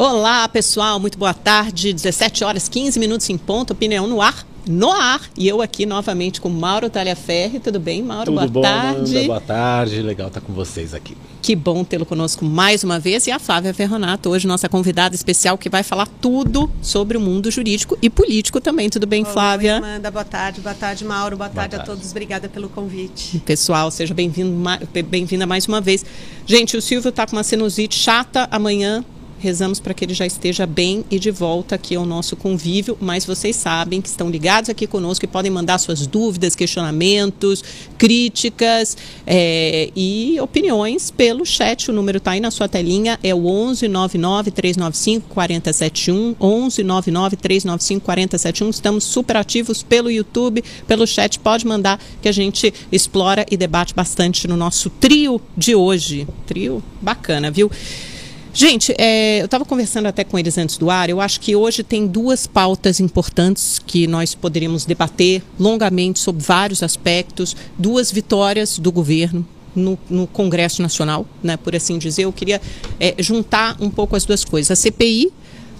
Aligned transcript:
Olá, 0.00 0.48
pessoal, 0.48 0.98
muito 0.98 1.18
boa 1.18 1.34
tarde. 1.34 1.92
17 1.92 2.42
horas 2.42 2.70
15 2.70 2.98
minutos 2.98 3.28
em 3.28 3.36
ponto, 3.36 3.74
opinião 3.74 4.06
no 4.06 4.22
ar. 4.22 4.46
No 4.66 4.90
ar, 4.90 5.20
e 5.36 5.46
eu 5.46 5.60
aqui 5.60 5.84
novamente 5.84 6.40
com 6.40 6.48
Mauro 6.48 6.88
Talhaferri. 6.88 7.60
Tudo 7.60 7.78
bem, 7.78 8.02
Mauro? 8.02 8.32
Tudo 8.32 8.36
boa 8.36 8.48
bom, 8.48 8.62
tarde. 8.62 9.10
Amanda? 9.10 9.26
Boa 9.26 9.40
tarde, 9.42 10.00
legal 10.00 10.28
estar 10.28 10.40
com 10.40 10.54
vocês 10.54 10.94
aqui. 10.94 11.14
Que 11.42 11.54
bom 11.54 11.84
tê-lo 11.84 12.06
conosco 12.06 12.46
mais 12.46 12.82
uma 12.82 12.98
vez. 12.98 13.26
E 13.26 13.30
a 13.30 13.38
Flávia 13.38 13.74
Ferronato, 13.74 14.30
hoje 14.30 14.46
nossa 14.46 14.70
convidada 14.70 15.14
especial, 15.14 15.58
que 15.58 15.68
vai 15.68 15.82
falar 15.82 16.06
tudo 16.06 16.70
sobre 16.80 17.18
o 17.18 17.20
mundo 17.20 17.50
jurídico 17.50 17.98
e 18.00 18.08
político 18.08 18.58
também. 18.58 18.88
Tudo 18.88 19.06
bem, 19.06 19.22
Oi, 19.26 19.30
Flávia? 19.30 19.76
Amanda, 19.76 20.10
boa 20.10 20.24
tarde. 20.24 20.62
Boa 20.62 20.74
tarde, 20.74 21.04
Mauro. 21.04 21.36
Boa, 21.36 21.50
Boa 21.50 21.54
tarde, 21.54 21.76
tarde. 21.76 21.90
a 21.90 21.94
todos. 21.94 22.10
Obrigada 22.10 22.48
pelo 22.48 22.70
convite. 22.70 23.38
Pessoal, 23.40 23.90
seja 23.90 24.14
bem-vinda 24.14 25.46
mais 25.46 25.66
uma 25.66 25.82
vez. 25.82 26.06
Gente, 26.46 26.74
o 26.74 26.80
Silvio 26.80 27.10
está 27.10 27.26
com 27.26 27.36
uma 27.36 27.44
sinusite 27.44 27.98
chata 27.98 28.48
amanhã. 28.50 29.04
Rezamos 29.40 29.80
para 29.80 29.94
que 29.94 30.04
ele 30.04 30.12
já 30.12 30.26
esteja 30.26 30.66
bem 30.66 31.02
e 31.10 31.18
de 31.18 31.30
volta 31.30 31.74
aqui 31.74 31.96
ao 31.96 32.04
nosso 32.04 32.36
convívio, 32.36 32.96
mas 33.00 33.24
vocês 33.24 33.56
sabem 33.56 33.98
que 33.98 34.08
estão 34.08 34.28
ligados 34.28 34.68
aqui 34.68 34.86
conosco 34.86 35.24
e 35.24 35.28
podem 35.28 35.50
mandar 35.50 35.78
suas 35.78 36.06
dúvidas, 36.06 36.54
questionamentos, 36.54 37.64
críticas 37.96 38.98
eh, 39.26 39.90
e 39.96 40.38
opiniões 40.42 41.10
pelo 41.10 41.46
chat. 41.46 41.90
O 41.90 41.94
número 41.94 42.18
está 42.18 42.32
aí 42.32 42.40
na 42.40 42.50
sua 42.50 42.68
telinha, 42.68 43.18
é 43.22 43.34
o 43.34 43.46
11 43.46 43.88
99 43.88 44.50
395 44.50 45.28
4071, 45.30 46.36
11 46.38 46.82
99 46.82 47.36
395 47.36 48.04
4071. 48.04 48.68
Estamos 48.68 49.04
super 49.04 49.38
ativos 49.38 49.82
pelo 49.82 50.10
YouTube, 50.10 50.62
pelo 50.86 51.06
chat. 51.06 51.38
Pode 51.38 51.66
mandar 51.66 51.98
que 52.20 52.28
a 52.28 52.32
gente 52.32 52.74
explora 52.92 53.46
e 53.50 53.56
debate 53.56 53.94
bastante 53.94 54.46
no 54.46 54.56
nosso 54.56 54.90
trio 54.90 55.40
de 55.56 55.74
hoje. 55.74 56.28
Trio 56.46 56.82
bacana, 57.00 57.50
viu? 57.50 57.70
Gente, 58.60 58.94
é, 58.98 59.40
eu 59.40 59.46
estava 59.46 59.64
conversando 59.64 60.04
até 60.04 60.22
com 60.22 60.38
eles 60.38 60.58
antes 60.58 60.76
do 60.76 60.90
ar. 60.90 61.08
Eu 61.08 61.18
acho 61.18 61.40
que 61.40 61.56
hoje 61.56 61.82
tem 61.82 62.06
duas 62.06 62.46
pautas 62.46 63.00
importantes 63.00 63.78
que 63.78 64.06
nós 64.06 64.34
poderíamos 64.34 64.84
debater 64.84 65.42
longamente 65.58 66.18
sobre 66.18 66.42
vários 66.42 66.82
aspectos. 66.82 67.56
Duas 67.78 68.12
vitórias 68.12 68.78
do 68.78 68.92
governo 68.92 69.48
no, 69.74 69.98
no 70.10 70.26
Congresso 70.26 70.82
Nacional, 70.82 71.26
né, 71.42 71.56
por 71.56 71.74
assim 71.74 71.96
dizer. 71.96 72.24
Eu 72.24 72.34
queria 72.34 72.60
é, 73.00 73.14
juntar 73.18 73.78
um 73.80 73.88
pouco 73.88 74.14
as 74.14 74.26
duas 74.26 74.44
coisas. 74.44 74.70
A 74.70 74.76
CPI 74.76 75.32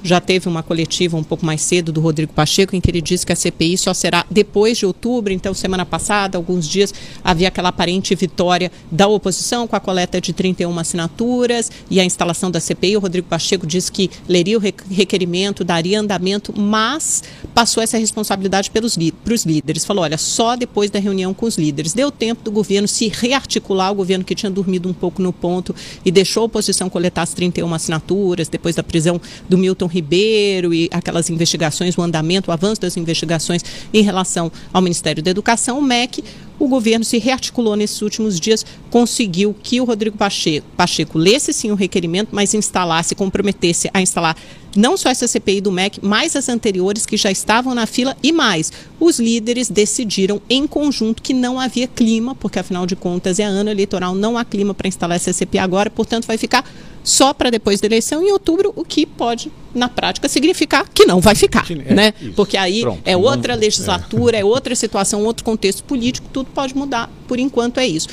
já 0.03 0.21
teve 0.21 0.49
uma 0.49 0.63
coletiva 0.63 1.17
um 1.17 1.23
pouco 1.23 1.45
mais 1.45 1.61
cedo 1.63 1.93
do 1.93 2.01
Rodrigo 2.01 2.33
Pacheco, 2.33 2.75
em 2.75 2.81
que 2.81 2.91
ele 2.91 3.01
disse 3.01 3.27
que 3.27 3.33
a 3.33 3.37
CPI 3.37 3.77
só 3.79 3.93
será 3.95 4.25
depois 4.31 4.79
de 4.79 4.87
outubro. 4.87 5.33
Então, 5.33 5.53
semana 5.55 5.85
passada, 5.85 6.39
alguns 6.39 6.69
dias, 6.69 6.93
havia 7.25 7.49
aquela 7.49 7.69
aparente 7.71 8.15
vitória 8.15 8.71
da 8.91 9.07
oposição 9.09 9.67
com 9.67 9.77
a 9.77 9.81
coleta 9.81 10.21
de 10.21 10.33
31 10.33 10.79
assinaturas 10.79 11.71
e 11.91 12.01
a 12.01 12.05
instalação 12.05 12.51
da 12.51 12.61
CPI. 12.61 12.97
O 12.97 13.01
Rodrigo 13.01 13.29
Pacheco 13.29 13.67
disse 13.67 13.91
que 13.91 14.11
leria 14.29 14.57
o 14.57 14.61
re- 14.61 14.75
requerimento, 14.91 15.65
daria 15.65 16.01
andamento, 16.01 16.53
mas 16.59 17.23
passou 17.55 17.83
essa 17.83 17.99
responsabilidade 17.99 18.71
pelos 18.71 18.97
para 19.25 19.35
os 19.35 19.45
líderes. 19.45 19.85
Falou: 19.85 20.05
olha, 20.05 20.19
só 20.19 20.57
depois 20.57 20.91
da 20.91 20.99
reunião 20.99 21.33
com 21.33 21.47
os 21.47 21.57
líderes. 21.57 21.93
Deu 21.93 22.11
tempo 22.11 22.43
do 22.43 22.51
governo 22.51 22.87
se 22.89 23.09
rearticular, 23.09 23.91
o 23.93 23.95
governo 23.95 24.25
que 24.25 24.35
tinha 24.35 24.51
dormido 24.51 24.89
um 24.89 24.93
pouco 24.93 25.23
no 25.23 25.33
ponto 25.33 25.75
e 26.05 26.11
deixou 26.11 26.43
a 26.43 26.47
oposição 26.47 26.89
coletar 26.91 27.23
as 27.23 27.33
31 27.33 27.73
assinaturas, 27.75 28.49
depois 28.49 28.75
da 28.77 28.83
prisão 28.83 29.21
do 29.49 29.57
Milton 29.57 29.87
Ribeiro 29.91 30.73
e 30.73 30.89
aquelas 30.93 31.29
investigações, 31.29 31.97
o 31.99 32.03
andamento, 32.03 32.51
o 32.51 32.55
avanço 32.55 32.81
das 32.81 32.97
investigações 32.97 33.63
em 33.93 34.03
relação 34.03 34.51
ao 34.73 34.81
Ministério 34.81 35.23
da 35.23 35.31
Educação, 35.31 35.79
o 35.79 35.83
MEC, 35.83 36.25
o 36.59 36.69
governo 36.69 37.05
se 37.05 37.19
rearticulou 37.19 37.75
nesses 37.75 38.01
últimos 38.03 38.39
dias, 38.39 38.65
conseguiu 38.91 39.55
que 39.63 39.81
o 39.81 39.85
Rodrigo 39.85 40.17
Pacheco, 40.17 40.67
Pacheco 40.77 41.19
lesse 41.19 41.53
sim 41.53 41.71
o 41.71 41.75
requerimento, 41.75 42.29
mas 42.33 42.53
instalasse, 42.53 43.15
comprometesse 43.15 43.91
a 43.95 44.01
instalar 44.03 44.37
não 44.77 44.97
só 44.97 45.09
essa 45.09 45.27
CPI 45.27 45.61
do 45.61 45.73
MEC, 45.73 45.99
mas 46.03 46.37
as 46.37 46.49
anteriores 46.49 47.05
que 47.07 47.17
já 47.17 47.31
estavam 47.31 47.75
na 47.75 47.87
fila 47.87 48.17
e 48.23 48.33
mais. 48.33 48.73
Os 49.01 49.19
líderes 49.19 49.69
decidiram 49.69 50.41
em 50.49 50.67
conjunto 50.67 51.23
que 51.23 51.35
não 51.35 51.59
havia 51.59 51.89
clima, 51.89 52.35
porque 52.35 52.59
afinal 52.59 52.87
de 52.87 52.95
contas 52.95 53.39
é 53.39 53.45
ano 53.45 53.71
eleitoral, 53.71 54.15
não 54.15 54.39
há 54.39 54.45
clima 54.45 54.73
para 54.75 54.87
instalar 54.89 55.17
essa 55.17 55.33
CPI 55.33 55.59
agora, 55.59 55.91
portanto 55.91 56.27
vai 56.27 56.39
ficar 56.39 56.65
só 57.03 57.33
para 57.33 57.51
depois 57.51 57.81
da 57.81 57.87
eleição 57.87 58.23
em 58.23 58.31
outubro, 58.31 58.73
o 58.77 58.85
que 58.85 59.07
pode, 59.07 59.51
na 59.75 59.89
prática, 59.89 60.29
significar 60.29 60.87
que 60.93 61.07
não 61.07 61.19
vai 61.21 61.35
ficar, 61.35 61.67
É, 61.71 61.95
né? 61.95 62.15
isso. 62.21 62.33
Porque 62.35 62.57
aí 62.57 62.83
Pronto, 62.83 63.01
é 63.05 63.13
não- 63.13 63.23
outra 63.23 63.55
é. 63.55 63.57
legislatura, 63.57 64.37
é 64.37 64.45
outra 64.45 64.75
situação, 64.77 65.25
outro 65.25 65.43
contexto 65.45 65.83
político, 65.83 66.29
tudo 66.33 66.51
pode 66.55 66.77
mudar. 66.77 67.11
Por 67.27 67.39
enquanto 67.41 67.79
é 67.79 67.87
isso. 67.87 68.07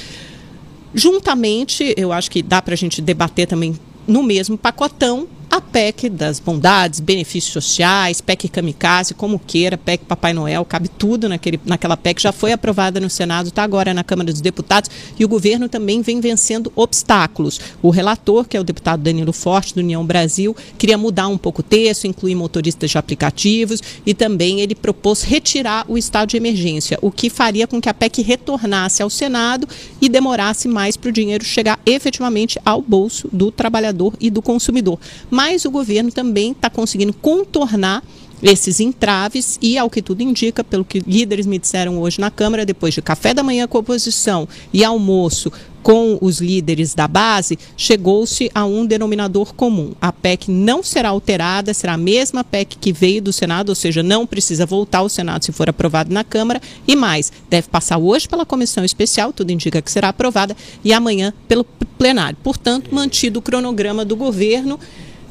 Juntamente, 0.95 1.93
eu 1.97 2.11
acho 2.13 2.31
que 2.31 2.41
dá 2.41 2.61
para 2.61 2.73
a 2.73 2.77
gente 2.77 3.01
debater 3.01 3.45
também 3.47 3.77
no 4.07 4.23
mesmo 4.23 4.57
pacotão 4.57 5.27
a 5.49 5.61
PEC 5.61 6.09
das 6.09 6.39
bondades, 6.39 6.99
benefícios 6.99 7.53
sociais, 7.53 8.19
PEC 8.19 8.49
kamikaze, 8.49 9.13
como 9.13 9.39
queira, 9.39 9.77
PEC 9.77 10.03
Papai 10.05 10.33
Noel, 10.33 10.65
cabe 10.65 10.89
tudo 10.89 11.29
naquele, 11.29 11.59
naquela 11.65 11.95
PEC, 11.95 12.21
já 12.21 12.31
foi 12.31 12.51
aprovada 12.51 12.99
no 12.99 13.09
Senado, 13.09 13.47
está 13.47 13.63
agora 13.63 13.93
na 13.93 14.03
Câmara 14.03 14.31
dos 14.31 14.41
Deputados, 14.41 14.89
e 15.17 15.23
o 15.23 15.27
governo 15.27 15.69
também 15.69 16.01
vem 16.01 16.19
vencendo 16.19 16.71
obstáculos. 16.75 17.59
O 17.81 17.89
relator, 17.89 18.45
que 18.45 18.57
é 18.57 18.59
o 18.59 18.63
deputado 18.63 19.01
Danilo 19.01 19.31
Forte, 19.31 19.73
do 19.73 19.79
União 19.79 20.05
Brasil, 20.05 20.55
queria 20.77 20.97
mudar 20.97 21.27
um 21.27 21.37
pouco 21.37 21.61
o 21.61 21.63
texto, 21.63 22.07
incluir 22.07 22.35
motoristas 22.35 22.91
de 22.91 22.97
aplicativos, 22.97 23.81
e 24.05 24.13
também 24.13 24.59
ele 24.59 24.75
propôs 24.75 25.23
retirar 25.23 25.85
o 25.87 25.97
estado 25.97 26.29
de 26.29 26.37
emergência, 26.37 26.99
o 27.01 27.09
que 27.09 27.29
faria 27.29 27.67
com 27.67 27.79
que 27.79 27.89
a 27.89 27.93
PEC 27.93 28.21
retornasse 28.21 29.01
ao 29.01 29.09
Senado 29.09 29.67
e 30.01 30.09
demorasse 30.09 30.67
mais 30.67 30.97
para 30.97 31.09
o 31.09 31.13
dinheiro 31.13 31.45
chegar 31.45 31.79
efetivamente 31.85 32.59
ao 32.65 32.81
bolso 32.81 33.29
do 33.31 33.49
trabalhador 33.49 34.13
e 34.19 34.29
do 34.29 34.41
consumidor. 34.41 34.99
Mas 35.37 35.65
o 35.65 35.69
governo 35.69 36.11
também 36.11 36.51
está 36.51 36.67
conseguindo 36.67 37.13
contornar 37.13 38.03
esses 38.41 38.79
entraves 38.79 39.59
e, 39.61 39.77
ao 39.77 39.87
que 39.87 40.01
tudo 40.01 40.21
indica, 40.23 40.63
pelo 40.63 40.83
que 40.83 40.99
líderes 41.05 41.45
me 41.45 41.59
disseram 41.59 41.99
hoje 41.99 42.19
na 42.19 42.31
Câmara, 42.31 42.65
depois 42.65 42.95
de 42.95 43.03
café 43.03 43.35
da 43.35 43.43
manhã 43.43 43.67
com 43.67 43.77
a 43.77 43.81
oposição 43.81 44.49
e 44.73 44.83
almoço 44.83 45.51
com 45.83 46.17
os 46.19 46.39
líderes 46.39 46.95
da 46.95 47.07
base, 47.07 47.57
chegou-se 47.77 48.49
a 48.51 48.65
um 48.65 48.83
denominador 48.83 49.53
comum. 49.53 49.93
A 50.01 50.11
PEC 50.11 50.49
não 50.49 50.81
será 50.81 51.09
alterada, 51.09 51.71
será 51.71 51.93
a 51.93 51.97
mesma 51.97 52.43
PEC 52.43 52.75
que 52.75 52.91
veio 52.91 53.21
do 53.21 53.31
Senado, 53.31 53.69
ou 53.69 53.75
seja, 53.75 54.01
não 54.01 54.25
precisa 54.25 54.65
voltar 54.65 54.99
ao 54.99 55.09
Senado 55.09 55.45
se 55.45 55.51
for 55.51 55.69
aprovado 55.69 56.11
na 56.11 56.23
Câmara, 56.23 56.59
e 56.87 56.95
mais, 56.95 57.31
deve 57.47 57.67
passar 57.69 57.99
hoje 57.99 58.27
pela 58.27 58.43
comissão 58.43 58.83
especial, 58.83 59.31
tudo 59.31 59.51
indica 59.51 59.83
que 59.83 59.91
será 59.91 60.09
aprovada, 60.09 60.57
e 60.83 60.91
amanhã 60.91 61.31
pelo 61.47 61.63
plenário. 61.63 62.37
Portanto, 62.43 62.89
mantido 62.91 63.37
o 63.37 63.41
cronograma 63.41 64.03
do 64.03 64.15
governo 64.15 64.79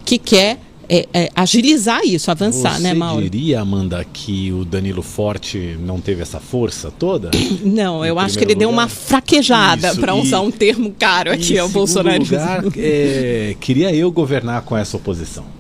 que 0.07 0.19
quer 0.19 0.59
é, 0.89 1.09
é, 1.13 1.29
agilizar 1.35 2.01
isso, 2.05 2.31
avançar, 2.31 2.77
Você 2.77 2.83
né, 2.83 2.95
Mauro? 2.95 3.29
diria, 3.29 3.61
Amanda, 3.61 4.05
que 4.05 4.53
o 4.53 4.65
Danilo 4.65 5.03
Forte 5.03 5.77
não 5.81 6.01
teve 6.01 6.23
essa 6.23 6.39
força 6.39 6.93
toda? 6.97 7.31
Não, 7.65 8.07
eu 8.07 8.19
acho 8.19 8.39
que 8.39 8.45
ele 8.45 8.55
primeiro 8.55 8.59
deu 8.61 8.71
lugar? 8.71 8.85
uma 8.85 8.89
fraquejada, 8.89 9.97
para 9.97 10.15
usar 10.15 10.41
um 10.41 10.51
termo 10.51 10.95
caro 10.97 11.33
aqui 11.33 11.59
ao 11.59 11.69
segundo 11.69 12.19
lugar, 12.21 12.65
é, 12.77 13.57
queria 13.61 13.93
eu 13.93 14.11
governar 14.13 14.63
com 14.63 14.77
essa 14.77 14.97
oposição. 14.97 15.56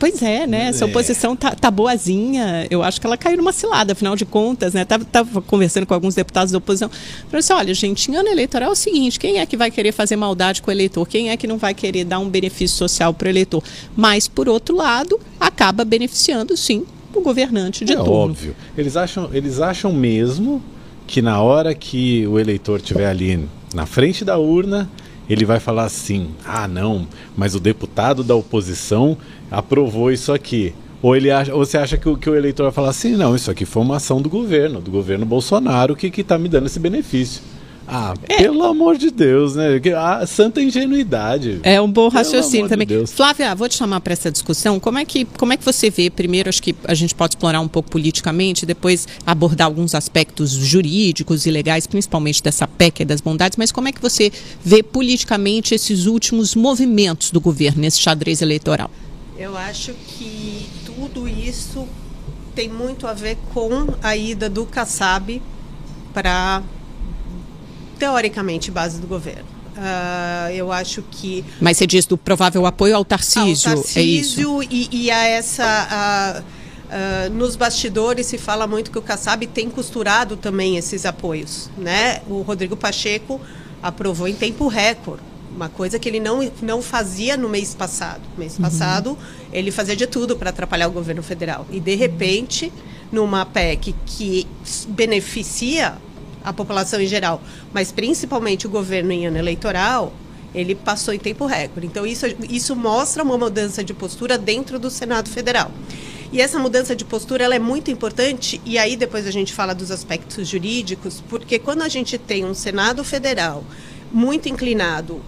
Pois 0.00 0.20
é, 0.22 0.46
né? 0.46 0.68
Essa 0.70 0.86
É. 0.86 0.88
oposição 0.88 1.36
tá, 1.36 1.54
tá 1.54 1.70
boazinha. 1.70 2.66
Eu 2.70 2.82
acho 2.82 2.98
que 3.00 3.06
ela 3.06 3.16
caiu 3.18 3.36
numa 3.36 3.52
cilada, 3.52 3.92
afinal 3.92 4.16
de 4.16 4.24
contas, 4.24 4.72
né? 4.72 4.84
Tava, 4.84 5.04
tava 5.04 5.42
conversando 5.42 5.86
com 5.86 5.92
alguns 5.94 6.14
deputados 6.14 6.50
da 6.50 6.58
oposição. 6.58 6.88
Falei 7.28 7.38
assim: 7.40 7.52
olha, 7.52 7.74
gente, 7.74 8.10
em 8.10 8.16
ano 8.16 8.28
eleitoral 8.30 8.70
é 8.70 8.72
o 8.72 8.74
seguinte: 8.76 9.20
quem 9.20 9.38
é 9.38 9.46
que 9.46 9.56
vai 9.56 9.70
querer 9.70 9.92
fazer 9.92 10.16
maldade 10.16 10.62
com 10.62 10.70
o 10.70 10.74
eleitor? 10.74 11.06
Quem 11.06 11.28
é 11.30 11.36
que 11.36 11.46
não 11.46 11.58
vai 11.58 11.74
querer 11.74 12.04
dar 12.04 12.18
um 12.18 12.28
benefício 12.30 12.76
social 12.78 13.12
para 13.14 13.26
o 13.26 13.28
eleitor? 13.28 13.62
Mas, 13.94 14.26
por 14.26 14.48
outro 14.48 14.74
lado, 14.74 15.20
acaba 15.38 15.84
beneficiando, 15.84 16.56
sim, 16.56 16.84
o 17.14 17.20
governante 17.20 17.84
de 17.84 17.92
é 17.92 17.96
turno. 17.96 18.10
óbvio. 18.12 18.56
Eles 18.78 18.96
acham, 18.96 19.28
eles 19.34 19.60
acham 19.60 19.92
mesmo 19.92 20.62
que 21.06 21.20
na 21.20 21.42
hora 21.42 21.74
que 21.74 22.26
o 22.26 22.38
eleitor 22.38 22.78
estiver 22.78 23.06
ali 23.08 23.46
na 23.74 23.84
frente 23.84 24.24
da 24.24 24.38
urna, 24.38 24.88
ele 25.30 25.44
vai 25.44 25.60
falar 25.60 25.84
assim: 25.84 26.30
ah, 26.44 26.66
não, 26.66 27.06
mas 27.36 27.54
o 27.54 27.60
deputado 27.60 28.24
da 28.24 28.34
oposição 28.34 29.16
aprovou 29.48 30.10
isso 30.10 30.32
aqui. 30.32 30.74
Ou, 31.00 31.16
ele 31.16 31.30
acha, 31.30 31.54
ou 31.54 31.64
você 31.64 31.78
acha 31.78 31.96
que 31.96 32.08
o, 32.08 32.16
que 32.16 32.28
o 32.28 32.34
eleitor 32.34 32.64
vai 32.64 32.72
falar 32.72 32.90
assim: 32.90 33.16
não, 33.16 33.36
isso 33.36 33.50
aqui 33.50 33.64
foi 33.64 33.82
uma 33.82 33.96
ação 33.96 34.20
do 34.20 34.28
governo, 34.28 34.80
do 34.80 34.90
governo 34.90 35.24
Bolsonaro, 35.24 35.94
que 35.94 36.08
está 36.20 36.36
me 36.36 36.48
dando 36.48 36.66
esse 36.66 36.80
benefício. 36.80 37.40
Ah, 37.92 38.14
É. 38.28 38.36
pelo 38.38 38.62
amor 38.62 38.96
de 38.96 39.10
Deus, 39.10 39.56
né? 39.56 39.80
A 39.96 40.24
santa 40.26 40.62
ingenuidade. 40.62 41.58
É 41.64 41.80
um 41.80 41.90
bom 41.90 42.08
raciocínio 42.08 42.66
de 42.66 42.70
também. 42.70 42.86
Deus. 42.86 43.10
Flávia, 43.12 43.52
vou 43.54 43.68
te 43.68 43.74
chamar 43.76 44.00
para 44.00 44.12
essa 44.12 44.30
discussão. 44.30 44.78
Como 44.78 44.98
é, 44.98 45.04
que, 45.04 45.24
como 45.24 45.52
é 45.52 45.56
que 45.56 45.64
você 45.64 45.90
vê? 45.90 46.08
Primeiro, 46.08 46.48
acho 46.48 46.62
que 46.62 46.74
a 46.84 46.94
gente 46.94 47.14
pode 47.14 47.34
explorar 47.34 47.60
um 47.60 47.66
pouco 47.68 47.90
politicamente, 47.90 48.64
depois 48.64 49.08
abordar 49.26 49.66
alguns 49.66 49.94
aspectos 49.94 50.52
jurídicos 50.52 51.46
e 51.46 51.50
legais, 51.50 51.86
principalmente 51.86 52.42
dessa 52.42 52.66
PEC 52.68 53.00
e 53.00 53.04
das 53.04 53.20
bondades, 53.20 53.56
mas 53.56 53.72
como 53.72 53.88
é 53.88 53.92
que 53.92 54.00
você 54.00 54.30
vê 54.64 54.82
politicamente 54.82 55.74
esses 55.74 56.06
últimos 56.06 56.54
movimentos 56.54 57.30
do 57.30 57.40
governo 57.40 57.80
nesse 57.82 57.98
xadrez 58.00 58.40
eleitoral? 58.40 58.90
Eu 59.36 59.56
acho 59.56 59.94
que 60.06 60.66
tudo 60.84 61.26
isso 61.26 61.88
tem 62.54 62.68
muito 62.68 63.06
a 63.06 63.12
ver 63.14 63.36
com 63.54 63.86
a 64.02 64.16
ida 64.16 64.48
do 64.50 64.66
Kassab 64.66 65.40
para, 66.12 66.62
teoricamente, 68.00 68.70
base 68.70 68.98
do 68.98 69.06
governo. 69.06 69.44
Uh, 69.76 70.50
eu 70.52 70.72
acho 70.72 71.02
que. 71.02 71.44
Mas 71.60 71.76
você 71.76 71.86
diz 71.86 72.06
do 72.06 72.16
provável 72.16 72.66
apoio 72.66 72.96
ao 72.96 73.04
Tarcísio, 73.04 73.70
ao 73.70 73.76
Tarcísio 73.76 74.62
é 74.62 74.64
isso? 74.64 74.68
E, 74.70 74.88
e 74.90 75.10
a 75.10 75.26
essa. 75.26 76.42
Uh, 76.90 77.30
nos 77.32 77.54
bastidores 77.54 78.26
se 78.26 78.36
fala 78.36 78.66
muito 78.66 78.90
que 78.90 78.98
o 78.98 79.02
Kassab 79.02 79.46
tem 79.46 79.70
costurado 79.70 80.36
também 80.36 80.76
esses 80.76 81.06
apoios. 81.06 81.70
Né? 81.78 82.20
O 82.28 82.42
Rodrigo 82.42 82.76
Pacheco 82.76 83.40
aprovou 83.80 84.26
em 84.26 84.34
tempo 84.34 84.66
recorde. 84.66 85.22
Uma 85.54 85.68
coisa 85.68 85.98
que 85.98 86.08
ele 86.08 86.18
não, 86.18 86.50
não 86.60 86.82
fazia 86.82 87.36
no 87.36 87.48
mês 87.48 87.74
passado. 87.74 88.22
No 88.32 88.38
mês 88.40 88.56
uhum. 88.56 88.62
passado, 88.62 89.18
ele 89.52 89.70
fazia 89.70 89.94
de 89.94 90.06
tudo 90.06 90.36
para 90.36 90.50
atrapalhar 90.50 90.88
o 90.88 90.92
governo 90.92 91.22
federal. 91.22 91.64
E, 91.70 91.78
de 91.78 91.94
repente, 91.94 92.72
numa 93.12 93.46
PEC 93.46 93.94
que 94.04 94.46
beneficia 94.88 95.96
a 96.44 96.52
população 96.52 97.00
em 97.00 97.06
geral, 97.06 97.42
mas 97.72 97.92
principalmente 97.92 98.66
o 98.66 98.70
governo 98.70 99.12
em 99.12 99.26
ano 99.26 99.38
eleitoral, 99.38 100.12
ele 100.54 100.74
passou 100.74 101.14
em 101.14 101.18
tempo 101.18 101.46
recorde. 101.46 101.86
Então, 101.86 102.06
isso, 102.06 102.26
isso 102.48 102.74
mostra 102.74 103.22
uma 103.22 103.38
mudança 103.38 103.84
de 103.84 103.94
postura 103.94 104.36
dentro 104.36 104.78
do 104.78 104.90
Senado 104.90 105.28
Federal. 105.28 105.70
E 106.32 106.40
essa 106.40 106.58
mudança 106.58 106.94
de 106.94 107.04
postura 107.04 107.44
ela 107.44 107.56
é 107.56 107.58
muito 107.58 107.90
importante, 107.90 108.60
e 108.64 108.78
aí 108.78 108.96
depois 108.96 109.26
a 109.26 109.32
gente 109.32 109.52
fala 109.52 109.74
dos 109.74 109.90
aspectos 109.90 110.46
jurídicos, 110.46 111.22
porque 111.28 111.58
quando 111.58 111.82
a 111.82 111.88
gente 111.88 112.16
tem 112.18 112.44
um 112.44 112.54
Senado 112.54 113.02
Federal 113.02 113.64
muito 114.12 114.48
inclinado 114.48 115.14
uh, 115.14 115.22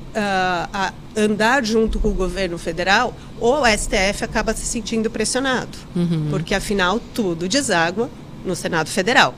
a 0.73 0.93
andar 1.17 1.65
junto 1.65 1.99
com 1.99 2.09
o 2.09 2.15
governo 2.15 2.57
federal, 2.57 3.17
o 3.41 3.65
STF 3.67 4.25
acaba 4.25 4.55
se 4.55 4.65
sentindo 4.65 5.11
pressionado, 5.11 5.77
uhum. 5.95 6.29
porque 6.31 6.55
afinal 6.55 7.01
tudo 7.13 7.49
deságua 7.49 8.09
no 8.45 8.55
Senado 8.55 8.89
Federal. 8.89 9.35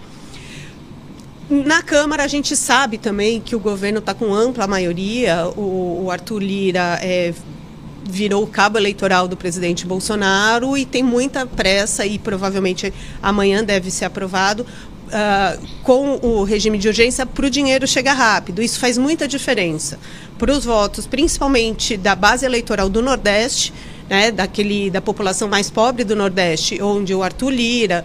Na 1.49 1.83
Câmara, 1.83 2.25
a 2.25 2.27
gente 2.27 2.57
sabe 2.57 2.97
também 2.97 3.39
que 3.41 3.55
o 3.55 3.61
governo 3.61 3.99
está 3.99 4.15
com 4.15 4.33
ampla 4.33 4.67
maioria. 4.67 5.47
O, 5.57 6.05
o 6.05 6.11
Arthur 6.11 6.43
Lira 6.43 6.99
é, 7.03 7.35
virou 8.09 8.43
o 8.43 8.47
cabo 8.47 8.79
eleitoral 8.79 9.29
do 9.29 9.37
presidente 9.37 9.87
Bolsonaro 9.87 10.77
e 10.77 10.87
tem 10.87 11.03
muita 11.03 11.45
pressa 11.47 12.07
e 12.07 12.19
provavelmente 12.19 12.93
amanhã 13.23 13.63
deve 13.63 13.91
ser 13.91 14.07
aprovado. 14.07 14.67
Uh, 15.05 15.67
com 15.85 16.19
o 16.23 16.43
regime 16.45 16.79
de 16.79 16.89
urgência 16.89 17.27
para 17.27 17.47
o 17.47 17.51
dinheiro 17.51 17.87
chegar 17.87 18.15
rápido. 18.15 18.63
Isso 18.63 18.81
faz 18.81 18.97
muita 18.97 19.29
diferença 19.29 19.99
para 20.39 20.51
os 20.51 20.65
votos, 20.65 21.07
principalmente 21.07 21.97
da 21.97 22.17
base 22.17 22.45
eleitoral 22.45 22.89
do 22.89 23.03
Nordeste, 23.03 23.73
né, 24.09 24.33
daquele, 24.33 24.91
da 24.91 25.01
população 25.01 25.47
mais 25.47 25.71
pobre 25.71 26.05
do 26.05 26.17
Nordeste, 26.17 26.83
onde 26.83 27.15
o 27.15 27.23
Arthur 27.23 27.51
Lira, 27.51 28.03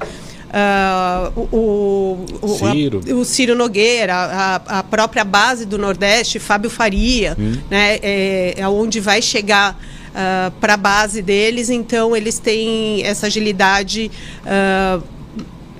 Uh, 0.49 1.47
o, 1.55 2.25
o, 2.41 2.57
Ciro. 2.71 3.01
A, 3.07 3.13
o 3.13 3.23
Ciro 3.23 3.55
Nogueira, 3.55 4.15
a, 4.15 4.55
a, 4.79 4.83
própria 4.83 5.23
base 5.23 5.63
do 5.63 5.77
Nordeste, 5.77 6.39
Fábio 6.39 6.71
Faria, 6.71 7.37
hum. 7.39 7.55
né, 7.69 7.99
é, 8.01 8.55
é 8.57 8.67
onde 8.67 8.99
vai 8.99 9.21
chegar 9.21 9.73
uh, 9.73 9.77
ah, 10.15 10.51
para 10.59 10.73
a 10.73 10.77
base 10.77 11.21
deles, 11.21 11.69
então 11.69 12.15
eles 12.15 12.39
têm 12.39 13.03
essa 13.03 13.27
agilidade 13.27 14.09
uh, 14.43 15.03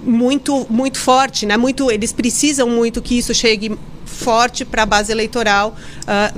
muito, 0.04 0.68
muito 0.70 1.00
forte, 1.00 1.48
né? 1.48 1.58
muito, 1.58 1.90
eles 1.90 2.14
precisam 2.14 2.70
muito 2.70 3.02
que 3.02 3.18
isso 3.18 3.34
chegue 3.34 3.76
forte 4.06 4.64
para 4.66 4.84
a 4.84 4.86
base 4.86 5.12
eleitoral 5.12 5.76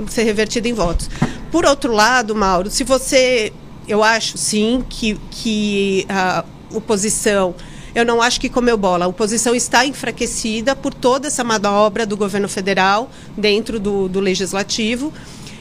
ser 0.08 0.22
revertida 0.24 0.68
em 0.68 0.72
votos. 0.72 1.08
Por 1.50 1.64
outro 1.64 1.92
lado, 1.92 2.34
Mauro, 2.34 2.70
se 2.70 2.84
você, 2.84 3.52
eu 3.86 4.02
acho 4.02 4.38
sim 4.38 4.84
que, 4.88 5.18
que 5.30 6.06
a 6.08 6.44
oposição 6.74 7.54
eu 7.94 8.04
não 8.04 8.22
acho 8.22 8.40
que 8.40 8.48
comeu 8.48 8.76
bola. 8.76 9.04
A 9.04 9.08
oposição 9.08 9.54
está 9.54 9.84
enfraquecida 9.84 10.74
por 10.74 10.94
toda 10.94 11.28
essa 11.28 11.44
manobra 11.44 12.06
do 12.06 12.16
governo 12.16 12.48
federal 12.48 13.10
dentro 13.36 13.78
do, 13.78 14.08
do 14.08 14.20
legislativo. 14.20 15.12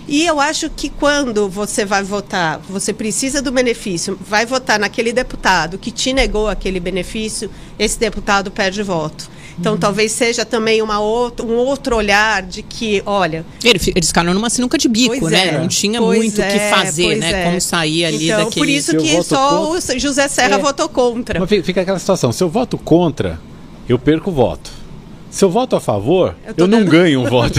E 0.07 0.25
eu 0.25 0.39
acho 0.39 0.69
que 0.69 0.89
quando 0.89 1.47
você 1.47 1.85
vai 1.85 2.03
votar, 2.03 2.59
você 2.59 2.91
precisa 2.91 3.41
do 3.41 3.51
benefício, 3.51 4.17
vai 4.19 4.45
votar 4.45 4.79
naquele 4.79 5.13
deputado 5.13 5.77
que 5.77 5.91
te 5.91 6.11
negou 6.11 6.49
aquele 6.49 6.79
benefício, 6.79 7.51
esse 7.77 7.99
deputado 7.99 8.49
perde 8.49 8.81
voto. 8.81 9.29
Então, 9.61 9.73
uhum. 9.73 9.79
talvez 9.79 10.11
seja 10.11 10.43
também 10.43 10.81
uma 10.81 10.99
outra, 10.99 11.45
um 11.45 11.55
outro 11.55 11.95
olhar 11.95 12.41
de 12.41 12.63
que, 12.63 13.03
olha. 13.05 13.45
Eles 13.63 14.07
ficaram 14.07 14.33
numa 14.33 14.49
sinuca 14.49 14.75
de 14.75 14.89
bico, 14.89 15.29
né? 15.29 15.49
É. 15.49 15.51
Não 15.59 15.67
tinha 15.67 16.01
pois 16.01 16.17
muito 16.17 16.39
o 16.39 16.41
é, 16.41 16.51
que 16.51 16.59
fazer, 16.75 17.15
né? 17.17 17.31
É. 17.31 17.45
Como 17.45 17.61
sair 17.61 18.05
ali 18.05 18.25
então, 18.25 18.45
daquele. 18.45 18.65
Por 18.65 18.69
isso 18.69 18.97
que 18.97 19.23
só 19.23 19.67
contra... 19.67 19.95
o 19.95 19.99
José 19.99 20.27
Serra 20.27 20.55
é. 20.55 20.57
votou 20.57 20.89
contra. 20.89 21.39
Mas 21.39 21.47
fica 21.63 21.81
aquela 21.81 21.99
situação: 21.99 22.31
se 22.31 22.43
eu 22.43 22.49
voto 22.49 22.75
contra, 22.75 23.39
eu 23.87 23.99
perco 23.99 24.31
o 24.31 24.33
voto. 24.33 24.80
Se 25.31 25.45
eu 25.45 25.49
voto 25.49 25.77
a 25.77 25.79
favor, 25.79 26.35
eu, 26.45 26.53
eu 26.57 26.67
não 26.67 26.83
ganho 26.83 27.21
um 27.21 27.25
voto. 27.25 27.57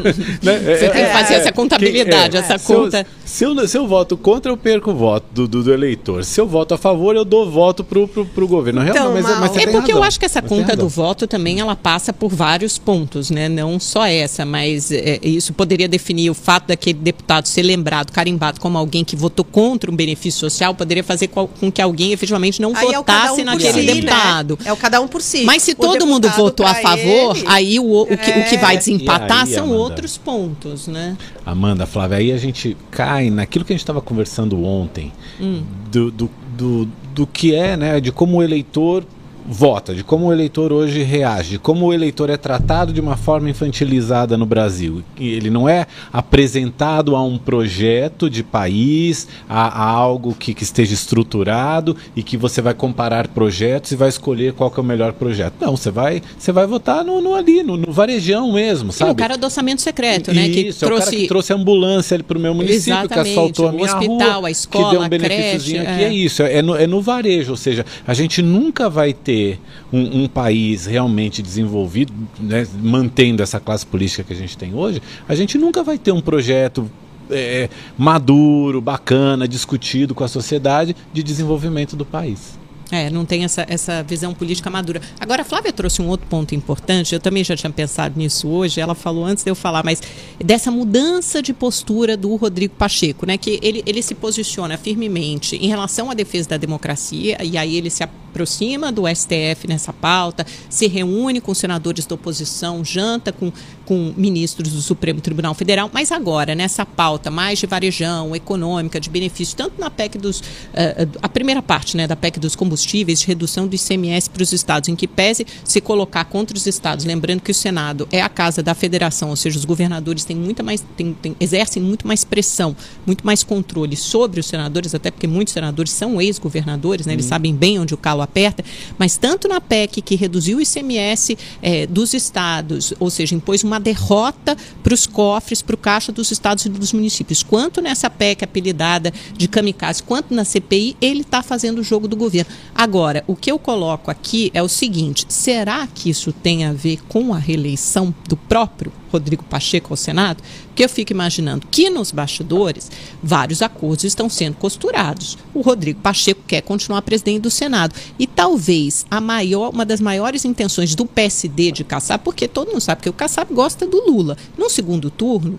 né? 0.42 0.58
Você 0.58 0.88
tem 0.88 1.04
que 1.04 1.12
fazer 1.12 1.34
é, 1.34 1.36
essa 1.36 1.52
contabilidade, 1.52 2.36
essa 2.38 2.56
se 2.56 2.66
conta. 2.66 3.00
Eu, 3.00 3.06
se, 3.26 3.44
eu, 3.44 3.68
se 3.68 3.76
eu 3.76 3.86
voto 3.86 4.16
contra, 4.16 4.50
eu 4.50 4.56
perco 4.56 4.90
o 4.90 4.94
voto 4.94 5.26
do, 5.30 5.46
do, 5.46 5.62
do, 5.62 5.72
eleitor. 5.72 6.24
Se 6.24 6.40
eu 6.40 6.46
voto 6.46 6.72
a 6.72 6.78
favor, 6.78 7.14
eu 7.14 7.24
dou 7.24 7.50
voto 7.50 7.84
pro, 7.84 8.08
pro, 8.08 8.24
pro 8.24 8.48
governo. 8.48 8.82
Então, 8.88 9.12
mas, 9.12 9.24
mas 9.38 9.54
é 9.54 9.66
porque 9.66 9.92
razão. 9.92 9.96
eu 9.98 10.02
acho 10.02 10.18
que 10.18 10.24
essa 10.24 10.40
conta 10.40 10.74
do 10.74 10.88
voto 10.88 11.26
também 11.26 11.60
ela 11.60 11.76
passa 11.76 12.10
por 12.10 12.30
vários 12.30 12.78
pontos, 12.78 13.30
né? 13.30 13.50
Não 13.50 13.78
só 13.78 14.06
essa, 14.06 14.46
mas 14.46 14.90
é, 14.90 15.20
isso 15.22 15.52
poderia 15.52 15.86
definir 15.86 16.30
o 16.30 16.34
fato 16.34 16.68
daquele 16.68 16.98
deputado 16.98 17.46
ser 17.46 17.62
lembrado, 17.62 18.12
carimbado 18.12 18.58
como 18.60 18.78
alguém 18.78 19.04
que 19.04 19.14
votou 19.14 19.44
contra 19.44 19.90
um 19.90 19.94
benefício 19.94 20.40
social, 20.40 20.74
poderia 20.74 21.04
fazer 21.04 21.28
com 21.28 21.70
que 21.70 21.82
alguém 21.82 22.12
efetivamente 22.12 22.62
não 22.62 22.74
Aí 22.74 22.86
votasse 22.86 23.40
é 23.40 23.42
um 23.42 23.46
naquele 23.46 23.72
si, 23.72 23.86
né? 23.86 23.94
deputado. 23.94 24.58
Né? 24.58 24.70
É 24.70 24.72
o 24.72 24.76
cada 24.76 25.02
um 25.02 25.06
por 25.06 25.20
si. 25.20 25.44
Mas 25.44 25.62
se 25.62 25.72
o 25.72 25.74
todo 25.74 26.06
mundo 26.06 26.26
votou 26.30 26.64
a 26.64 26.74
favor 26.74 27.09
favor, 27.18 27.36
ele, 27.36 27.46
aí 27.48 27.80
o, 27.80 28.02
o, 28.02 28.06
que, 28.06 28.30
o 28.30 28.44
que 28.48 28.56
vai 28.58 28.74
é. 28.74 28.78
desempatar 28.78 29.40
aí, 29.42 29.46
são 29.46 29.64
Amanda, 29.64 29.78
outros 29.80 30.16
pontos, 30.16 30.88
né? 30.88 31.16
Amanda, 31.44 31.86
Flávia, 31.86 32.18
aí 32.18 32.32
a 32.32 32.38
gente 32.38 32.76
cai 32.90 33.30
naquilo 33.30 33.64
que 33.64 33.72
a 33.72 33.74
gente 33.74 33.82
estava 33.82 34.00
conversando 34.00 34.62
ontem, 34.64 35.12
hum. 35.40 35.62
do, 35.90 36.10
do, 36.10 36.30
do, 36.56 36.88
do 37.14 37.26
que 37.26 37.54
é, 37.54 37.76
né, 37.76 38.00
de 38.00 38.12
como 38.12 38.38
o 38.38 38.42
eleitor 38.42 39.04
vota, 39.46 39.94
de 39.94 40.04
como 40.04 40.26
o 40.26 40.32
eleitor 40.32 40.72
hoje 40.72 41.02
reage, 41.02 41.50
de 41.50 41.58
como 41.58 41.86
o 41.86 41.92
eleitor 41.92 42.30
é 42.30 42.36
tratado 42.36 42.92
de 42.92 43.00
uma 43.00 43.16
forma 43.16 43.50
infantilizada 43.50 44.36
no 44.36 44.46
Brasil. 44.46 45.02
Ele 45.18 45.50
não 45.50 45.68
é 45.68 45.86
apresentado 46.12 47.16
a 47.16 47.22
um 47.22 47.38
projeto 47.38 48.28
de 48.28 48.42
país, 48.42 49.28
a, 49.48 49.82
a 49.82 49.88
algo 49.88 50.34
que, 50.34 50.54
que, 50.54 50.62
esteja 50.62 50.94
estruturado 50.94 51.96
e 52.14 52.22
que 52.22 52.36
você 52.36 52.60
vai 52.60 52.74
comparar 52.74 53.28
projetos 53.28 53.92
e 53.92 53.96
vai 53.96 54.08
escolher 54.08 54.52
qual 54.52 54.72
é 54.76 54.80
o 54.80 54.84
melhor 54.84 55.12
projeto. 55.12 55.54
Não, 55.60 55.76
você 55.76 55.90
vai, 55.90 56.22
você 56.38 56.52
vai 56.52 56.66
votar 56.66 57.04
no, 57.04 57.20
no 57.20 57.34
ali, 57.34 57.62
no, 57.62 57.76
no, 57.76 57.92
varejão 57.92 58.52
mesmo, 58.52 58.92
sabe? 58.92 59.10
o 59.10 59.14
cara 59.14 59.36
do 59.36 59.44
orçamento 59.44 59.82
secreto, 59.82 60.32
né? 60.32 60.46
Isso, 60.46 60.78
que 60.78 60.84
é 60.84 60.88
trouxe... 60.88 61.02
o 61.02 61.04
cara 61.04 61.16
que 61.16 61.28
trouxe 61.28 61.52
ambulância 61.52 62.14
ali 62.14 62.22
para 62.22 62.38
o 62.38 62.40
meu 62.40 62.54
município, 62.54 62.92
Exatamente. 62.92 63.14
que 63.14 63.30
asfaltou 63.30 63.68
a 63.68 63.72
minha 63.72 63.82
o 63.82 63.86
hospital, 63.86 64.40
rua, 64.40 64.48
a 64.48 64.50
escola, 64.50 64.84
que 64.84 64.90
deu 64.90 65.00
um 65.00 65.08
benefíciozinho 65.08 65.82
aqui. 65.82 65.90
É. 65.90 66.04
é 66.04 66.12
isso, 66.12 66.42
é 66.42 66.62
no, 66.62 66.76
é 66.76 66.86
no 66.86 67.00
varejo, 67.00 67.50
ou 67.50 67.56
seja, 67.56 67.84
a 68.06 68.14
gente 68.14 68.42
nunca 68.42 68.88
vai 68.88 69.12
ter 69.12 69.29
ter 69.30 69.60
um, 69.92 70.24
um 70.24 70.28
país 70.28 70.86
realmente 70.86 71.40
desenvolvido, 71.40 72.12
né, 72.38 72.66
mantendo 72.82 73.44
essa 73.44 73.60
classe 73.60 73.86
política 73.86 74.24
que 74.24 74.32
a 74.32 74.36
gente 74.36 74.58
tem 74.58 74.74
hoje, 74.74 75.00
a 75.28 75.36
gente 75.36 75.56
nunca 75.56 75.84
vai 75.84 75.96
ter 75.96 76.10
um 76.10 76.20
projeto 76.20 76.90
é, 77.30 77.68
maduro, 77.96 78.80
bacana, 78.80 79.46
discutido 79.46 80.16
com 80.16 80.24
a 80.24 80.28
sociedade 80.28 80.96
de 81.12 81.22
desenvolvimento 81.22 81.94
do 81.94 82.04
país. 82.04 82.58
É, 82.90 83.08
não 83.08 83.24
tem 83.24 83.44
essa, 83.44 83.64
essa 83.68 84.02
visão 84.02 84.34
política 84.34 84.68
madura. 84.68 85.00
Agora, 85.18 85.42
a 85.42 85.44
Flávia 85.44 85.72
trouxe 85.72 86.02
um 86.02 86.08
outro 86.08 86.26
ponto 86.26 86.54
importante, 86.54 87.14
eu 87.14 87.20
também 87.20 87.44
já 87.44 87.56
tinha 87.56 87.70
pensado 87.70 88.18
nisso 88.18 88.48
hoje, 88.48 88.80
ela 88.80 88.94
falou 88.94 89.24
antes 89.24 89.44
de 89.44 89.50
eu 89.50 89.54
falar, 89.54 89.84
mas 89.84 90.02
dessa 90.44 90.70
mudança 90.70 91.40
de 91.40 91.52
postura 91.52 92.16
do 92.16 92.34
Rodrigo 92.34 92.74
Pacheco, 92.74 93.26
né? 93.26 93.38
Que 93.38 93.60
ele, 93.62 93.82
ele 93.86 94.02
se 94.02 94.14
posiciona 94.14 94.76
firmemente 94.76 95.56
em 95.56 95.68
relação 95.68 96.10
à 96.10 96.14
defesa 96.14 96.50
da 96.50 96.56
democracia, 96.56 97.38
e 97.42 97.56
aí 97.56 97.76
ele 97.76 97.90
se 97.90 98.02
aproxima 98.02 98.90
do 98.90 99.02
STF 99.06 99.66
nessa 99.68 99.92
pauta, 99.92 100.46
se 100.68 100.86
reúne 100.86 101.40
com 101.40 101.54
senadores 101.54 102.06
da 102.06 102.14
oposição, 102.14 102.84
janta 102.84 103.32
com, 103.32 103.52
com 103.90 104.14
ministros 104.16 104.72
do 104.72 104.80
Supremo 104.80 105.20
Tribunal 105.20 105.52
Federal, 105.52 105.90
mas 105.92 106.12
agora, 106.12 106.54
nessa 106.54 106.86
pauta 106.86 107.28
mais 107.28 107.58
de 107.58 107.66
varejão, 107.66 108.36
econômica, 108.36 109.00
de 109.00 109.10
benefício, 109.10 109.56
tanto 109.56 109.80
na 109.80 109.90
PEC 109.90 110.16
dos. 110.16 110.38
Uh, 110.38 111.18
a 111.20 111.28
primeira 111.28 111.60
parte 111.60 111.96
né, 111.96 112.06
da 112.06 112.14
PEC 112.14 112.38
dos 112.38 112.54
combustíveis, 112.54 113.18
de 113.18 113.26
redução 113.26 113.66
do 113.66 113.74
ICMS 113.74 114.30
para 114.30 114.44
os 114.44 114.52
estados, 114.52 114.88
em 114.88 114.94
que 114.94 115.08
pese 115.08 115.44
se 115.64 115.80
colocar 115.80 116.24
contra 116.26 116.56
os 116.56 116.68
estados, 116.68 117.04
lembrando 117.04 117.40
que 117.40 117.50
o 117.50 117.54
Senado 117.54 118.06
é 118.12 118.22
a 118.22 118.28
casa 118.28 118.62
da 118.62 118.76
federação, 118.76 119.30
ou 119.30 119.34
seja, 119.34 119.58
os 119.58 119.64
governadores 119.64 120.24
têm 120.24 120.36
muita 120.36 120.62
mais, 120.62 120.84
têm, 120.96 121.12
têm, 121.12 121.34
exercem 121.40 121.82
muito 121.82 122.06
mais 122.06 122.22
pressão, 122.22 122.76
muito 123.04 123.26
mais 123.26 123.42
controle 123.42 123.96
sobre 123.96 124.38
os 124.38 124.46
senadores, 124.46 124.94
até 124.94 125.10
porque 125.10 125.26
muitos 125.26 125.52
senadores 125.52 125.90
são 125.90 126.22
ex-governadores, 126.22 127.06
né, 127.06 127.14
eles 127.14 127.24
uhum. 127.24 127.28
sabem 127.28 127.52
bem 127.52 127.80
onde 127.80 127.92
o 127.92 127.96
calo 127.96 128.22
aperta, 128.22 128.64
mas 128.96 129.16
tanto 129.16 129.48
na 129.48 129.60
PEC 129.60 130.00
que 130.00 130.14
reduziu 130.14 130.58
o 130.58 130.60
ICMS 130.60 131.36
é, 131.60 131.88
dos 131.88 132.14
estados, 132.14 132.94
ou 133.00 133.10
seja, 133.10 133.34
impôs 133.34 133.64
uma 133.64 133.79
derrota 133.80 134.56
para 134.82 134.94
os 134.94 135.06
cofres 135.06 135.62
para 135.62 135.74
o 135.74 135.78
caixa 135.78 136.12
dos 136.12 136.30
estados 136.30 136.64
e 136.64 136.68
dos 136.68 136.92
municípios. 136.92 137.42
Quanto 137.42 137.80
nessa 137.80 138.08
PEC 138.08 138.44
apelidada 138.44 139.12
de 139.36 139.48
kamikaze, 139.48 140.02
quanto 140.02 140.34
na 140.34 140.44
CPI, 140.44 140.96
ele 141.00 141.22
está 141.22 141.42
fazendo 141.42 141.80
o 141.80 141.84
jogo 141.84 142.06
do 142.06 142.16
governo. 142.16 142.50
Agora, 142.74 143.24
o 143.26 143.34
que 143.34 143.50
eu 143.50 143.58
coloco 143.58 144.10
aqui 144.10 144.50
é 144.54 144.62
o 144.62 144.68
seguinte: 144.68 145.26
será 145.28 145.86
que 145.86 146.10
isso 146.10 146.32
tem 146.32 146.64
a 146.64 146.72
ver 146.72 147.02
com 147.08 147.34
a 147.34 147.38
reeleição 147.38 148.14
do 148.28 148.36
próprio 148.36 148.92
Rodrigo 149.10 149.44
Pacheco 149.44 149.92
ao 149.92 149.96
Senado? 149.96 150.42
Porque 150.66 150.84
eu 150.84 150.88
fico 150.88 151.12
imaginando 151.12 151.66
que 151.70 151.90
nos 151.90 152.10
bastidores 152.10 152.90
vários 153.22 153.62
acordos 153.62 154.04
estão 154.04 154.28
sendo 154.28 154.56
costurados. 154.56 155.36
O 155.52 155.60
Rodrigo 155.60 156.00
Pacheco 156.00 156.42
quer 156.46 156.62
continuar 156.62 157.02
presidente 157.02 157.42
do 157.42 157.50
Senado 157.50 157.94
e 158.18 158.26
talvez 158.26 159.04
a 159.10 159.20
maior, 159.20 159.70
uma 159.70 159.84
das 159.84 160.00
maiores 160.00 160.44
intenções 160.44 160.94
do 160.94 161.06
PSD 161.06 161.72
de 161.72 161.84
Kassab, 161.84 162.22
porque 162.24 162.48
todo 162.48 162.68
mundo 162.68 162.80
sabe 162.80 163.02
que 163.02 163.08
o 163.08 163.12
Kassab 163.12 163.52
gosta 163.52 163.86
do 163.86 164.10
Lula. 164.10 164.36
No 164.56 164.70
segundo 164.70 165.10
turno, 165.10 165.58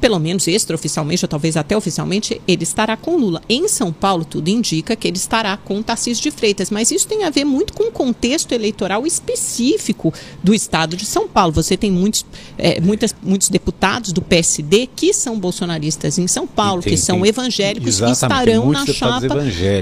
pelo 0.00 0.18
menos 0.18 0.46
extraoficialmente, 0.46 1.24
ou 1.24 1.28
talvez 1.28 1.56
até 1.56 1.76
oficialmente, 1.76 2.40
ele 2.46 2.62
estará 2.62 2.96
com 2.96 3.16
Lula. 3.16 3.40
Em 3.48 3.66
São 3.68 3.92
Paulo, 3.92 4.24
tudo 4.24 4.48
indica 4.48 4.94
que 4.94 5.08
ele 5.08 5.16
estará 5.16 5.56
com 5.56 5.82
Tarcísio 5.82 6.22
de 6.22 6.30
Freitas, 6.30 6.70
mas 6.70 6.90
isso 6.90 7.06
tem 7.08 7.24
a 7.24 7.30
ver 7.30 7.44
muito 7.44 7.72
com 7.72 7.84
o 7.84 7.92
contexto 7.92 8.52
eleitoral 8.52 9.06
específico 9.06 10.12
do 10.42 10.54
estado 10.54 10.96
de 10.96 11.06
São 11.06 11.28
Paulo. 11.28 11.52
Você 11.52 11.76
tem 11.76 11.90
muitos, 11.90 12.24
é, 12.58 12.80
muitas, 12.80 13.14
muitos 13.22 13.48
deputados 13.48 14.12
do 14.12 14.20
PSD 14.20 14.88
que 14.94 15.12
são 15.12 15.38
bolsonaristas 15.38 16.18
em 16.18 16.26
São 16.26 16.46
Paulo, 16.46 16.82
tem, 16.82 16.92
que 16.92 16.98
são 16.98 17.20
tem, 17.20 17.28
evangélicos 17.28 18.00
e 18.00 18.10
estarão 18.10 18.70
na 18.70 18.86
chapa 18.86 19.36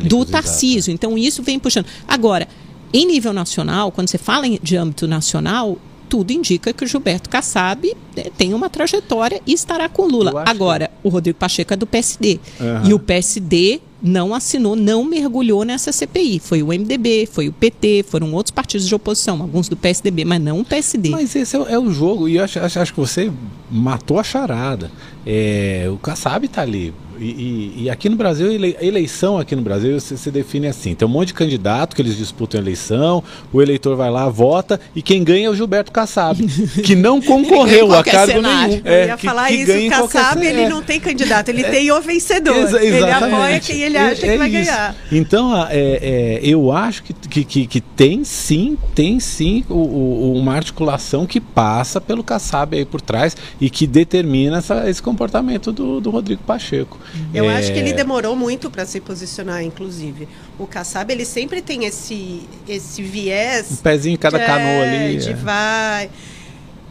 do 0.05 0.25
Tarcísio. 0.25 0.93
Então, 0.93 1.19
isso 1.19 1.43
vem 1.43 1.59
puxando. 1.59 1.87
Agora, 2.07 2.47
em 2.93 3.07
nível 3.07 3.33
nacional, 3.33 3.91
quando 3.91 4.09
você 4.09 4.19
fala 4.19 4.47
de 4.63 4.77
âmbito 4.77 5.09
nacional, 5.09 5.79
tudo 6.13 6.31
indica 6.31 6.75
que 6.75 6.85
o 6.85 6.87
Gilberto 6.87 7.31
Kassab 7.31 7.91
né, 8.15 8.25
tem 8.37 8.53
uma 8.53 8.69
trajetória 8.69 9.41
e 9.47 9.55
estará 9.55 9.89
com 9.89 10.03
Lula. 10.03 10.45
Agora, 10.47 10.89
que... 10.89 11.09
o 11.09 11.09
Rodrigo 11.09 11.39
Pacheco 11.39 11.73
é 11.73 11.77
do 11.77 11.87
PSD. 11.87 12.39
Uhum. 12.61 12.91
E 12.91 12.93
o 12.93 12.99
PSD 12.99 13.81
não 14.03 14.35
assinou, 14.35 14.77
não 14.77 15.05
mergulhou 15.05 15.65
nessa 15.65 15.91
CPI. 15.91 16.39
Foi 16.39 16.63
o 16.63 16.67
MDB, 16.67 17.27
foi 17.33 17.49
o 17.49 17.53
PT, 17.53 18.05
foram 18.07 18.31
outros 18.35 18.51
partidos 18.51 18.87
de 18.87 18.95
oposição, 18.95 19.41
alguns 19.41 19.71
do 19.71 19.77
PSDB, 19.77 20.27
mas 20.27 20.39
não 20.39 20.61
o 20.61 20.65
PSD. 20.67 21.09
Mas 21.09 21.35
esse 21.35 21.57
é, 21.57 21.61
é 21.73 21.79
o 21.79 21.91
jogo, 21.91 22.29
e 22.29 22.39
acho, 22.39 22.59
acho, 22.59 22.79
acho, 22.79 22.93
que 22.93 23.01
você 23.01 23.33
matou 23.71 24.19
a 24.19 24.23
charada. 24.23 24.91
É, 25.27 25.89
o 25.91 25.97
Kassab 25.97 26.45
está 26.45 26.61
ali 26.61 26.93
e, 27.23 27.83
e, 27.85 27.91
aqui 27.91 28.09
no 28.09 28.17
Brasil, 28.17 28.49
a 28.49 28.85
eleição 28.85 29.39
aqui 29.39 29.55
no 29.55 29.63
Brasil 29.63 30.01
se, 30.01 30.19
se, 30.19 30.31
define 30.31 30.67
assim: 30.67 30.95
tem 30.95 31.07
um 31.07 31.11
monte 31.11 31.29
de 31.29 31.35
candidato 31.35 31.95
que 31.95 32.03
eles 32.03 32.17
disputam 32.17 32.61
a 32.61 32.63
eleição, 32.63 33.23
o 33.53 33.63
eleitor 33.63 33.97
vai 33.97 34.11
lá, 34.11 34.29
vota, 34.29 34.81
e 34.95 35.01
quem 35.01 35.23
ganha 35.23 35.47
é 35.47 35.51
o 35.51 35.55
Gilberto 35.55 35.93
Kassab, 35.93 36.45
que 36.83 36.97
não 36.97 37.21
concorreu 37.21 37.93
a 37.95 38.03
cargo 38.03 38.33
cenário. 38.33 38.69
nenhum. 38.75 38.83
É, 38.85 39.03
Eu 39.03 39.09
ia 39.09 39.17
que, 39.17 39.27
falar 39.27 39.49
que 39.49 39.55
isso, 39.55 39.87
o 39.87 39.91
Kassab 39.91 40.45
ele 40.45 40.69
não 40.69 40.83
tem 40.83 40.99
candidato, 40.99 41.49
ele 41.49 41.63
é, 41.63 41.71
tem 41.71 41.93
o 41.93 42.01
vencedor. 42.01 42.57
Exa 42.57 42.83
ele 42.83 43.11
apoia 43.11 43.61
quem 43.61 43.81
ele 43.81 43.99
acha 43.99 44.27
é, 44.27 44.33
que 44.33 44.39
vai 44.39 44.49
isso. 44.49 44.71
ganhar. 44.71 44.97
Então, 45.13 45.67
é, 45.69 45.71
é, 45.71 46.41
eu 46.43 46.73
acho 46.73 47.03
que, 47.05 47.13
que, 47.13 47.45
que, 47.45 47.67
que, 47.67 47.81
tem 47.81 48.25
sim, 48.25 48.77
tem 48.95 49.21
sim 49.21 49.65
o, 49.69 49.75
o, 49.75 50.35
uma 50.35 50.55
articulação 50.55 51.27
que 51.27 51.41
passa 51.41 52.01
pelo 52.01 52.25
Kassab 52.25 52.77
aí 52.77 52.85
por 52.85 53.01
trás 53.01 53.37
e 53.61 53.71
que 53.71 53.87
determina 53.87 54.59
essa, 54.59 54.89
esse 54.89 55.03
comportamento 55.03 55.73
do, 55.73 56.01
do 56.01 56.11
Rodrigo 56.11 56.43
Pacheco. 56.43 56.99
Eu 57.33 57.51
é... 57.51 57.57
acho 57.57 57.73
que 57.73 57.79
ele 57.79 57.93
demorou 57.93 58.35
muito 58.37 58.71
para 58.71 58.85
se 58.87 59.01
posicionar, 59.01 59.63
inclusive. 59.63 60.29
O 60.59 60.67
Kassab, 60.67 61.13
ele 61.13 61.25
sempre 61.25 61.61
tem 61.63 61.85
esse, 61.85 62.43
esse 62.69 63.03
viés. 63.03 63.73
Um 63.73 63.77
pezinho 63.77 64.15
em 64.15 64.19
cada 64.19 64.39
de, 64.39 64.45
canoa 64.47 64.83
ali. 64.83 65.17
De 65.19 65.31
é. 65.31 65.35
vai. 65.35 66.11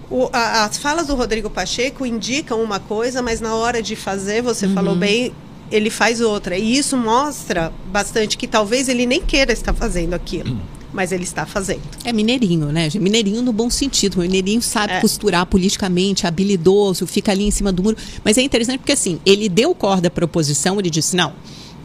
O, 0.10 0.30
a, 0.34 0.66
as 0.66 0.78
falas 0.78 1.08
do 1.08 1.16
Rodrigo 1.16 1.50
Pacheco 1.50 2.06
indicam 2.06 2.62
uma 2.62 2.80
coisa, 2.80 3.22
mas 3.22 3.40
na 3.40 3.56
hora 3.56 3.82
de 3.82 3.96
fazer, 3.96 4.42
você 4.42 4.66
uhum. 4.66 4.74
falou 4.74 4.96
bem, 4.96 5.34
ele 5.72 5.90
faz 5.90 6.20
outra. 6.20 6.58
E 6.58 6.78
isso 6.78 6.98
mostra 6.98 7.72
bastante 7.88 8.38
que 8.38 8.48
talvez 8.48 8.90
ele 8.90 9.06
nem 9.06 9.22
queira 9.22 9.54
estar 9.54 9.74
fazendo 9.74 10.13
aquilo. 10.13 10.51
Uhum 10.51 10.81
mas 10.93 11.12
ele 11.12 11.24
está 11.24 11.45
fazendo. 11.45 11.81
É 12.03 12.12
mineirinho, 12.12 12.67
né? 12.67 12.89
Mineirinho 12.95 13.41
no 13.41 13.53
bom 13.53 13.69
sentido. 13.69 14.15
O 14.15 14.19
mineirinho 14.19 14.62
sabe 14.62 14.93
é. 14.93 15.01
costurar 15.01 15.45
politicamente, 15.45 16.27
habilidoso, 16.27 17.07
fica 17.07 17.31
ali 17.31 17.45
em 17.45 17.51
cima 17.51 17.71
do 17.71 17.81
muro. 17.83 17.98
Mas 18.24 18.38
é 18.38 18.41
interessante 18.41 18.79
porque, 18.79 18.91
assim, 18.91 19.19
ele 19.25 19.48
deu 19.48 19.74
corda 19.74 20.10
para 20.10 20.24
a 20.24 20.25
oposição, 20.25 20.79
ele 20.79 20.89
disse: 20.89 21.15
não, 21.15 21.33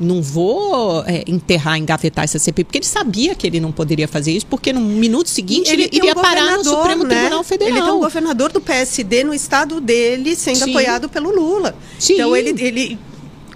não 0.01 0.21
vou 0.21 1.03
é, 1.07 1.25
enterrar, 1.27 1.79
engavetar 1.79 2.25
essa 2.25 2.39
CPI, 2.39 2.65
porque 2.65 2.79
ele 2.79 2.87
sabia 2.87 3.35
que 3.35 3.47
ele 3.47 3.61
não 3.61 3.73
poderia 3.73 4.09
fazer 4.09 4.33
isso, 4.33 4.47
porque 4.47 4.73
no 4.73 4.81
minuto 4.81 5.29
seguinte 5.29 5.71
ele, 5.71 5.85
ele 5.85 5.97
iria 5.97 6.13
um 6.13 6.15
parar 6.15 6.57
no 6.57 6.65
Supremo 6.65 7.05
né? 7.05 7.15
Tribunal 7.15 7.45
Federal. 7.45 7.77
Ele 7.77 7.83
tem 7.83 7.95
um 7.95 8.01
governador 8.01 8.53
do 8.53 8.61
PSD 8.61 9.25
no 9.25 9.33
estado 9.33 9.81
dele 9.81 10.37
sendo 10.37 10.65
Sim. 10.65 10.71
apoiado 10.71 11.09
pelo 11.09 11.31
Lula. 11.31 11.75
Sim. 11.99 12.15
Então 12.15 12.37
ele, 12.37 12.51
ele 12.63 12.99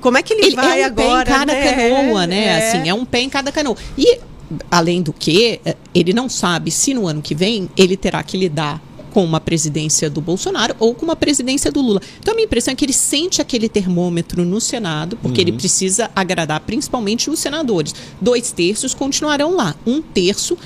como 0.01 0.17
é 0.17 0.23
que 0.23 0.33
ele, 0.33 0.47
ele 0.47 0.57
vai 0.57 0.81
é 0.81 0.85
um 0.85 0.87
agora? 0.87 1.25
Pé 1.25 1.33
em 1.33 1.39
cada 1.39 1.53
né? 1.53 1.73
canoa, 1.73 2.27
né? 2.27 2.45
É. 2.45 2.69
Assim, 2.69 2.89
é 2.89 2.95
um 2.95 3.05
pé 3.05 3.21
em 3.21 3.29
cada 3.29 3.53
canoa. 3.53 3.77
E 3.97 4.19
além 4.71 5.03
do 5.03 5.13
que, 5.13 5.61
eh, 5.65 5.77
ele 5.95 6.13
não 6.13 6.29
sabe 6.29 6.71
se 6.71 6.95
no 6.95 7.07
ano 7.07 7.23
que 7.23 7.35
vem 7.35 7.69
ele 7.77 7.97
terá 7.97 8.23
que 8.23 8.37
lidar 8.37 8.83
com 9.11 9.25
uma 9.25 9.41
presidência 9.41 10.09
do 10.09 10.21
Bolsonaro 10.21 10.75
ou 10.79 10.95
com 10.95 11.05
uma 11.05 11.17
presidência 11.17 11.71
do 11.71 11.81
Lula. 11.81 12.01
Então 12.21 12.33
a 12.33 12.35
minha 12.35 12.47
impressão 12.47 12.73
é 12.73 12.75
que 12.75 12.85
ele 12.85 12.93
sente 12.93 13.41
aquele 13.41 13.69
termômetro 13.69 14.45
no 14.45 14.61
Senado, 14.61 15.17
porque 15.17 15.41
uhum. 15.41 15.49
ele 15.49 15.57
precisa 15.57 16.11
agradar 16.15 16.61
principalmente 16.61 17.29
os 17.29 17.39
senadores. 17.39 17.95
Dois 18.21 18.53
terços 18.53 18.95
continuarão 18.95 19.55
lá, 19.55 19.75
um 19.87 20.01
terço 20.01 20.57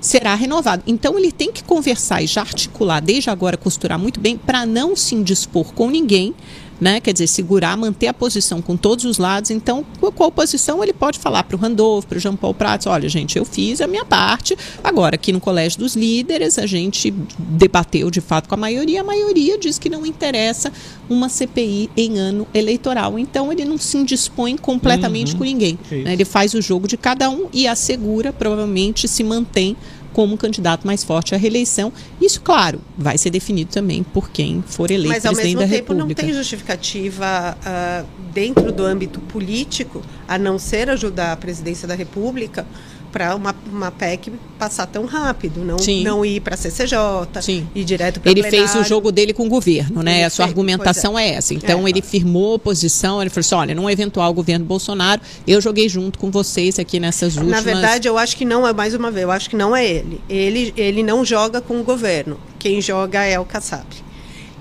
será 0.00 0.34
renovado. 0.34 0.82
Então 0.86 1.16
ele 1.18 1.30
tem 1.30 1.52
que 1.52 1.62
conversar 1.62 2.22
e 2.22 2.26
já 2.26 2.40
articular, 2.40 3.00
desde 3.00 3.30
agora 3.30 3.56
costurar 3.56 3.98
muito 3.98 4.18
bem, 4.18 4.36
para 4.36 4.66
não 4.66 4.96
se 4.96 5.14
indispor 5.14 5.72
com 5.72 5.88
ninguém, 5.88 6.34
né? 6.82 7.00
Quer 7.00 7.12
dizer, 7.12 7.28
segurar, 7.28 7.76
manter 7.76 8.08
a 8.08 8.12
posição 8.12 8.60
com 8.60 8.76
todos 8.76 9.04
os 9.04 9.16
lados. 9.16 9.52
Então, 9.52 9.86
com 10.00 10.24
a 10.24 10.26
oposição, 10.26 10.82
ele 10.82 10.92
pode 10.92 11.16
falar 11.16 11.44
para 11.44 11.56
o 11.56 11.58
Randolph, 11.58 12.06
para 12.06 12.18
o 12.18 12.20
Jean 12.20 12.34
Paul 12.34 12.52
Prats, 12.52 12.88
olha, 12.88 13.08
gente, 13.08 13.38
eu 13.38 13.44
fiz 13.44 13.80
a 13.80 13.86
minha 13.86 14.04
parte. 14.04 14.58
Agora, 14.82 15.14
aqui 15.14 15.32
no 15.32 15.38
Colégio 15.38 15.78
dos 15.78 15.94
Líderes, 15.94 16.58
a 16.58 16.66
gente 16.66 17.14
debateu 17.38 18.10
de 18.10 18.20
fato 18.20 18.48
com 18.48 18.56
a 18.56 18.58
maioria. 18.58 19.00
A 19.00 19.04
maioria 19.04 19.56
diz 19.56 19.78
que 19.78 19.88
não 19.88 20.04
interessa 20.04 20.72
uma 21.08 21.28
CPI 21.28 21.88
em 21.96 22.18
ano 22.18 22.48
eleitoral. 22.52 23.16
Então, 23.16 23.52
ele 23.52 23.64
não 23.64 23.78
se 23.78 23.96
indispõe 23.96 24.56
completamente 24.56 25.34
uhum. 25.34 25.38
com 25.38 25.44
ninguém. 25.44 25.78
Né? 25.88 26.14
Ele 26.14 26.24
faz 26.24 26.52
o 26.52 26.60
jogo 26.60 26.88
de 26.88 26.96
cada 26.96 27.30
um 27.30 27.46
e 27.52 27.68
assegura, 27.68 28.32
provavelmente, 28.32 29.06
se 29.06 29.22
mantém 29.22 29.76
como 30.12 30.36
candidato 30.36 30.86
mais 30.86 31.02
forte 31.02 31.34
à 31.34 31.38
reeleição. 31.38 31.92
Isso, 32.20 32.40
claro, 32.40 32.80
vai 32.96 33.16
ser 33.18 33.30
definido 33.30 33.70
também 33.72 34.02
por 34.02 34.30
quem 34.30 34.62
for 34.66 34.90
eleito 34.90 35.08
Mas, 35.08 35.22
presidente 35.22 35.56
da 35.56 35.64
República. 35.64 35.94
Mas, 35.94 36.00
ao 36.00 36.06
mesmo 36.06 36.16
tempo, 36.16 36.24
não 36.24 36.26
tem 36.26 36.32
justificativa 36.34 37.56
uh, 37.60 38.06
dentro 38.32 38.72
do 38.72 38.84
âmbito 38.84 39.20
político, 39.20 40.02
a 40.26 40.38
não 40.38 40.58
ser 40.58 40.90
ajudar 40.90 41.32
a 41.32 41.36
presidência 41.36 41.86
da 41.88 41.94
República, 41.94 42.66
para 43.12 43.36
uma, 43.36 43.54
uma 43.70 43.90
PEC 43.90 44.32
passar 44.58 44.86
tão 44.86 45.04
rápido, 45.04 45.62
não, 45.62 45.76
não 46.02 46.24
ir 46.24 46.40
para 46.40 46.54
a 46.54 46.56
CCJ, 46.56 46.96
Sim. 47.42 47.68
ir 47.74 47.84
direto 47.84 48.20
para 48.20 48.30
Ele 48.30 48.42
fez 48.42 48.74
o 48.74 48.82
jogo 48.82 49.12
dele 49.12 49.34
com 49.34 49.46
o 49.46 49.48
governo, 49.48 50.02
né? 50.02 50.18
Ele 50.18 50.24
a 50.24 50.30
sua 50.30 50.46
fez, 50.46 50.50
argumentação 50.50 51.18
é. 51.18 51.28
é. 51.28 51.34
essa. 51.34 51.52
Então 51.52 51.86
é. 51.86 51.90
ele 51.90 52.00
firmou 52.00 52.58
posição, 52.58 53.20
ele 53.20 53.28
falou 53.28 53.40
assim, 53.42 53.54
olha, 53.54 53.74
num 53.74 53.88
eventual 53.90 54.32
governo 54.32 54.64
Bolsonaro, 54.64 55.20
eu 55.46 55.60
joguei 55.60 55.88
junto 55.88 56.18
com 56.18 56.30
vocês 56.30 56.78
aqui 56.78 56.98
nessas 56.98 57.36
últimas... 57.36 57.64
Na 57.64 57.72
verdade, 57.72 58.08
eu 58.08 58.16
acho 58.16 58.36
que 58.36 58.44
não 58.44 58.66
é, 58.66 58.72
mais 58.72 58.94
uma 58.94 59.10
vez, 59.10 59.24
eu 59.24 59.30
acho 59.30 59.50
que 59.50 59.56
não 59.56 59.76
é 59.76 59.86
ele. 59.86 60.20
Ele, 60.28 60.72
ele 60.76 61.02
não 61.02 61.24
joga 61.24 61.60
com 61.60 61.78
o 61.80 61.84
governo. 61.84 62.40
Quem 62.58 62.80
joga 62.80 63.22
é 63.22 63.38
o 63.38 63.44
Kassab. 63.44 63.86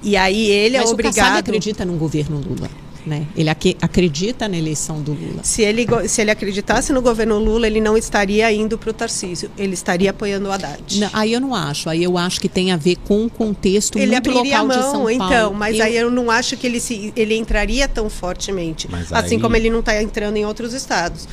E 0.04 0.18
aí 0.18 0.50
ele 0.50 0.78
Mas 0.78 0.90
é 0.90 0.94
obrigado... 0.94 1.16
Mas 1.16 1.16
o 1.16 1.20
Kassab 1.22 1.40
acredita 1.40 1.86
num 1.86 1.98
governo 1.98 2.38
Lula. 2.38 2.70
Né? 3.06 3.26
Ele 3.36 3.50
ac 3.50 3.76
acredita 3.82 4.48
na 4.48 4.58
eleição 4.58 5.02
do 5.02 5.14
Lula. 5.14 5.44
Se 5.44 5.64
ele, 5.64 5.88
se 6.08 6.22
ele 6.22 6.30
acreditasse 6.30 6.94
no 6.94 7.02
governo 7.02 7.40
Lula, 7.40 7.66
ele 7.66 7.82
não 7.82 7.98
estaria 7.98 8.52
indo 8.52 8.78
para 8.78 8.92
o 8.92 8.94
Tarcísio, 8.94 9.50
ele 9.58 9.74
estaria 9.74 10.12
apoiando 10.12 10.50
o 10.50 10.52
Haddad. 10.52 11.00
Não, 11.00 11.10
aí 11.12 11.34
eu 11.34 11.40
não 11.40 11.56
acho. 11.56 11.90
Aí 11.90 12.04
eu 12.04 12.18
acho 12.18 12.40
que 12.40 12.48
tem 12.48 12.72
a 12.72 12.78
ver 12.78 12.98
com 12.98 13.26
o 13.26 13.30
contexto 13.30 13.98
ele 13.98 14.12
muito 14.12 14.32
local 14.32 14.62
a 14.62 14.66
mão, 14.66 14.78
de 14.78 14.84
São 14.84 14.92
Paulo. 14.92 15.12
Então, 15.12 15.54
mas 15.54 15.78
eu... 15.78 15.86
aí 15.86 15.98
eu 15.98 16.12
não 16.12 16.30
acho 16.30 16.56
que 16.56 16.68
ele, 16.68 16.80
se, 16.80 17.12
ele 17.16 17.36
entraria 17.36 17.88
tão 17.88 18.10
fortemente, 18.10 18.88
mas 18.90 19.12
assim 19.12 19.36
aí... 19.36 19.42
como 19.42 19.56
ele 19.56 19.70
não 19.70 19.80
está 19.80 20.02
entrando 20.02 20.38
em 20.38 20.46
outros 20.46 20.74
estados 20.74 21.28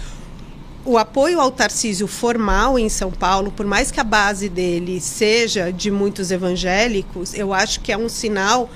o 0.88 0.96
apoio 0.96 1.38
ao 1.38 1.50
Tarcísio 1.50 2.06
formal 2.06 2.78
em 2.78 2.88
São 2.88 3.10
Paulo, 3.10 3.52
por 3.52 3.66
mais 3.66 3.90
que 3.90 4.00
a 4.00 4.04
base 4.04 4.48
dele 4.48 5.00
seja 5.00 5.70
de 5.70 5.90
muitos 5.90 6.30
evangélicos, 6.30 7.34
eu 7.34 7.52
acho 7.52 7.80
que 7.80 7.92
é 7.92 7.98
um 7.98 8.08
sinal 8.08 8.70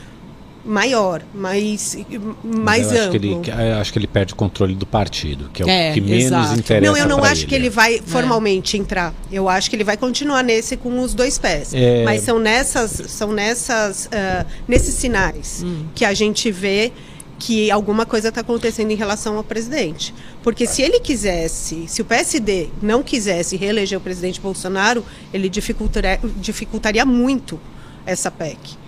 maior, 0.64 1.23
mais, 1.35 1.97
mais 2.42 2.87
acho 2.88 3.00
amplo. 3.00 3.40
Que 3.40 3.50
ele, 3.50 3.73
acho 3.73 3.92
que 3.92 3.99
ele 3.99 4.07
perde 4.07 4.33
o 4.33 4.37
controle 4.37 4.75
do 4.75 4.87
partido, 4.87 5.50
que 5.52 5.62
é, 5.62 5.88
é 5.88 5.90
o 5.90 5.95
que 5.95 6.00
menos 6.00 6.25
exato. 6.25 6.59
interessa. 6.59 6.92
Não, 6.92 6.97
eu 6.97 7.09
não 7.09 7.25
acho 7.25 7.42
ele. 7.42 7.47
que 7.47 7.54
ele 7.54 7.71
vai 7.71 7.97
é. 7.97 8.02
formalmente 8.02 8.76
é. 8.76 8.81
entrar. 8.81 9.14
Eu 9.31 9.49
acho 9.49 9.69
que 9.69 9.76
ele 9.76 9.85
vai 9.85 9.97
continuar 9.97 10.42
nesse 10.42 10.76
com 10.76 11.00
os 11.00 11.14
dois 11.14 11.38
pés. 11.38 11.75
É... 11.75 12.04
Mas 12.04 12.23
são 12.23 12.38
nessas, 12.38 12.90
são 13.11 13.33
nessas, 13.33 14.07
uh, 14.07 14.47
nesses 14.69 14.95
sinais 14.95 15.62
hum. 15.64 15.87
que 15.95 16.04
a 16.04 16.14
gente 16.14 16.50
vê 16.50 16.92
que 17.38 17.73
alguma 17.73 18.07
coisa 18.07 18.28
está 18.28 18.40
acontecendo 18.40 18.92
em 18.92 18.95
relação 18.95 19.37
ao 19.37 19.42
presidente. 19.42 20.14
Porque 20.45 20.64
se 20.64 20.81
ele 20.81 21.00
quisesse, 21.00 21.88
se 21.88 22.00
o 22.00 22.04
PSD 22.04 22.69
não 22.81 23.02
quisesse 23.02 23.57
reeleger 23.57 23.99
o 23.99 24.00
presidente 24.00 24.40
Bolsonaro, 24.40 25.04
ele 25.35 25.49
dificultaria, 25.49 26.21
dificultaria 26.37 27.04
muito 27.04 27.59
essa 28.07 28.31
PEC 28.31 28.82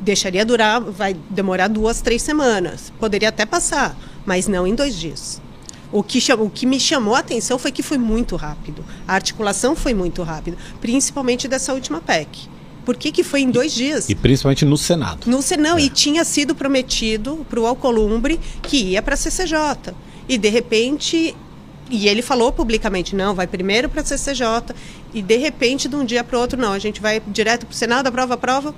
deixaria 0.00 0.44
durar, 0.44 0.80
vai 0.80 1.14
demorar 1.28 1.68
duas, 1.68 2.00
três 2.00 2.22
semanas. 2.22 2.92
Poderia 2.98 3.28
até 3.28 3.44
passar, 3.44 3.96
mas 4.24 4.48
não 4.48 4.66
em 4.66 4.74
dois 4.74 4.94
dias. 4.94 5.40
O 5.92 6.02
que, 6.02 6.20
chamou, 6.20 6.46
o 6.46 6.50
que 6.50 6.66
me 6.66 6.78
chamou 6.78 7.14
a 7.14 7.18
atenção 7.18 7.58
foi 7.58 7.72
que 7.72 7.82
foi 7.82 7.98
muito 7.98 8.36
rápido. 8.36 8.84
A 9.06 9.14
articulação 9.14 9.74
foi 9.74 9.92
muito 9.92 10.22
rápida, 10.22 10.56
principalmente 10.80 11.48
dessa 11.48 11.74
última 11.74 12.00
PEC. 12.00 12.48
Por 12.84 12.96
que, 12.96 13.12
que 13.12 13.22
foi 13.22 13.40
em 13.42 13.50
dois 13.50 13.74
dias? 13.74 14.08
E 14.08 14.14
principalmente 14.14 14.64
no 14.64 14.76
Senado. 14.76 15.28
No 15.28 15.42
Senado, 15.42 15.78
é. 15.78 15.82
e 15.82 15.90
tinha 15.90 16.24
sido 16.24 16.54
prometido 16.54 17.44
para 17.48 17.60
o 17.60 17.66
Alcolumbre 17.66 18.40
que 18.62 18.76
ia 18.78 19.02
para 19.02 19.14
a 19.14 19.16
CCJ. 19.16 19.92
E 20.28 20.38
de 20.38 20.48
repente, 20.48 21.34
e 21.90 22.08
ele 22.08 22.22
falou 22.22 22.52
publicamente, 22.52 23.14
não, 23.14 23.34
vai 23.34 23.46
primeiro 23.46 23.88
para 23.88 24.00
a 24.00 24.04
CCJ, 24.04 24.74
e 25.12 25.20
de 25.20 25.36
repente, 25.36 25.88
de 25.88 25.96
um 25.96 26.04
dia 26.04 26.22
para 26.22 26.38
o 26.38 26.40
outro, 26.40 26.58
não, 26.58 26.72
a 26.72 26.78
gente 26.78 27.00
vai 27.00 27.20
direto 27.26 27.66
para 27.66 27.74
o 27.74 27.76
Senado, 27.76 28.06
aprova, 28.06 28.34
aprova, 28.34 28.74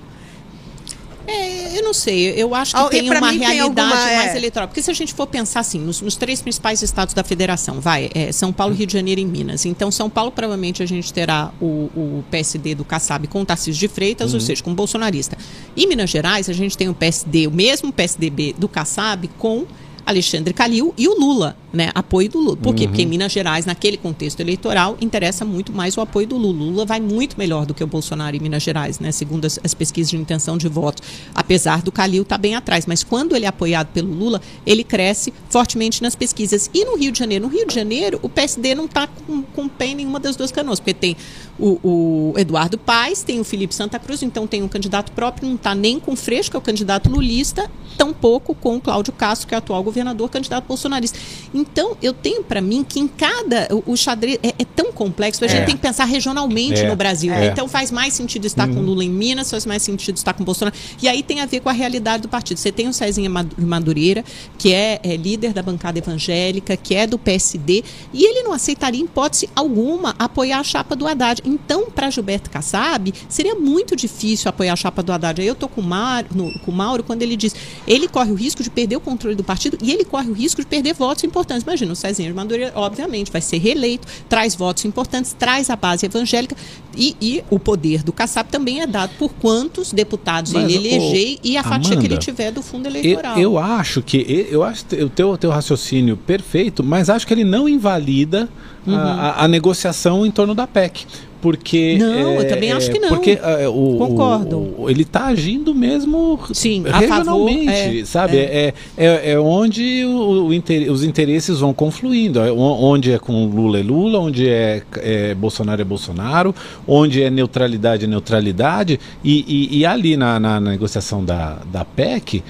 é, 1.27 1.79
eu 1.79 1.83
não 1.85 1.93
sei, 1.93 2.31
eu 2.31 2.55
acho 2.55 2.75
que 2.75 2.81
ah, 2.81 2.89
tem 2.89 3.11
uma 3.11 3.31
realidade 3.31 3.53
tem 3.53 3.61
alguma, 3.61 3.87
mais 3.87 4.35
é... 4.35 4.37
eleitoral. 4.37 4.69
Porque 4.69 4.83
se 4.83 4.91
a 4.91 4.95
gente 4.95 5.15
for 5.15 5.27
pensar 5.27 5.61
assim, 5.61 5.79
nos, 5.79 6.01
nos 6.01 6.17
três 6.17 6.43
principais 6.43 6.83
estados 6.83 7.15
da 7.15 7.23
federação, 7.23 7.81
vai, 7.81 8.11
é, 8.15 8.33
São 8.33 8.53
Paulo, 8.53 8.75
Rio 8.75 8.87
de 8.87 8.93
Janeiro 8.93 9.21
e 9.21 9.25
Minas. 9.25 9.65
Então, 9.65 9.91
São 9.91 10.11
Paulo, 10.11 10.33
provavelmente, 10.33 10.83
a 10.83 10.87
gente 10.87 11.13
terá 11.13 11.53
o, 11.61 11.91
o 11.95 12.25
PSD 12.31 12.75
do 12.75 12.85
Kassab 12.85 13.27
com 13.29 13.45
Tarcísio 13.45 13.79
de 13.79 13.89
Freitas, 13.89 14.31
uhum. 14.31 14.37
ou 14.37 14.41
seja, 14.41 14.63
com 14.63 14.75
bolsonarista. 14.75 15.37
E 15.77 15.87
Minas 15.87 16.11
Gerais, 16.11 16.49
a 16.49 16.53
gente 16.53 16.77
tem 16.77 16.89
o 16.89 16.95
PSD, 16.95 17.47
o 17.47 17.51
mesmo 17.51 17.93
PSDB 17.93 18.55
do 18.59 18.69
Kassab 18.69 19.29
com 19.39 19.67
Alexandre 20.05 20.53
Calil 20.53 20.93
e 20.97 21.09
o 21.09 21.19
Lula, 21.19 21.57
né? 21.73 21.91
Apoio 21.95 22.29
do 22.29 22.39
Lula. 22.39 22.57
Por 22.57 22.75
quê? 22.75 22.85
Uhum. 22.85 22.89
Porque 22.89 23.03
em 23.03 23.07
Minas 23.07 23.33
Gerais, 23.33 23.65
naquele 23.65 23.97
contexto 23.97 24.41
eleitoral, 24.41 24.97
interessa 25.01 25.45
muito 25.45 25.73
mais 25.73 25.97
o 25.97 26.01
apoio 26.01 26.27
do 26.27 26.37
Lula. 26.37 26.63
O 26.63 26.71
Lula 26.71 26.85
vai 26.85 27.01
muito 27.01 27.39
melhor 27.39 27.65
do 27.65 27.73
que 27.73 27.83
o 27.83 27.87
Bolsonaro 27.87 28.37
em 28.37 28.41
Minas 28.41 28.63
Gerais, 28.63 28.99
né? 28.99 29.13
Segundo 29.13 29.45
as, 29.45 29.59
as 29.63 29.75
pesquisas 29.75 30.11
de 30.11 30.17
intenção 30.17 30.57
de 30.57 30.69
voto. 30.69 31.03
Apesar 31.35 31.83
do 31.83 31.93
Calil 31.93 32.23
estar 32.23 32.37
tá 32.37 32.41
bem 32.41 32.55
atrás. 32.55 32.87
Mas 32.87 33.03
quando 33.03 33.37
ele 33.37 33.45
é 33.45 33.49
apoiado 33.49 33.89
pelo 33.89 34.13
Lula, 34.13 34.41
ele 34.67 34.85
cresce 34.85 35.33
fortemente 35.49 36.03
nas 36.03 36.15
pesquisas. 36.15 36.69
E 36.75 36.85
no 36.85 36.97
Rio 36.97 37.13
de 37.13 37.19
Janeiro? 37.19 37.47
No 37.47 37.53
Rio 37.53 37.67
de 37.67 37.75
Janeiro, 37.75 38.19
o 38.23 38.29
PSD 38.29 38.75
não 38.75 38.87
está 38.87 39.07
com, 39.07 39.43
com 39.43 39.69
pé 39.69 39.87
em 39.87 39.95
nenhuma 39.97 40.19
das 40.19 40.37
duas 40.37 40.51
canoas. 40.51 40.81
Porque 40.81 40.95
tem 40.95 41.17
o, 41.59 42.33
o, 42.33 42.35
Eduardo 42.39 42.79
Paes, 42.79 43.23
tem 43.23 43.41
o 43.41 43.45
Felipe 43.45 43.75
Santa 43.75 43.99
Cruz, 43.99 44.23
então 44.23 44.47
tem 44.47 44.63
um 44.63 44.69
candidato 44.69 45.13
próprio, 45.13 45.49
não 45.49 45.57
está 45.57 45.75
nem 45.75 46.01
com 46.01 46.13
o 46.13 46.17
Freixo, 46.17 46.51
que 46.51 46.57
é 46.57 46.59
o 46.59 46.63
candidato 46.63 47.11
lulista, 47.11 47.71
tampouco 47.97 48.55
com 48.55 48.77
o 48.77 48.81
Cláudio 48.81 49.13
Castro, 49.13 49.47
que 49.47 49.55
é 49.55 49.57
o 49.57 49.59
atual 49.59 49.83
governador, 49.83 50.29
candidato 50.31 50.67
bolsonarista. 50.67 51.19
Então, 51.53 51.97
eu 52.03 52.13
tenho 52.13 52.43
para 52.43 52.61
mim 52.61 52.83
que 52.83 52.99
em 52.99 53.07
cada. 53.07 53.69
O, 53.71 53.93
o 53.93 53.97
xadrez 53.97 54.39
é, 54.43 54.49
é, 54.49 54.65
tão 54.65 54.93
complexo, 54.93 55.45
a 55.45 55.49
gente 55.49 55.63
é. 55.63 55.65
tem 55.65 55.77
que 55.77 55.83
pensar 55.83 56.05
regionalmente 56.05 56.81
é. 56.81 56.89
no 56.89 56.97
Brasil. 56.97 57.33
É. 57.33 57.47
Então, 57.47 57.69
faz 57.69 57.91
mais 57.91 58.15
sentido 58.15 58.47
estar 58.47 58.69
uhum. 58.69 58.75
com 58.75 58.81
Lula 58.81 59.05
em 59.05 59.11
Minas, 59.11 59.51
faz 59.51 59.67
mais 59.67 59.83
sentido 59.83 60.17
estar 60.17 60.33
com 60.33 60.45
Bolsonaro. 60.45 60.77
E 61.03 61.09
aí 61.09 61.23
tem 61.23 61.41
a 61.41 61.47
ver 61.47 61.61
com 61.61 61.69
a 61.69 61.73
realidade 61.73 62.23
do 62.23 62.29
partido. 62.29 62.59
Você 62.59 62.73
tem 62.73 62.89
o 62.89 62.93
Cezinha 62.93 63.31
Madureira, 63.59 64.25
que 64.59 64.73
é, 64.73 65.01
é 65.03 65.17
líder 65.17 65.53
da 65.53 65.63
bancada 65.63 65.99
evangélica, 65.99 66.77
que 66.77 66.95
é 66.95 67.07
do 67.07 67.19
PSD, 67.19 67.85
e 68.13 68.25
ele 68.25 68.43
não 68.43 68.53
aceitaria, 68.53 69.01
em 69.01 69.05
hipótese 69.05 69.49
alguma, 69.55 70.15
apoiar 70.19 70.61
a 70.61 70.65
chapa 70.65 70.97
do 70.97 71.07
Haddad. 71.07 71.42
Então, 71.45 71.91
para 71.91 72.11
Gilberto 72.11 72.51
Kassab, 72.51 73.13
seria 73.29 73.55
muito 73.55 73.95
difícil 73.97 74.49
apoiar 74.49 74.73
a 74.73 74.77
chapa 74.77 75.03
do 75.03 75.13
Haddad. 75.13 75.41
Aí 75.41 75.47
eu 75.47 75.55
estou 75.55 75.69
com, 75.69 75.83
com 75.83 76.71
o 76.71 76.75
Mauro 76.75 77.03
quando 77.03 77.23
ele 77.23 77.37
diz 77.37 77.55
ele 77.87 78.09
corre 78.09 78.31
o 78.31 78.35
risco 78.35 78.63
de 78.63 78.71
perder 78.71 78.97
o 78.97 79.01
controle 79.01 79.35
do 79.35 79.45
partido 79.45 79.77
e 79.83 79.91
ele 79.91 80.05
corre 80.05 80.31
o 80.31 80.33
risco 80.33 80.61
de 80.61 80.67
perder 80.67 80.95
votos 80.95 81.25
importantes. 81.25 81.63
Imagina, 81.63 81.93
o 81.93 81.97
Cezinha 81.97 82.29
de 82.29 82.35
Madureira, 82.35 82.73
obviamente, 82.75 83.31
vai 83.31 83.41
ser 83.41 83.59
reeleito, 83.59 84.07
traz 84.29 84.55
votos 84.55 84.85
importantes, 84.85 85.35
traz 85.39 85.71
a 85.71 85.77
base 85.77 86.07
evangélica 86.07 86.57
e, 86.97 87.17
e 87.21 87.45
o 87.51 87.59
poder 87.59 88.03
do 88.03 88.13
Kassab 88.13 88.49
também 88.51 88.81
é 88.81 88.87
dado 88.87 89.13
por 89.19 89.33
quantos 89.35 89.93
deputados 89.93 90.53
Mas, 90.53 90.65
ele 90.65 90.89
eleger 90.89 91.39
e 91.43 91.57
a 91.57 91.63
fatia 91.63 91.97
que 91.97 92.07
ele 92.07 92.19
tiver 92.19 92.51
do 92.51 92.63
fundo 92.63 92.87
eleitoral. 92.87 93.37
Eu, 93.37 93.53
eu 93.53 93.59
acho 93.59 94.03
que 94.03 94.47
eu 94.51 94.63
acho 94.63 94.85
o 95.03 95.09
teu, 95.09 95.37
teu 95.37 95.51
raciocínio 95.51 96.17
perfeito, 96.17 96.83
mas 96.83 97.09
acho 97.09 97.27
que 97.27 97.35
ele 97.35 97.45
não 97.45 97.69
invalida 97.69 98.49
uhum. 98.87 98.97
a, 98.97 99.45
a 99.45 99.49
negociação 99.49 100.25
em 100.27 100.31
torno 100.31 100.55
da 100.55 100.67
PEC 100.67 101.07
porque 101.43 101.99
não, 101.99 102.15
é, 102.15 102.39
eu 102.39 102.49
também 102.49 102.71
acho 102.71 102.89
que 102.89 103.01
não. 103.01 103.09
Porque 103.09 103.33
é, 103.33 103.69
o, 103.69 103.97
concordo. 103.99 104.59
O, 104.59 104.83
o, 104.83 104.91
ele 104.91 105.03
está 105.03 105.27
agindo 105.27 105.75
mesmo 105.75 106.39
Sim, 106.55 106.85
regionalmente, 106.87 107.67
favor, 107.67 108.01
é, 108.01 108.05
sabe? 108.05 108.37
É. 108.37 108.73
é, 108.97 109.05
é, 109.05 109.33
é 109.33 109.41
onde 109.41 110.05
o, 110.05 110.47
os 110.47 111.03
interesses 111.03 111.59
vão 111.59 111.75
confluindo, 111.75 112.39
é 112.39 112.53
onde 112.53 113.11
é 113.11 113.19
com 113.19 113.47
Lula 113.47 113.81
é 113.81 113.83
Lula, 113.83 114.21
onde 114.21 114.49
é, 114.49 114.83
é 114.99 115.35
Bolsonaro 115.35 115.83
é 115.83 115.85
Bolsonaro, 115.85 116.55
onde 116.87 117.21
é 117.21 117.29
neutralidade 117.29 118.05
é 118.05 118.09
neutralidade 118.09 119.01
e, 119.25 119.45
e, 119.73 119.79
e 119.79 119.85
ali 119.85 120.17
na, 120.17 120.39
na, 120.39 120.61
na, 120.61 120.71
negociação 120.71 121.25
da, 121.25 121.59
da 121.73 121.85
PEC, 121.85 122.45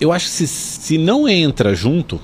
eu 0.00 0.12
acho 0.12 0.26
que 0.26 0.32
se, 0.32 0.46
se 0.46 0.98
não 0.98 1.28
entra 1.28 1.74
junto 1.74 2.20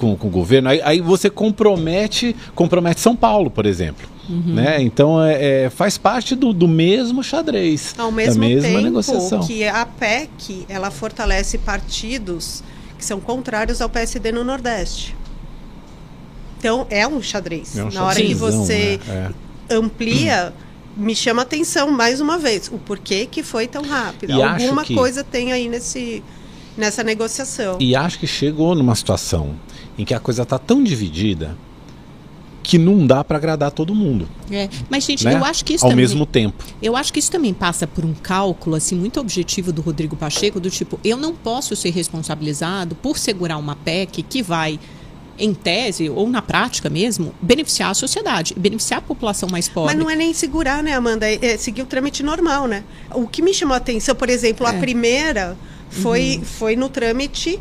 com, 0.00 0.16
com 0.16 0.28
o 0.28 0.30
governo, 0.30 0.70
aí, 0.70 0.80
aí 0.82 1.00
você 1.02 1.28
compromete 1.28 2.34
compromete 2.54 3.00
São 3.00 3.14
Paulo, 3.14 3.50
por 3.50 3.66
exemplo. 3.66 4.08
Uhum. 4.26 4.54
Né? 4.54 4.80
Então 4.80 5.22
é, 5.22 5.64
é, 5.64 5.70
faz 5.70 5.98
parte 5.98 6.34
do, 6.34 6.54
do 6.54 6.66
mesmo 6.66 7.22
xadrez, 7.22 7.94
Ao 7.98 8.10
mesmo 8.10 8.40
da 8.40 8.48
mesma 8.48 8.68
tempo 8.68 8.80
negociação. 8.80 9.40
que 9.40 9.66
a 9.66 9.84
PEC 9.84 10.64
ela 10.68 10.90
fortalece 10.90 11.58
partidos 11.58 12.62
que 12.96 13.04
são 13.04 13.20
contrários 13.20 13.82
ao 13.82 13.90
PSD 13.90 14.32
no 14.32 14.42
Nordeste. 14.42 15.14
Então 16.58 16.86
é 16.88 17.06
um 17.06 17.20
xadrez. 17.20 17.76
É 17.76 17.84
um 17.84 17.90
Na 17.90 18.04
hora 18.04 18.20
que 18.20 18.34
você 18.34 19.00
né? 19.06 19.30
é. 19.68 19.74
amplia, 19.74 20.54
me 20.96 21.14
chama 21.14 21.42
atenção 21.42 21.90
mais 21.90 22.20
uma 22.20 22.38
vez 22.38 22.68
o 22.72 22.78
porquê 22.78 23.26
que 23.30 23.42
foi 23.42 23.66
tão 23.66 23.82
rápido. 23.82 24.32
E 24.32 24.42
Alguma 24.42 24.84
que... 24.84 24.94
coisa 24.94 25.24
tem 25.24 25.52
aí 25.52 25.68
nesse, 25.68 26.22
nessa 26.76 27.02
negociação. 27.02 27.76
E 27.80 27.96
acho 27.96 28.18
que 28.18 28.26
chegou 28.26 28.74
numa 28.74 28.94
situação 28.94 29.56
em 30.00 30.04
que 30.04 30.14
a 30.14 30.20
coisa 30.20 30.42
está 30.42 30.58
tão 30.58 30.82
dividida 30.82 31.56
que 32.62 32.78
não 32.78 33.06
dá 33.06 33.24
para 33.24 33.36
agradar 33.36 33.70
todo 33.70 33.94
mundo. 33.94 34.28
É, 34.50 34.68
mas 34.88 35.04
gente, 35.04 35.24
né? 35.24 35.34
eu 35.34 35.44
acho 35.44 35.64
que 35.64 35.74
isso 35.74 35.84
ao 35.84 35.90
também, 35.90 36.04
mesmo 36.04 36.26
tempo. 36.26 36.64
Eu 36.82 36.96
acho 36.96 37.12
que 37.12 37.18
isso 37.18 37.30
também 37.30 37.52
passa 37.52 37.86
por 37.86 38.04
um 38.04 38.14
cálculo 38.14 38.76
assim 38.76 38.94
muito 38.94 39.18
objetivo 39.18 39.72
do 39.72 39.82
Rodrigo 39.82 40.14
Pacheco 40.16 40.60
do 40.60 40.70
tipo, 40.70 41.00
eu 41.02 41.16
não 41.16 41.34
posso 41.34 41.74
ser 41.74 41.90
responsabilizado 41.90 42.94
por 42.94 43.18
segurar 43.18 43.56
uma 43.56 43.74
PEC 43.74 44.22
que 44.22 44.42
vai 44.42 44.78
em 45.38 45.54
tese 45.54 46.10
ou 46.10 46.28
na 46.28 46.42
prática 46.42 46.90
mesmo, 46.90 47.34
beneficiar 47.40 47.90
a 47.90 47.94
sociedade, 47.94 48.54
beneficiar 48.56 48.98
a 48.98 49.02
população 49.02 49.48
mais 49.48 49.68
pobre. 49.68 49.94
Mas 49.94 50.04
não 50.04 50.10
é 50.10 50.14
nem 50.14 50.34
segurar, 50.34 50.82
né, 50.82 50.92
Amanda? 50.92 51.26
É, 51.26 51.38
é 51.42 51.56
seguir 51.56 51.80
o 51.80 51.86
trâmite 51.86 52.22
normal, 52.22 52.68
né? 52.68 52.84
O 53.14 53.26
que 53.26 53.40
me 53.40 53.54
chamou 53.54 53.74
a 53.74 53.78
atenção, 53.78 54.14
por 54.14 54.28
exemplo, 54.28 54.66
é. 54.66 54.70
a 54.70 54.74
primeira 54.74 55.56
foi, 55.88 56.36
uhum. 56.36 56.44
foi 56.44 56.76
no 56.76 56.90
trâmite 56.90 57.58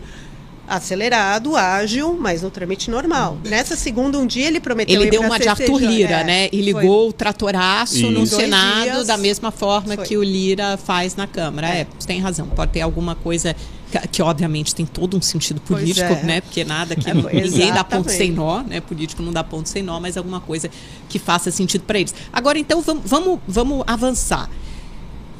acelerado, 0.70 1.56
ágil, 1.56 2.18
mas 2.20 2.42
no 2.42 2.50
trâmite 2.50 2.92
normal. 2.92 3.38
Nessa 3.44 3.76
segunda, 3.76 4.18
um 4.18 4.28
dia 4.28 4.48
ele 4.48 4.60
prometeu 4.60 5.02
Ele 5.02 5.10
deu 5.10 5.22
uma 5.22 5.40
de 5.40 5.48
Arthur 5.48 5.80
Lira, 5.80 6.22
é, 6.22 6.24
né? 6.24 6.50
E 6.52 6.62
ligou 6.62 6.82
foi. 6.82 7.10
o 7.10 7.14
tratoraço 7.14 7.98
Isso. 7.98 8.12
no 8.12 8.26
Senado 8.26 8.84
dias, 8.84 9.08
da 9.08 9.18
mesma 9.18 9.52
forma 9.52 9.96
foi. 9.96 10.06
que 10.06 10.18
o 10.18 10.24
Lira 10.24 10.78
faz 10.78 11.16
na 11.16 11.26
Câmara. 11.28 11.68
É. 11.68 11.82
é, 11.82 11.88
você 11.98 12.08
tem 12.08 12.20
razão. 12.20 12.48
Pode 12.48 12.72
ter 12.72 12.82
alguma 12.82 13.16
coisa 13.16 13.56
que, 13.92 14.08
que, 14.08 14.22
obviamente 14.22 14.76
tem 14.76 14.86
todo 14.86 15.18
um 15.18 15.22
sentido 15.22 15.60
político, 15.62 16.14
é. 16.14 16.24
né? 16.24 16.42
Porque 16.42 16.64
nada 16.64 16.96
que 16.96 17.10
é, 17.10 17.14
ninguém 17.14 17.74
dá 17.74 17.84
ponto 17.84 18.12
sem 18.12 18.32
nó, 18.32 18.62
né? 18.62 18.80
Político 18.80 19.24
não 19.24 19.34
dá 19.34 19.44
ponto 19.44 19.68
sem 19.68 19.82
nó, 19.82 20.00
mas 20.00 20.16
alguma 20.16 20.40
coisa 20.40 20.70
que 21.10 21.18
faça 21.18 21.50
sentido 21.50 21.84
para 21.84 22.00
eles. 22.00 22.14
Agora, 22.32 22.60
então, 22.60 22.82
vamos, 22.82 23.04
vamos, 23.06 23.40
vamos 23.48 23.84
avançar. 23.88 24.50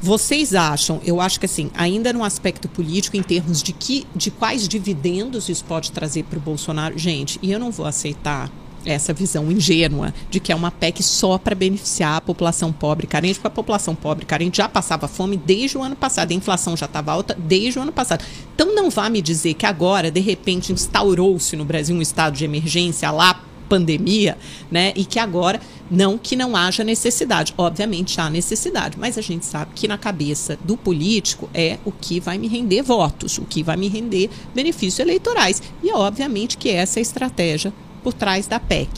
Vocês 0.02 0.54
acham, 0.54 0.98
eu 1.04 1.20
acho 1.20 1.38
que 1.38 1.44
assim, 1.46 1.70
ainda 1.74 2.10
no 2.12 2.24
aspecto 2.24 2.68
político, 2.68 3.18
em 3.18 3.22
termos 3.22 3.62
de 3.62 3.72
que, 3.72 4.06
de 4.16 4.30
quais 4.30 4.66
dividendos 4.66 5.48
isso 5.48 5.64
pode 5.64 5.92
trazer 5.92 6.24
para 6.24 6.38
o 6.38 6.42
Bolsonaro, 6.42 6.98
gente, 6.98 7.38
e 7.42 7.52
eu 7.52 7.58
não 7.58 7.70
vou 7.70 7.84
aceitar 7.84 8.50
essa 8.84 9.12
visão 9.12 9.52
ingênua 9.52 10.14
de 10.30 10.40
que 10.40 10.52
é 10.52 10.54
uma 10.54 10.70
PEC 10.70 11.02
só 11.02 11.36
para 11.36 11.54
beneficiar 11.54 12.16
a 12.16 12.20
população 12.20 12.72
pobre 12.72 13.06
carente, 13.06 13.34
porque 13.34 13.48
a 13.48 13.50
população 13.50 13.94
pobre 13.94 14.24
carente 14.24 14.56
já 14.56 14.68
passava 14.68 15.06
fome 15.06 15.36
desde 15.36 15.76
o 15.76 15.82
ano 15.82 15.96
passado, 15.96 16.30
a 16.30 16.34
inflação 16.34 16.74
já 16.76 16.86
estava 16.86 17.12
alta 17.12 17.36
desde 17.38 17.78
o 17.78 17.82
ano 17.82 17.92
passado. 17.92 18.24
Então 18.54 18.74
não 18.74 18.88
vá 18.88 19.10
me 19.10 19.20
dizer 19.20 19.54
que 19.54 19.66
agora, 19.66 20.10
de 20.10 20.20
repente, 20.20 20.72
instaurou-se 20.72 21.54
no 21.56 21.64
Brasil 21.64 21.94
um 21.94 22.00
estado 22.00 22.36
de 22.36 22.44
emergência 22.44 23.10
lá 23.10 23.42
pandemia, 23.70 24.36
né? 24.68 24.92
E 24.96 25.04
que 25.04 25.20
agora 25.20 25.60
não 25.88 26.18
que 26.18 26.34
não 26.34 26.56
haja 26.56 26.82
necessidade, 26.82 27.54
obviamente 27.56 28.20
há 28.20 28.28
necessidade, 28.28 28.98
mas 28.98 29.16
a 29.16 29.22
gente 29.22 29.46
sabe 29.46 29.70
que 29.74 29.86
na 29.86 29.96
cabeça 29.96 30.58
do 30.64 30.76
político 30.76 31.48
é 31.54 31.78
o 31.84 31.92
que 31.92 32.18
vai 32.18 32.36
me 32.36 32.48
render 32.48 32.82
votos, 32.82 33.38
o 33.38 33.42
que 33.42 33.62
vai 33.62 33.76
me 33.76 33.88
render 33.88 34.28
benefícios 34.52 34.98
eleitorais. 34.98 35.62
E 35.82 35.92
obviamente 35.92 36.58
que 36.58 36.68
essa 36.68 36.98
é 36.98 37.00
a 37.00 37.02
estratégia 37.02 37.72
por 38.02 38.12
trás 38.12 38.48
da 38.48 38.58
PEC. 38.58 38.90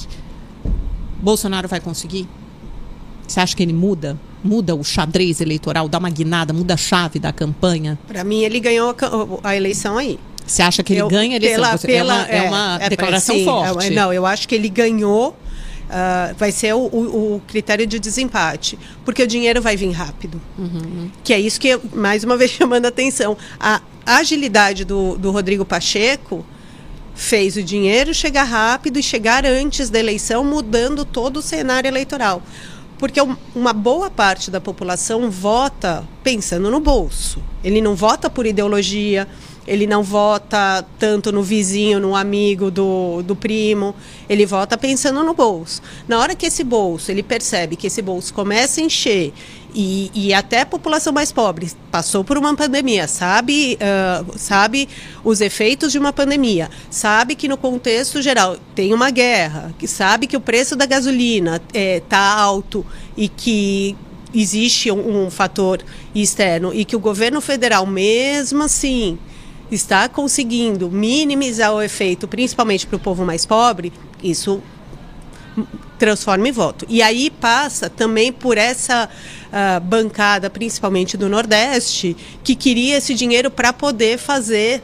Bolsonaro 1.20 1.68
vai 1.68 1.80
conseguir? 1.80 2.26
Você 3.28 3.40
acha 3.40 3.54
que 3.54 3.62
ele 3.62 3.72
muda? 3.72 4.18
Muda 4.42 4.74
o 4.74 4.82
xadrez 4.82 5.40
eleitoral, 5.40 5.88
dá 5.88 5.98
uma 5.98 6.10
guinada, 6.10 6.52
muda 6.52 6.74
a 6.74 6.76
chave 6.76 7.18
da 7.20 7.32
campanha? 7.32 7.98
Para 8.08 8.24
mim, 8.24 8.42
ele 8.42 8.58
ganhou 8.58 8.90
a, 9.42 9.50
a 9.50 9.56
eleição 9.56 9.96
aí. 9.96 10.18
Você 10.46 10.62
acha 10.62 10.82
que 10.82 10.92
ele 10.92 11.02
eu, 11.02 11.08
ganha 11.08 11.36
eleição? 11.36 11.78
Pela, 11.78 11.78
pela, 11.78 12.26
é 12.26 12.42
uma, 12.42 12.46
é 12.46 12.48
uma 12.48 12.78
é, 12.82 12.88
declaração 12.88 13.34
sim, 13.34 13.44
forte. 13.44 13.90
não, 13.90 14.12
eu 14.12 14.26
acho 14.26 14.48
que 14.48 14.54
ele 14.54 14.68
ganhou 14.68 15.36
Uh, 15.92 16.34
vai 16.38 16.50
ser 16.50 16.72
o, 16.74 16.78
o, 16.78 17.34
o, 17.34 17.42
critério 17.46 17.86
de 17.86 17.98
desempate, 17.98 18.78
porque 19.04 19.22
o 19.22 19.26
dinheiro 19.26 19.60
vai 19.60 19.76
vir 19.76 19.90
rápido. 19.90 20.40
Uhum. 20.56 21.10
Que 21.22 21.34
é 21.34 21.38
isso 21.38 21.60
que, 21.60 21.78
mais 21.92 22.24
uma 22.24 22.34
vez, 22.38 22.50
chamando 22.50 22.86
a 22.86 22.88
atenção. 22.88 23.36
A 23.60 23.78
agilidade 24.06 24.86
do, 24.86 25.18
do 25.18 25.30
Rodrigo 25.30 25.66
Pacheco 25.66 26.46
fez 27.14 27.56
o 27.56 27.62
dinheiro 27.62 28.14
chegar 28.14 28.44
rápido 28.44 28.98
e 28.98 29.02
chegar 29.02 29.44
antes 29.44 29.90
da 29.90 29.98
eleição, 29.98 30.42
mudando 30.42 31.04
todo 31.04 31.38
o 31.38 31.42
cenário 31.42 31.88
eleitoral. 31.88 32.42
Porque 32.98 33.20
uma 33.54 33.72
boa 33.72 34.10
parte 34.10 34.50
da 34.50 34.60
população 34.60 35.30
vota 35.30 36.08
pensando 36.22 36.70
no 36.70 36.80
bolso. 36.80 37.42
Ele 37.62 37.82
não 37.82 37.94
vota 37.94 38.30
por 38.30 38.46
ideologia, 38.46 39.28
ele 39.66 39.86
não 39.86 40.02
vota 40.02 40.84
tanto 40.98 41.30
no 41.30 41.42
vizinho, 41.42 42.00
no 42.00 42.16
amigo 42.16 42.70
do, 42.70 43.22
do 43.22 43.36
primo, 43.36 43.94
ele 44.28 44.44
vota 44.44 44.76
pensando 44.76 45.22
no 45.22 45.34
bolso. 45.34 45.80
Na 46.08 46.18
hora 46.18 46.34
que 46.34 46.46
esse 46.46 46.64
bolso, 46.64 47.10
ele 47.10 47.22
percebe 47.22 47.76
que 47.76 47.86
esse 47.86 48.02
bolso 48.02 48.34
começa 48.34 48.80
a 48.80 48.84
encher 48.84 49.32
e, 49.74 50.10
e 50.14 50.34
até 50.34 50.60
a 50.60 50.66
população 50.66 51.12
mais 51.12 51.32
pobre 51.32 51.70
passou 51.90 52.22
por 52.22 52.36
uma 52.36 52.54
pandemia, 52.54 53.08
sabe, 53.08 53.78
uh, 53.80 54.38
sabe 54.38 54.88
os 55.24 55.40
efeitos 55.40 55.92
de 55.92 55.98
uma 55.98 56.12
pandemia, 56.12 56.70
sabe 56.90 57.34
que 57.34 57.48
no 57.48 57.56
contexto 57.56 58.20
geral 58.20 58.56
tem 58.74 58.92
uma 58.92 59.10
guerra, 59.10 59.74
que 59.78 59.88
sabe 59.88 60.26
que 60.26 60.36
o 60.36 60.40
preço 60.40 60.76
da 60.76 60.84
gasolina 60.84 61.56
está 61.56 61.78
é, 61.78 62.00
tá 62.00 62.34
alto 62.34 62.84
e 63.16 63.28
que 63.28 63.96
existe 64.34 64.90
um, 64.90 65.24
um 65.24 65.30
fator 65.30 65.82
externo 66.14 66.72
e 66.74 66.84
que 66.84 66.96
o 66.96 67.00
governo 67.00 67.40
federal 67.40 67.86
mesmo 67.86 68.62
assim 68.62 69.18
está 69.74 70.08
conseguindo 70.08 70.90
minimizar 70.90 71.72
o 71.72 71.82
efeito, 71.82 72.28
principalmente 72.28 72.86
para 72.86 72.96
o 72.96 73.00
povo 73.00 73.24
mais 73.24 73.46
pobre, 73.46 73.92
isso 74.22 74.62
transforma 75.98 76.48
em 76.48 76.52
voto. 76.52 76.84
E 76.88 77.00
aí 77.00 77.30
passa 77.30 77.88
também 77.88 78.32
por 78.32 78.58
essa 78.58 79.08
uh, 79.08 79.80
bancada, 79.80 80.50
principalmente 80.50 81.16
do 81.16 81.28
Nordeste, 81.28 82.16
que 82.42 82.54
queria 82.54 82.98
esse 82.98 83.14
dinheiro 83.14 83.50
para 83.50 83.72
poder 83.72 84.18
fazer 84.18 84.82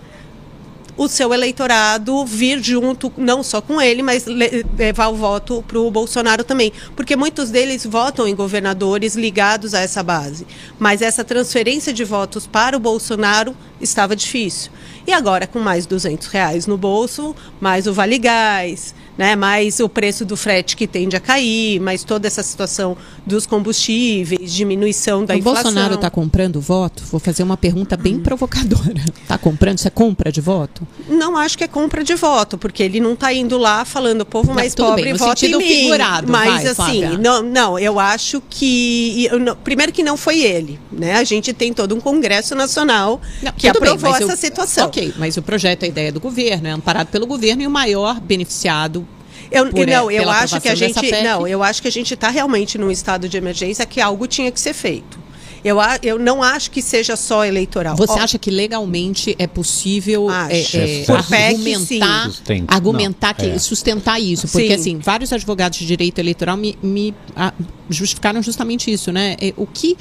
o 0.99 1.07
seu 1.07 1.33
eleitorado 1.33 2.27
vir 2.27 2.61
junto, 2.61 3.11
não 3.17 3.43
só 3.43 3.61
com 3.61 3.81
ele, 3.81 4.03
mas 4.03 4.27
levar 4.27 5.09
o 5.09 5.15
voto 5.15 5.65
para 5.67 5.79
o 5.79 5.91
Bolsonaro 5.91 6.43
também. 6.43 6.73
Porque 6.97 7.15
muitos 7.15 7.51
deles 7.51 7.87
votam 7.87 8.27
em 8.27 8.35
governadores 8.35 9.15
ligados 9.15 9.75
a 9.75 9.81
essa 9.81 10.03
base. 10.03 10.45
Mas 10.77 11.01
essa 11.01 11.23
transferência 11.23 11.93
de 11.93 12.03
votos 12.05 12.49
para 12.49 12.77
o 12.77 12.81
Bolsonaro 12.81 13.57
estava 13.81 14.17
difícil. 14.17 14.73
E 15.07 15.13
agora, 15.13 15.47
com 15.47 15.61
mais 15.61 15.87
200 15.87 16.27
reais 16.27 16.67
no 16.67 16.77
bolso, 16.77 17.35
mais 17.61 17.87
o 17.87 17.93
Vale 17.93 18.19
Gás, 18.19 18.93
né, 19.19 19.35
mais 19.35 19.81
o 19.81 19.89
preço 19.89 20.25
do 20.25 20.37
frete 20.37 20.77
que 20.77 20.87
tende 20.87 21.17
a 21.17 21.21
cair, 21.21 21.81
mais 21.81 22.05
toda 22.05 22.29
essa 22.29 22.41
situação 22.41 22.97
dos 23.27 23.47
combustíveis, 23.47 24.55
diminuição 24.55 25.25
da 25.25 25.35
o 25.35 25.39
inflação. 25.39 25.61
O 25.61 25.65
Bolsonaro 25.65 25.95
está 25.97 26.09
comprando 26.09 26.61
voto? 26.61 27.03
Vou 27.11 27.19
fazer 27.19 27.43
uma 27.43 27.57
pergunta 27.57 27.97
bem 27.97 28.15
hum. 28.15 28.23
provocadora. 28.23 29.05
Está 29.21 29.37
comprando? 29.37 29.79
Isso 29.79 29.89
é 29.89 29.91
compra 29.91 30.31
de 30.31 30.41
voto? 30.41 30.87
Não 31.09 31.37
acho 31.37 31.59
que 31.59 31.65
é 31.65 31.69
compra 31.69 32.05
de 32.05 32.15
voto, 32.15 32.57
porque 32.57 32.81
ele 32.81 33.01
não 33.01 33.15
está 33.15 33.33
indo 33.33 33.59
lá 33.59 33.85
falando 33.85 34.21
o 34.21 34.27
povo 34.27 34.55
mais 34.55 34.77
não, 34.77 34.87
pobre 34.87 35.03
bem, 35.03 35.15
vota 35.15 35.45
em 35.45 35.57
mim. 35.57 35.67
Figurado, 35.67 36.31
mas 36.31 36.63
vai, 36.63 36.67
assim, 36.69 37.17
não, 37.19 37.43
não, 37.43 37.79
eu 37.79 37.99
acho 37.99 38.41
que 38.49 39.27
eu, 39.27 39.41
não, 39.41 39.57
primeiro 39.57 39.91
que 39.93 40.05
não 40.05 40.17
foi 40.17 40.41
ele, 40.41 40.79
né? 40.93 41.15
A 41.15 41.25
gente 41.25 41.53
tem 41.53 41.73
todo 41.73 41.93
um 41.95 42.01
Congresso 42.01 42.55
Nacional 42.55 43.21
não, 43.43 43.53
que 43.53 43.67
aprovou 43.67 44.13
bem, 44.13 44.23
essa 44.23 44.33
eu, 44.33 44.37
situação. 44.37 44.87
Ok, 44.87 45.13
mas 45.19 45.37
o 45.37 45.43
projeto, 45.43 45.85
a 45.85 45.89
ideia 45.89 46.13
do 46.13 46.21
governo, 46.21 46.69
é 46.69 46.71
amparado 46.71 47.09
pelo 47.09 47.27
governo 47.27 47.63
e 47.63 47.67
o 47.67 47.71
maior 47.71 48.21
beneficiado 48.21 49.08
eu, 49.51 49.71
por, 49.71 49.87
não, 49.87 50.11
eu 50.11 50.29
acho 50.29 50.61
que 50.61 50.69
a 50.69 50.75
gente 50.75 51.11
não, 51.23 51.47
eu 51.47 51.63
acho 51.63 51.83
que 51.83 51.89
a 51.89 51.93
gente 51.93 52.15
está 52.15 52.29
realmente 52.29 52.79
num 52.79 52.91
estado 52.91 53.29
de 53.29 53.37
emergência 53.37 53.85
que 53.87 54.01
algo 54.01 54.27
tinha 54.27 54.51
que 54.51 54.61
ser 54.61 54.75
feito. 54.75 55.29
Eu, 55.65 55.79
eu 56.03 56.19
não 56.19 56.43
acho 56.43 56.71
que 56.71 56.81
seja 56.81 57.17
só 57.17 57.45
eleitoral. 57.45 57.97
Você 57.97 58.13
oh. 58.13 58.23
acha 58.23 58.39
que 58.39 58.51
legalmente 58.51 59.35
é 59.39 59.47
possível 59.47 60.29
é, 60.31 60.61
é, 60.61 61.05
argumentar, 61.11 62.31
PEC, 62.47 62.65
argumentar 62.69 63.29
não, 63.29 63.35
que, 63.35 63.51
é. 63.51 63.59
sustentar 63.59 64.21
isso? 64.21 64.47
Porque 64.49 64.69
sim. 64.69 64.75
assim, 64.75 64.99
vários 64.99 65.33
advogados 65.33 65.79
de 65.79 65.87
direito 65.87 66.19
eleitoral 66.19 66.57
me, 66.57 66.79
me 66.83 67.15
a, 67.35 67.53
justificaram 67.91 68.43
justamente 68.43 68.91
isso, 68.91 69.11
né? 69.11 69.37
É, 69.41 69.53
o 69.57 69.67
que 69.67 69.97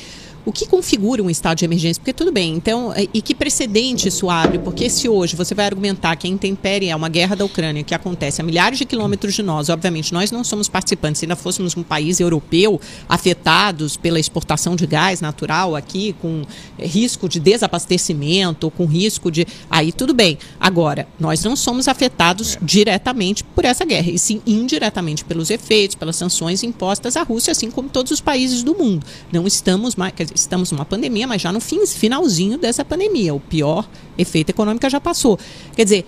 o 0.48 0.52
que 0.54 0.66
configura 0.66 1.22
um 1.22 1.30
estado 1.30 1.58
de 1.58 1.66
emergência? 1.66 2.00
Porque 2.00 2.14
tudo 2.14 2.32
bem, 2.32 2.54
então, 2.56 2.94
é, 2.94 3.06
e 3.14 3.22
que 3.22 3.36
precedente 3.36 4.08
isso 4.08 4.30
abre? 4.30 4.58
Porque 4.58 4.90
se 4.90 5.10
hoje 5.10 5.36
você 5.36 5.54
vai 5.54 5.66
argumentar 5.66 6.16
que 6.16 6.26
a 6.26 6.30
intempérie 6.30 6.88
é 6.88 6.96
uma 6.96 7.10
guerra 7.10 7.36
da 7.36 7.44
Ucrânia 7.44 7.84
que 7.84 7.94
acontece 7.94 8.40
a 8.40 8.46
milhares 8.46 8.80
de 8.80 8.86
quilômetros 8.86 9.34
de 9.34 9.44
nós, 9.44 9.68
obviamente 9.68 10.14
nós 10.14 10.32
não 10.32 10.46
somos 10.46 10.70
participantes, 10.70 11.20
se 11.20 11.26
ainda 11.26 11.36
fôssemos 11.36 11.76
um 11.76 11.84
país 11.84 12.22
europeu 12.22 12.80
afetados 13.10 13.98
pela 13.98 14.22
exportação 14.22 14.74
de 14.74 14.88
gás 14.88 15.20
natural 15.20 15.76
aqui, 15.76 16.16
com 16.22 16.44
é, 16.80 16.88
risco 16.88 17.28
de 17.28 17.42
desabastecimento, 17.42 18.72
com 18.72 18.86
risco 18.86 19.30
de. 19.30 19.46
Aí 19.70 19.92
tudo 19.92 20.14
bem. 20.14 20.38
Agora, 20.62 21.10
nós 21.20 21.44
não 21.44 21.58
somos 21.58 21.90
afetados 21.90 22.58
diretamente 22.62 23.44
por 23.44 23.66
essa 23.66 23.84
guerra, 23.84 24.10
e 24.10 24.18
sim 24.18 24.42
indiretamente 24.48 25.26
pelos 25.26 25.50
efeitos, 25.50 25.98
pelas 25.98 26.16
sanções 26.16 26.64
impostas 26.64 27.18
à 27.18 27.24
Rússia, 27.24 27.52
assim 27.52 27.70
como 27.70 27.90
todos 27.90 28.14
os 28.14 28.22
países 28.22 28.64
do 28.64 28.74
mundo. 28.74 29.06
Não 29.30 29.46
estamos 29.46 29.98
mais. 29.98 30.14
Quer 30.14 30.24
dizer, 30.24 30.37
estamos 30.42 30.72
numa 30.72 30.86
pandemia, 30.86 31.28
mas 31.28 31.42
já 31.42 31.52
no 31.52 31.60
fim, 31.60 31.86
finalzinho 31.86 32.58
dessa 32.58 32.84
pandemia. 32.84 33.34
O 33.34 33.40
pior 33.40 33.88
efeito 34.18 34.50
econômico 34.50 34.90
já 34.90 35.00
passou. 35.00 35.38
Quer 35.76 35.84
dizer, 35.84 36.06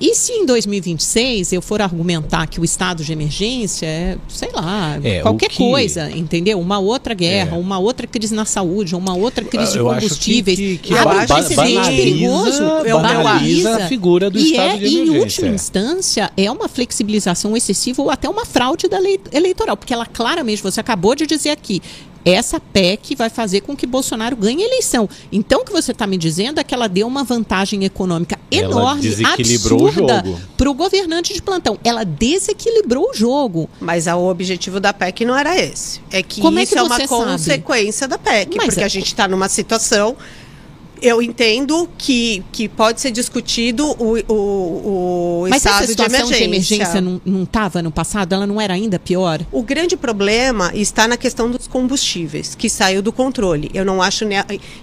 e 0.00 0.14
se 0.14 0.32
em 0.32 0.46
2026 0.46 1.52
eu 1.52 1.60
for 1.60 1.82
argumentar 1.82 2.46
que 2.46 2.58
o 2.58 2.64
estado 2.64 3.04
de 3.04 3.12
emergência 3.12 3.84
é, 3.86 4.16
sei 4.28 4.48
lá, 4.50 4.98
é, 5.04 5.20
qualquer 5.20 5.50
que... 5.50 5.58
coisa, 5.58 6.10
entendeu? 6.10 6.58
Uma 6.58 6.78
outra 6.78 7.12
guerra, 7.12 7.54
é. 7.54 7.60
uma 7.60 7.78
outra 7.78 8.06
crise 8.06 8.34
na 8.34 8.46
saúde, 8.46 8.96
uma 8.96 9.14
outra 9.14 9.44
crise 9.44 9.76
eu 9.76 9.86
de 9.86 9.94
combustíveis. 9.94 10.58
Que, 10.58 10.78
que, 10.78 10.88
que 10.88 10.98
abre 10.98 11.18
um 11.18 11.26
precedente 11.26 11.88
perigoso. 11.90 12.62
Banaliza 13.02 13.76
a 13.76 13.88
figura 13.88 14.30
do 14.30 14.38
e 14.38 14.52
estado 14.52 14.70
é, 14.70 14.76
de 14.78 14.84
emergência. 14.86 15.12
E, 15.12 15.16
em 15.16 15.18
última 15.18 15.48
instância, 15.48 16.32
é 16.34 16.50
uma 16.50 16.66
flexibilização 16.66 17.54
excessiva 17.54 18.00
ou 18.00 18.10
até 18.10 18.26
uma 18.26 18.46
fraude 18.46 18.88
da 18.88 18.98
lei 18.98 19.20
eleitoral, 19.30 19.76
porque 19.76 19.92
ela 19.92 20.06
claramente, 20.06 20.62
você 20.62 20.80
acabou 20.80 21.14
de 21.14 21.26
dizer 21.26 21.50
aqui, 21.50 21.82
essa 22.24 22.60
PEC 22.60 23.14
vai 23.14 23.30
fazer 23.30 23.62
com 23.62 23.76
que 23.76 23.86
Bolsonaro 23.86 24.36
ganhe 24.36 24.62
a 24.62 24.66
eleição. 24.66 25.08
Então, 25.32 25.62
o 25.62 25.64
que 25.64 25.72
você 25.72 25.92
está 25.92 26.06
me 26.06 26.16
dizendo 26.16 26.60
é 26.60 26.64
que 26.64 26.74
ela 26.74 26.88
deu 26.88 27.06
uma 27.06 27.24
vantagem 27.24 27.84
econômica 27.84 28.38
enorme, 28.50 29.08
absurda 29.24 30.24
para 30.56 30.70
o 30.70 30.74
governante 30.74 31.32
de 31.32 31.40
plantão. 31.40 31.78
Ela 31.82 32.04
desequilibrou 32.04 33.10
o 33.10 33.14
jogo. 33.14 33.68
Mas 33.80 34.06
o 34.06 34.28
objetivo 34.28 34.80
da 34.80 34.92
PEC 34.92 35.24
não 35.24 35.36
era 35.36 35.58
esse. 35.58 36.00
É 36.10 36.22
que 36.22 36.40
Como 36.40 36.58
isso 36.58 36.72
é, 36.72 36.76
que 36.76 36.78
é 36.78 36.82
uma 36.82 37.06
consequência 37.06 38.06
da 38.08 38.18
PEC, 38.18 38.56
Mas 38.56 38.66
porque 38.66 38.80
é... 38.80 38.84
a 38.84 38.88
gente 38.88 39.06
está 39.06 39.26
numa 39.26 39.48
situação 39.48 40.16
eu 41.02 41.22
entendo 41.22 41.88
que, 41.96 42.42
que 42.52 42.68
pode 42.68 43.00
ser 43.00 43.10
discutido 43.10 43.86
o, 43.98 44.18
o, 44.28 44.34
o 44.34 45.46
Mas 45.48 45.58
estado 45.64 45.84
essa 45.84 45.86
situação 45.86 46.28
de 46.28 46.42
emergência, 46.42 46.76
de 46.76 46.98
emergência 46.98 47.20
não 47.24 47.42
estava 47.42 47.82
no 47.82 47.90
passado? 47.90 48.34
Ela 48.34 48.46
não 48.46 48.60
era 48.60 48.74
ainda 48.74 48.98
pior? 48.98 49.40
O 49.50 49.62
grande 49.62 49.96
problema 49.96 50.70
está 50.74 51.08
na 51.08 51.16
questão 51.16 51.50
dos 51.50 51.66
combustíveis, 51.66 52.54
que 52.54 52.68
saiu 52.68 53.02
do 53.02 53.12
controle. 53.12 53.70
Eu 53.74 53.84
não 53.84 54.02
acho... 54.02 54.24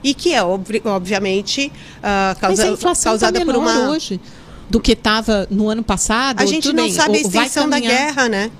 E 0.04 0.14
que 0.14 0.34
é, 0.34 0.44
obviamente, 0.44 1.72
uh, 2.00 2.40
causa, 2.40 2.78
causada 2.78 3.40
tá 3.40 3.46
por 3.46 3.56
uma... 3.56 3.90
hoje 3.90 4.20
do 4.70 4.80
que 4.80 4.92
estava 4.92 5.48
no 5.50 5.70
ano 5.70 5.84
passado. 5.84 6.42
A 6.42 6.46
gente 6.46 6.74
não 6.74 6.84
bem, 6.84 6.94
sabe 6.94 7.18
a 7.18 7.22
extensão 7.22 7.70
da 7.70 7.80
guerra, 7.80 8.28
né? 8.28 8.52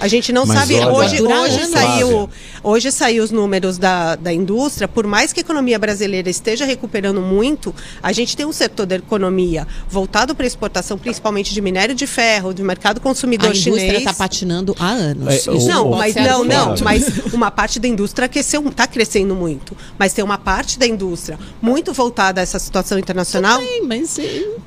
A 0.00 0.06
gente 0.06 0.32
não 0.32 0.46
Mas 0.46 0.58
sabe. 0.58 0.74
Olha, 0.76 0.92
hoje, 0.92 1.22
hoje, 1.22 1.66
saiu, 1.66 2.30
hoje 2.62 2.92
saiu 2.92 3.24
os 3.24 3.30
números 3.30 3.78
da, 3.78 4.14
da 4.14 4.32
indústria. 4.32 4.86
Por 4.86 5.06
mais 5.06 5.32
que 5.32 5.40
a 5.40 5.42
economia 5.42 5.78
brasileira 5.78 6.30
esteja 6.30 6.64
recuperando 6.64 7.20
muito, 7.20 7.74
a 8.02 8.12
gente 8.12 8.36
tem 8.36 8.46
um 8.46 8.52
setor 8.52 8.86
da 8.86 8.96
economia 8.96 9.66
voltado 9.88 10.34
para 10.34 10.46
exportação, 10.46 10.96
principalmente 10.96 11.52
de 11.52 11.60
minério 11.60 11.94
de 11.94 12.06
ferro, 12.06 12.54
do 12.54 12.62
mercado 12.62 13.00
consumidor 13.00 13.54
chinês. 13.54 13.66
A 13.66 13.70
indústria 13.70 13.98
está 13.98 14.14
patinando 14.14 14.76
há 14.78 14.88
anos. 14.88 15.46
É, 15.46 15.50
não, 15.66 15.90
mas 15.90 16.14
não, 16.14 16.44
não. 16.44 16.74
Mas 16.82 17.06
uma 17.32 17.50
parte 17.50 17.80
da 17.80 17.88
indústria 17.88 18.30
está 18.32 18.86
crescendo 18.86 19.34
muito. 19.34 19.76
Mas 19.98 20.12
tem 20.12 20.24
uma 20.24 20.38
parte 20.38 20.78
da 20.78 20.86
indústria 20.86 21.38
muito 21.60 21.92
voltada 21.92 22.40
a 22.40 22.42
essa 22.42 22.58
situação 22.58 22.98
internacional. 22.98 23.60
Sim, 23.60 23.82
mas 23.82 24.16
né? 24.18 24.24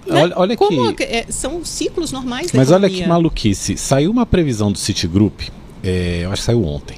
olha, 0.09 0.33
olha 0.35 0.57
Como 0.57 0.93
que... 0.93 1.03
É, 1.03 1.25
são 1.29 1.63
ciclos 1.63 2.11
normais 2.11 2.51
da 2.51 2.57
Mas 2.57 2.69
economia. 2.69 2.97
olha 2.97 3.03
que 3.03 3.07
maluquice. 3.07 3.77
Saiu 3.77 4.11
uma 4.11 4.25
previsão 4.25 4.71
do 4.71 4.77
Citigroup 4.77 5.20
Group, 5.21 5.41
é, 5.83 6.21
eu 6.23 6.31
acho 6.31 6.41
que 6.41 6.45
saiu 6.47 6.65
ontem, 6.65 6.97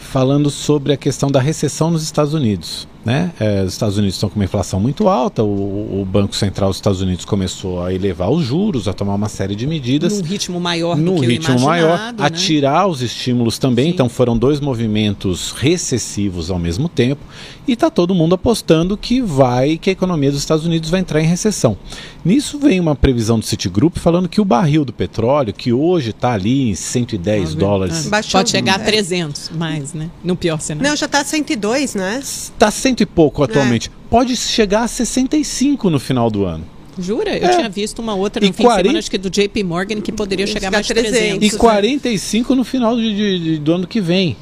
falando 0.00 0.50
sobre 0.50 0.92
a 0.92 0.96
questão 0.96 1.30
da 1.30 1.40
recessão 1.40 1.88
nos 1.88 2.02
Estados 2.02 2.34
Unidos. 2.34 2.88
Né? 3.04 3.30
É, 3.38 3.62
os 3.62 3.72
Estados 3.72 3.96
Unidos 3.96 4.16
estão 4.16 4.28
com 4.28 4.34
uma 4.34 4.44
inflação 4.44 4.80
muito 4.80 5.06
alta, 5.06 5.44
o, 5.44 6.00
o, 6.00 6.04
Banco 6.04 6.34
Central 6.34 6.70
dos 6.70 6.78
Estados 6.78 7.00
Unidos 7.00 7.24
começou 7.24 7.80
a 7.84 7.94
elevar 7.94 8.28
os 8.28 8.44
juros, 8.44 8.88
a 8.88 8.92
tomar 8.92 9.14
uma 9.14 9.28
série 9.28 9.54
de 9.54 9.64
medidas. 9.64 10.20
Num 10.20 10.26
ritmo 10.26 10.58
maior 10.58 10.96
num 10.96 11.14
do 11.14 11.20
que 11.20 11.26
ritmo 11.28 11.60
maior, 11.60 11.96
né? 11.96 12.14
a 12.18 12.28
tirar 12.28 12.88
os 12.88 13.02
estímulos 13.02 13.58
também. 13.58 13.84
Sim. 13.84 13.90
Então 13.92 14.08
foram 14.08 14.36
dois 14.36 14.58
movimentos 14.58 15.52
recessivos 15.52 16.50
ao 16.50 16.58
mesmo 16.58 16.88
tempo. 16.88 17.22
E 17.66 17.72
está 17.72 17.90
todo 17.90 18.14
mundo 18.14 18.34
apostando 18.34 18.96
que 18.96 19.20
vai, 19.20 19.76
que 19.76 19.90
a 19.90 19.92
economia 19.92 20.30
dos 20.30 20.38
Estados 20.40 20.64
Unidos 20.64 20.88
vai 20.88 21.00
entrar 21.00 21.20
em 21.20 21.26
recessão. 21.26 21.76
Nisso 22.24 22.58
vem 22.60 22.78
uma 22.78 22.94
previsão 22.94 23.38
do 23.40 23.44
Citigroup 23.44 23.96
falando 23.98 24.28
que 24.28 24.40
o 24.40 24.44
barril 24.44 24.84
do 24.84 24.92
petróleo, 24.92 25.52
que 25.52 25.72
hoje 25.72 26.10
está 26.10 26.32
ali 26.34 26.70
em 26.70 26.74
110 26.76 27.52
Ah, 27.52 27.58
dólares, 27.58 28.06
Baixou- 28.06 28.38
Pode 28.38 28.50
chegar 28.50 28.78
a 28.78 28.82
é. 28.82 28.84
300 28.86 29.50
mais, 29.50 29.92
né? 29.92 30.08
No 30.22 30.36
pior 30.36 30.60
cenário. 30.60 30.88
Não, 30.88 30.96
já 30.96 31.06
está 31.06 31.24
102, 31.24 31.94
né? 31.96 32.20
está 32.22 32.70
cento 32.70 33.00
e 33.02 33.06
pouco 33.06 33.42
atualmente. 33.42 33.90
Pode 34.08 34.36
chegar 34.36 34.84
a 34.84 34.88
65 34.88 35.90
no 35.90 35.98
final 35.98 36.30
do 36.30 36.44
ano. 36.44 36.64
Jura? 36.98 37.36
Eu 37.36 37.48
É. 37.48 37.56
tinha 37.56 37.68
visto 37.68 37.98
uma 37.98 38.14
outra 38.14 38.42
E 38.44 38.48
no 38.48 38.54
fim 38.54 38.62
40 38.62 38.82
de 38.82 38.86
semana, 38.88 38.98
acho 39.00 39.10
que 39.10 39.18
do 39.18 39.28
JP 39.28 39.62
Morgan, 39.64 40.00
que 40.00 40.12
poderia 40.12 40.46
chegar 40.46 40.60
Chegar 40.60 40.70
mais 40.70 40.86
de 40.86 40.94
300. 40.94 41.18
300. 41.18 41.42
E 41.42 41.46
Isso, 41.46 41.56
né? 41.56 41.60
45 41.60 42.54
no 42.54 42.64
final 42.64 42.96
de, 42.96 43.14
de- 43.14 43.38
de- 43.40 43.58
do 43.58 43.72
ano 43.72 43.86
que 43.86 44.00
vem. 44.00 44.36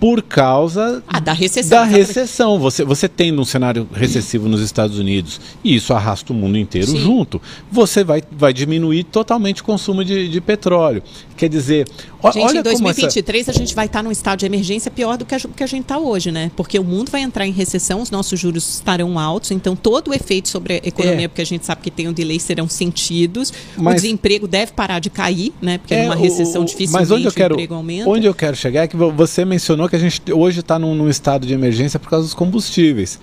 Por 0.00 0.22
causa 0.22 1.02
Ah, 1.06 1.20
da 1.20 1.32
recessão. 1.34 1.68
da 1.78 1.84
recessão. 1.84 2.58
Você, 2.58 2.84
você 2.84 3.06
tendo 3.06 3.40
um 3.42 3.44
cenário 3.44 3.86
recessivo 3.92 4.48
nos 4.48 4.62
Estados 4.62 4.98
Unidos 4.98 5.38
e 5.62 5.76
isso 5.76 5.92
arrasta 5.92 6.32
o 6.32 6.36
mundo 6.36 6.56
inteiro 6.56 6.86
Sim. 6.90 6.96
junto, 7.00 7.40
você 7.70 8.02
vai, 8.02 8.22
vai 8.32 8.52
diminuir 8.54 9.04
totalmente 9.04 9.60
o 9.60 9.64
consumo 9.64 10.02
de, 10.04 10.28
de 10.28 10.40
petróleo. 10.40 11.02
Quer 11.36 11.48
dizer, 11.48 11.86
ó- 12.22 12.30
Gente, 12.32 12.42
olha 12.44 12.58
em 12.60 12.62
como 12.62 12.68
essa... 12.68 12.82
2023 12.82 13.48
a 13.48 13.52
gente 13.52 13.74
vai 13.74 13.86
estar 13.86 14.02
num 14.02 14.10
estado 14.10 14.38
de 14.40 14.46
emergência 14.46 14.90
pior 14.90 15.16
do 15.18 15.24
que 15.26 15.34
a, 15.34 15.38
que 15.38 15.62
a 15.62 15.66
gente 15.66 15.82
está 15.82 15.98
hoje, 15.98 16.30
né? 16.30 16.50
Porque 16.56 16.78
o 16.78 16.84
mundo 16.84 17.10
vai 17.10 17.20
entrar 17.22 17.46
em 17.46 17.52
recessão, 17.52 18.00
os 18.00 18.10
nossos 18.10 18.38
juros 18.40 18.66
estarão 18.76 19.18
altos, 19.18 19.50
então 19.50 19.74
todo 19.76 20.08
o 20.08 20.14
efeito 20.14 20.48
sobre 20.48 20.74
a 20.74 20.76
economia, 20.88 21.24
É. 21.26 21.28
porque 21.28 21.42
a 21.42 21.46
gente 21.46 21.64
sabe 21.66 21.82
que 21.82 21.90
tem 21.90 22.08
um 22.08 22.12
delay, 22.12 22.38
serão 22.40 22.68
sentidos. 22.68 23.52
O 23.76 23.82
Mas- 23.82 23.96
desemprego 24.02 24.46
deve 24.48 24.72
parar 24.72 24.98
de 24.98 25.10
cair, 25.10 25.52
né? 25.60 25.78
Porque 25.78 25.94
É, 25.94 26.04
numa 26.04 26.16
o- 26.16 26.18
recessão 26.18 26.62
o- 26.62 26.64
dificilmente 26.64 26.92
mas 27.08 27.10
onde 27.10 27.26
eu 27.26 27.32
quero, 27.32 27.56
o. 27.56 28.10
Onde 28.10 28.26
eu 28.26 28.34
quero 28.34 28.56
chegar 28.56 28.82
é 28.82 28.86
que 28.88 28.96
vo- 28.96 29.10
você 29.12 29.44
mencionou 29.44 29.88
que 29.90 29.96
a 29.96 29.98
gente 29.98 30.22
hoje 30.32 30.60
está 30.60 30.78
num, 30.78 30.94
num 30.94 31.08
estado 31.08 31.46
de 31.46 31.52
emergência 31.52 31.98
por 31.98 32.08
causa 32.08 32.24
dos 32.24 32.34
combustíveis. 32.34 33.18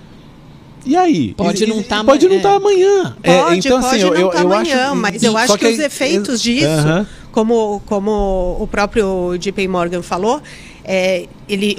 E 0.86 0.96
aí? 0.96 1.34
Pode 1.34 1.64
E- 1.64 1.68
não 1.68 1.80
e- 1.80 1.84
tá 1.84 2.04
Pode 2.04 2.26
amanhã. 2.26 2.30
não 2.30 2.38
estar 2.38 2.56
amanhã. 2.56 3.18
É, 3.24 3.42
Pode, 3.42 3.60
então, 3.68 3.82
pode 3.82 3.96
assim, 3.96 4.06
não 4.06 4.16
eu, 4.16 4.30
tá 4.30 4.40
eu 4.42 4.54
amanhã, 4.54 4.86
acho, 4.88 4.96
mas 4.96 5.24
eu 5.24 5.36
acho 5.38 5.58
que, 5.58 5.66
os 5.68 5.80
aí- 5.80 5.86
efeitos 5.86 6.42
disso, 6.42 6.66
Aham. 6.68 7.08
como, 7.32 7.82
como 7.86 8.58
o 8.60 8.68
próprio 8.68 9.36
JP 9.38 9.68
Morgan 9.68 10.02
falou, 10.02 10.42
é, 10.86 11.26
ele 11.50 11.78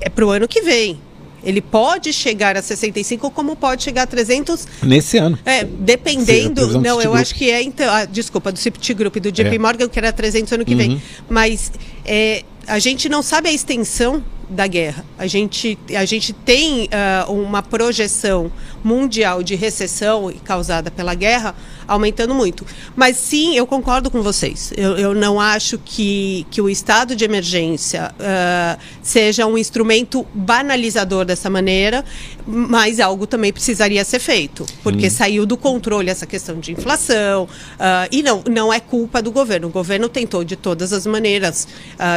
é 0.00 0.08
para 0.08 0.24
o 0.24 0.30
ano 0.30 0.48
que 0.48 0.62
vem. 0.62 0.98
Ele 1.44 1.60
pode 1.60 2.12
chegar 2.12 2.56
a 2.56 2.62
65 2.62 3.28
como 3.32 3.56
pode 3.56 3.82
chegar 3.82 4.02
a 4.02 4.06
300 4.06 4.64
Nesse 4.80 5.18
ano. 5.18 5.36
é, 5.44 5.64
dependendo. 5.64 6.80
Não, 6.80 7.02
eu 7.02 7.12
acho 7.14 7.34
que 7.34 7.50
é 7.50 7.60
então. 7.62 7.92
ah, 7.92 8.04
desculpa, 8.04 8.52
do 8.52 8.58
Citigroup, 8.60 9.16
do 9.16 9.32
JP 9.32 9.56
É. 9.56 9.58
Morgan, 9.58 9.88
que 9.88 9.98
era 9.98 10.12
300 10.12 10.52
ano 10.52 10.64
que 10.64 10.70
Uhum. 10.72 10.78
vem. 10.78 11.02
Mas 11.28 11.72
é, 12.04 12.44
a 12.66 12.78
gente 12.78 13.08
não 13.08 13.22
sabe 13.22 13.48
a 13.48 13.52
extensão 13.52 14.22
da 14.52 14.66
guerra. 14.66 15.04
A 15.18 15.26
gente, 15.26 15.78
a 15.96 16.04
gente 16.04 16.32
tem 16.32 16.88
ah, 16.92 17.26
uma 17.28 17.62
projeção 17.62 18.52
mundial 18.84 19.42
de 19.42 19.54
recessão 19.54 20.32
causada 20.44 20.90
pela 20.90 21.14
guerra 21.14 21.54
aumentando 21.86 22.34
muito. 22.34 22.66
Mas 22.94 23.16
sim, 23.16 23.54
eu 23.54 23.66
concordo 23.66 24.10
com 24.10 24.22
vocês. 24.22 24.72
Eu, 24.76 24.96
eu 24.96 25.14
não 25.14 25.40
acho 25.40 25.78
que, 25.78 26.46
que 26.50 26.60
o 26.60 26.68
estado 26.68 27.14
de 27.16 27.24
emergência 27.24 28.14
ah, 28.18 28.78
seja 29.02 29.46
um 29.46 29.56
instrumento 29.56 30.26
banalizador 30.34 31.24
dessa 31.24 31.48
maneira, 31.48 32.04
mas 32.46 33.00
algo 33.00 33.26
também 33.26 33.52
precisaria 33.52 34.04
ser 34.04 34.18
feito, 34.18 34.66
porque 34.82 35.08
saiu 35.08 35.46
do 35.46 35.56
controle 35.56 36.10
essa 36.10 36.26
questão 36.26 36.58
de 36.58 36.72
inflação 36.72 37.48
ah, 37.78 38.08
e 38.10 38.22
não, 38.22 38.42
não 38.50 38.72
é 38.72 38.80
culpa 38.80 39.22
do 39.22 39.30
governo. 39.30 39.68
O 39.68 39.70
governo 39.70 40.08
tentou 40.08 40.44
de 40.44 40.56
todas 40.56 40.92
as 40.92 41.06
maneiras 41.06 41.68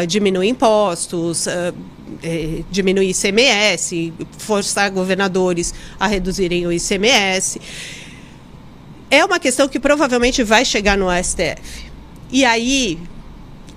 diminuir 0.08 0.50
impostos. 0.50 1.48
Eh, 2.24 2.63
diminuir 2.70 3.10
ICMS, 3.10 4.13
forçar 4.38 4.89
governadores 4.91 5.74
a 6.00 6.08
reduzirem 6.08 6.65
o 6.68 6.72
ICMS. 6.72 7.60
É 9.10 9.24
uma 9.24 9.39
questão 9.39 9.68
que 9.68 9.80
provavelmente 9.80 10.44
vai 10.44 10.65
chegar 10.65 10.98
no 10.98 11.08
STF. 11.24 11.86
E 12.32 12.44
aí 12.44 13.00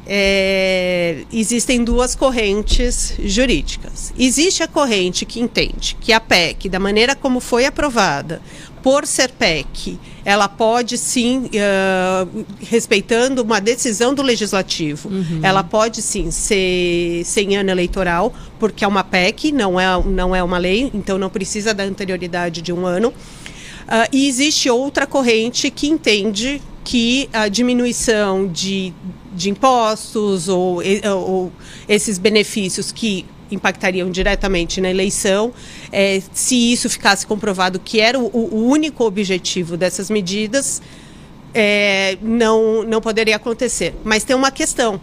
é, 0.09 1.25
existem 1.31 1.85
duas 1.85 2.15
correntes 2.15 3.13
jurídicas. 3.23 4.13
Existe 4.19 4.63
a 4.63 4.67
corrente 4.67 5.27
que 5.27 5.39
entende 5.39 5.97
que 6.01 6.13
a 6.15 6.21
PEC, 6.21 6.69
da 6.71 6.79
maneira 6.79 7.15
como 7.15 7.41
foi 7.41 7.67
aprovada, 7.67 8.41
por 8.83 9.07
ser 9.07 9.31
PEC, 9.33 9.99
ela 10.25 10.49
pode 10.49 10.97
sim, 10.97 11.51
ah, 11.57 12.27
respeitando 12.61 13.43
uma 13.43 13.61
decisão 13.61 14.15
do 14.15 14.23
legislativo, 14.23 15.11
ela 15.43 15.63
pode 15.63 16.01
sim 16.01 16.31
ser 16.31 17.23
sem 17.25 17.57
ano 17.57 17.71
eleitoral, 17.71 18.33
porque 18.59 18.85
é 18.85 18.89
uma 18.89 19.05
PEC, 19.05 19.53
não 19.53 19.79
é, 19.79 20.03
não 20.05 20.35
é 20.35 20.43
uma 20.43 20.57
lei, 20.57 20.91
então 20.95 21.19
não 21.19 21.29
precisa 21.29 21.75
da 21.75 21.83
anterioridade 21.83 22.63
de 22.63 22.73
um 22.73 22.87
ano. 22.87 23.13
Ah, 23.87 24.09
e 24.13 24.29
existe 24.29 24.71
outra 24.71 25.07
corrente 25.07 25.71
que 25.71 25.89
entende 25.89 26.63
que 26.85 27.29
a 27.35 27.49
diminuição 27.49 28.47
de, 28.47 28.95
de 29.33 29.51
impostos 29.51 30.49
ou, 30.49 30.81
ou 31.15 31.53
esses 31.89 32.19
benefícios 32.19 32.93
que 32.93 33.27
impactariam 33.51 34.11
diretamente 34.11 34.81
na 34.81 34.91
eleição, 34.91 35.53
eh, 35.91 36.23
se 36.33 36.73
isso 36.73 36.89
ficasse 36.89 37.27
comprovado 37.27 37.79
que 37.79 38.01
era 38.01 38.19
o, 38.19 38.27
o 38.27 38.67
único 38.67 39.05
objetivo 39.05 39.77
dessas 39.77 40.11
medidas, 40.11 40.83
eh, 41.55 42.19
não, 42.21 42.83
não 42.83 43.01
poderia 43.01 43.37
acontecer. 43.37 43.95
Mas 44.05 44.25
tem 44.25 44.37
uma 44.37 44.51
questão. 44.51 45.01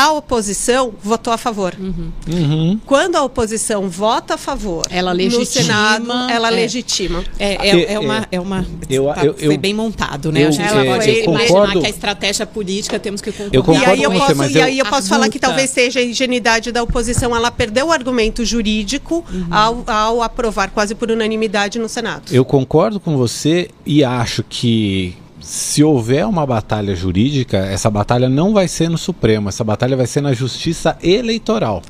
A 0.00 0.12
oposição 0.12 0.94
votou 1.02 1.30
a 1.30 1.36
favor. 1.36 1.74
Uhum. 1.78 2.80
Quando 2.86 3.16
a 3.16 3.22
oposição 3.22 3.88
vota 3.90 4.34
a 4.34 4.38
favor 4.38 4.86
Ela 4.88 5.10
no 5.12 5.18
legitima, 5.18 5.46
Senado, 5.46 6.10
ela 6.30 6.48
é. 6.48 6.50
legitima. 6.50 7.22
É, 7.38 7.68
é, 7.68 7.68
É, 7.80 7.92
é 7.94 7.98
uma. 7.98 8.18
é, 8.18 8.26
É 8.36 8.40
uma 8.40 8.66
eu- 8.88 9.04
tá- 9.12 9.24
eu- 9.24 9.34
foi 9.34 9.54
eu- 9.54 9.58
bem 9.58 9.74
montado, 9.74 10.32
né? 10.32 10.44
eu- 10.44 10.48
a 10.48 10.50
gente 10.52 10.66
Ela 10.68 10.84
pode 10.84 11.10
eu 11.10 11.24
imaginar 11.24 11.46
concordo- 11.48 11.80
que 11.80 11.86
a 11.86 11.90
estratégia 11.90 12.46
política 12.46 12.98
temos 12.98 13.20
que 13.20 13.30
concordar. 13.30 13.54
Eu 13.56 13.62
concordo 13.62 13.88
e 13.88 13.92
aí 13.92 14.02
eu 14.02 14.10
com 14.10 14.16
você, 14.18 14.24
posso, 14.26 14.36
mas 14.38 14.54
e 14.54 14.60
aí 14.62 14.78
eu 14.78 14.86
posso 14.86 15.08
falar 15.08 15.28
que 15.28 15.38
talvez 15.38 15.68
seja 15.70 16.00
a 16.00 16.02
ingenuidade 16.04 16.72
da 16.72 16.82
oposição. 16.82 17.36
Ela 17.36 17.50
perdeu 17.50 17.88
o 17.88 17.92
argumento 17.92 18.42
jurídico 18.44 19.22
Uhum. 19.30 19.46
ao, 19.50 19.84
ao 19.86 20.22
aprovar 20.22 20.70
quase 20.70 20.94
por 20.94 21.10
unanimidade 21.10 21.78
no 21.78 21.88
Senado. 21.90 22.22
Eu 22.32 22.44
concordo 22.44 22.98
com 22.98 23.18
você 23.18 23.68
e 23.84 24.02
acho 24.02 24.42
que 24.48 25.14
se 25.40 25.82
houver 25.82 26.26
uma 26.26 26.46
batalha 26.46 26.94
jurídica, 26.94 27.58
essa 27.58 27.90
batalha 27.90 28.28
não 28.28 28.52
vai 28.52 28.68
ser 28.68 28.88
no 28.88 28.98
Supremo, 28.98 29.48
essa 29.48 29.64
batalha 29.64 29.96
vai 29.96 30.06
ser 30.06 30.20
na 30.20 30.32
Justiça 30.32 30.96
Eleitoral. 31.02 31.82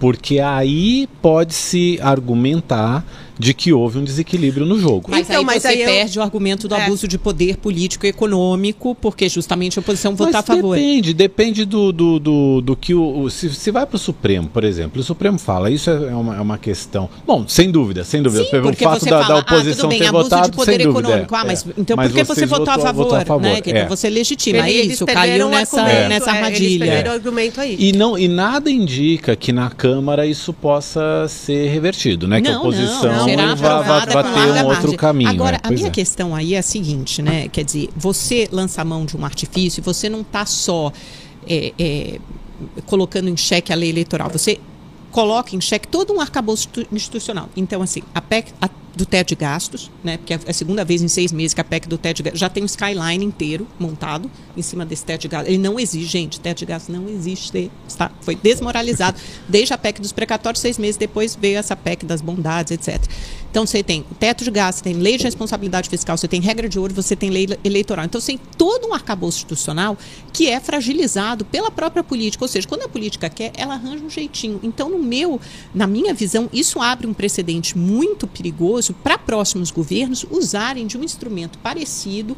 Porque 0.00 0.38
aí 0.40 1.08
pode-se 1.20 1.98
argumentar 2.00 3.04
de 3.38 3.54
que 3.54 3.72
houve 3.72 3.98
um 3.98 4.04
desequilíbrio 4.04 4.66
no 4.66 4.78
jogo. 4.78 5.08
Mas 5.08 5.28
Então, 5.28 5.40
aí 5.40 5.44
mas 5.44 5.62
você 5.62 5.68
aí 5.68 5.82
eu- 5.82 5.86
perde 5.88 6.18
o 6.18 6.22
argumento 6.22 6.66
do 6.66 6.74
É. 6.74 6.84
abuso 6.84 7.06
de 7.06 7.16
poder 7.18 7.56
político 7.56 8.04
e 8.06 8.08
econômico, 8.08 8.94
porque 9.00 9.28
justamente 9.28 9.78
a 9.78 9.80
oposição 9.80 10.14
votar 10.14 10.34
Mas 10.34 10.50
a 10.50 10.54
favor. 10.54 10.74
depende, 10.76 11.14
depende 11.14 11.64
do, 11.64 11.92
do, 11.92 12.18
do, 12.18 12.60
do 12.60 12.76
que 12.76 12.94
o. 12.94 13.20
o- 13.22 13.30
se, 13.30 13.48
se 13.50 13.70
vai 13.70 13.86
para 13.86 13.96
o 13.96 13.98
Supremo, 13.98 14.48
por 14.48 14.64
exemplo, 14.64 15.00
o 15.00 15.04
Supremo 15.04 15.38
fala, 15.38 15.70
isso 15.70 15.88
é 15.90 16.14
uma, 16.14 16.36
é 16.36 16.40
uma 16.40 16.58
questão. 16.58 17.08
Bom, 17.26 17.44
sem 17.46 17.70
dúvida, 17.70 18.04
sem 18.04 18.22
dúvida. 18.22 18.44
Sim, 18.44 18.56
o 18.58 18.62
porque 18.62 18.84
fato 18.84 19.00
você 19.04 19.10
da, 19.10 19.22
fala, 19.22 19.34
da 19.34 19.40
ah, 19.40 19.42
tudo 19.44 19.54
oposição 19.56 19.88
bem, 19.88 19.98
ter 19.98 20.06
abuso 20.06 20.24
votado, 20.24 20.50
de 20.50 20.56
poder 20.56 20.72
sem 20.76 20.86
dúvida. 20.86 21.00
econômico. 21.08 21.34
é, 21.34 21.38
ah, 21.38 21.44
mas 21.44 21.66
é. 21.66 21.70
então 21.78 21.96
Mas 21.96 22.08
por 22.10 22.16
que 22.18 22.24
você 22.24 22.34
vocês 22.34 22.50
votou, 22.50 22.72
a 22.74 22.78
favor? 22.78 23.02
votou 23.04 23.18
a 23.18 23.24
favor, 23.24 23.42
Né? 23.42 23.60
Que 23.60 23.70
Então 23.70 23.82
é. 23.82 23.86
você 23.88 24.10
legitima. 24.10 24.66
É 24.66 24.72
Eles 24.72 24.94
isso, 24.94 25.06
perderam 25.06 25.28
caiu 25.28 25.48
nessa, 25.48 25.82
nessa 26.08 26.30
é, 26.30 26.34
armadilha. 26.34 27.04
E, 27.78 27.92
não, 27.92 28.18
e 28.18 28.26
nada 28.28 28.70
indica 28.70 29.36
que 29.36 29.52
na 29.52 29.70
Câmara 29.70 30.26
isso 30.26 30.52
possa 30.52 31.26
ser 31.28 31.68
revertido, 31.68 32.26
né? 32.26 32.40
que 32.40 32.48
a 32.48 32.58
oposição 32.58 33.12
não, 33.16 33.27
será 33.30 33.52
aprovada 33.52 34.12
vá 34.12 34.22
com 34.24 34.32
ter 34.32 34.38
larga 34.46 34.64
um 34.64 34.68
outro 34.68 34.96
caminho. 34.96 35.30
Agora, 35.30 35.56
é, 35.56 35.60
a 35.62 35.70
minha 35.70 35.88
é. 35.88 35.90
questão 35.90 36.34
aí 36.34 36.54
é 36.54 36.58
a 36.58 36.62
seguinte, 36.62 37.22
né? 37.22 37.48
Quer 37.48 37.64
dizer, 37.64 37.88
você 37.96 38.48
lança 38.50 38.82
a 38.82 38.84
mão 38.84 39.04
de 39.04 39.16
um 39.16 39.24
artifício, 39.24 39.82
você 39.82 40.08
não 40.08 40.20
está 40.20 40.44
só 40.46 40.92
é, 41.46 41.72
é, 41.78 42.18
colocando 42.86 43.28
em 43.28 43.36
xeque 43.36 43.72
a 43.72 43.76
lei 43.76 43.90
eleitoral, 43.90 44.28
você 44.30 44.58
coloca 45.10 45.54
em 45.56 45.60
xeque 45.60 45.88
todo 45.88 46.12
um 46.12 46.20
arcabouço 46.20 46.68
institu- 46.68 46.94
institucional. 46.94 47.48
Então, 47.56 47.80
assim, 47.82 48.02
a 48.14 48.20
PEC 48.20 48.52
a- 48.60 48.68
do 48.98 49.06
teto 49.06 49.28
de 49.28 49.36
gastos, 49.36 49.92
né? 50.02 50.16
Porque 50.16 50.34
é 50.34 50.40
a 50.48 50.52
segunda 50.52 50.84
vez 50.84 51.00
em 51.00 51.06
seis 51.06 51.30
meses 51.30 51.54
que 51.54 51.60
a 51.60 51.64
PEC 51.64 51.88
do 51.88 51.96
teto 51.96 52.16
de 52.16 52.24
gastos 52.24 52.40
já 52.40 52.48
tem 52.48 52.64
um 52.64 52.66
skyline 52.66 53.24
inteiro 53.24 53.64
montado 53.78 54.28
em 54.56 54.60
cima 54.60 54.84
desse 54.84 55.04
teto 55.04 55.22
de 55.22 55.28
gastos. 55.28 55.48
Ele 55.48 55.62
não 55.62 55.78
existe, 55.78 56.10
gente, 56.10 56.40
teto 56.40 56.58
de 56.58 56.66
gastos 56.66 56.92
não 56.92 57.08
existe, 57.08 57.70
está, 57.86 58.10
foi 58.20 58.34
desmoralizado 58.34 59.16
desde 59.48 59.72
a 59.72 59.78
PEC 59.78 60.00
dos 60.00 60.10
precatórios, 60.10 60.60
seis 60.60 60.78
meses 60.78 60.96
depois 60.96 61.38
veio 61.40 61.58
essa 61.58 61.76
PEC 61.76 62.04
das 62.04 62.20
bondades, 62.20 62.72
etc. 62.72 63.00
Então 63.50 63.66
você 63.66 63.82
tem 63.82 64.04
teto 64.18 64.44
de 64.44 64.50
gastos, 64.50 64.82
tem 64.82 64.94
lei 64.94 65.16
de 65.16 65.24
responsabilidade 65.24 65.88
fiscal, 65.88 66.16
você 66.16 66.28
tem 66.28 66.40
regra 66.40 66.68
de 66.68 66.78
ouro, 66.78 66.92
você 66.92 67.16
tem 67.16 67.30
lei 67.30 67.48
eleitoral. 67.64 68.04
Então 68.04 68.20
você 68.20 68.32
tem 68.32 68.40
todo 68.56 68.88
um 68.88 68.94
arcabouço 68.94 69.38
institucional 69.38 69.96
que 70.32 70.48
é 70.48 70.60
fragilizado 70.60 71.44
pela 71.44 71.70
própria 71.70 72.04
política. 72.04 72.44
Ou 72.44 72.48
seja, 72.48 72.68
quando 72.68 72.82
a 72.82 72.88
política 72.88 73.30
quer, 73.30 73.52
ela 73.56 73.74
arranja 73.74 74.04
um 74.04 74.10
jeitinho. 74.10 74.60
Então, 74.62 74.90
no 74.90 74.98
meu, 74.98 75.40
na 75.74 75.86
minha 75.86 76.12
visão, 76.12 76.48
isso 76.52 76.80
abre 76.80 77.06
um 77.06 77.14
precedente 77.14 77.76
muito 77.76 78.26
perigoso 78.26 78.87
para 78.92 79.18
próximos 79.18 79.70
governos 79.70 80.24
usarem 80.30 80.86
de 80.86 80.96
um 80.96 81.04
instrumento 81.04 81.58
parecido. 81.58 82.36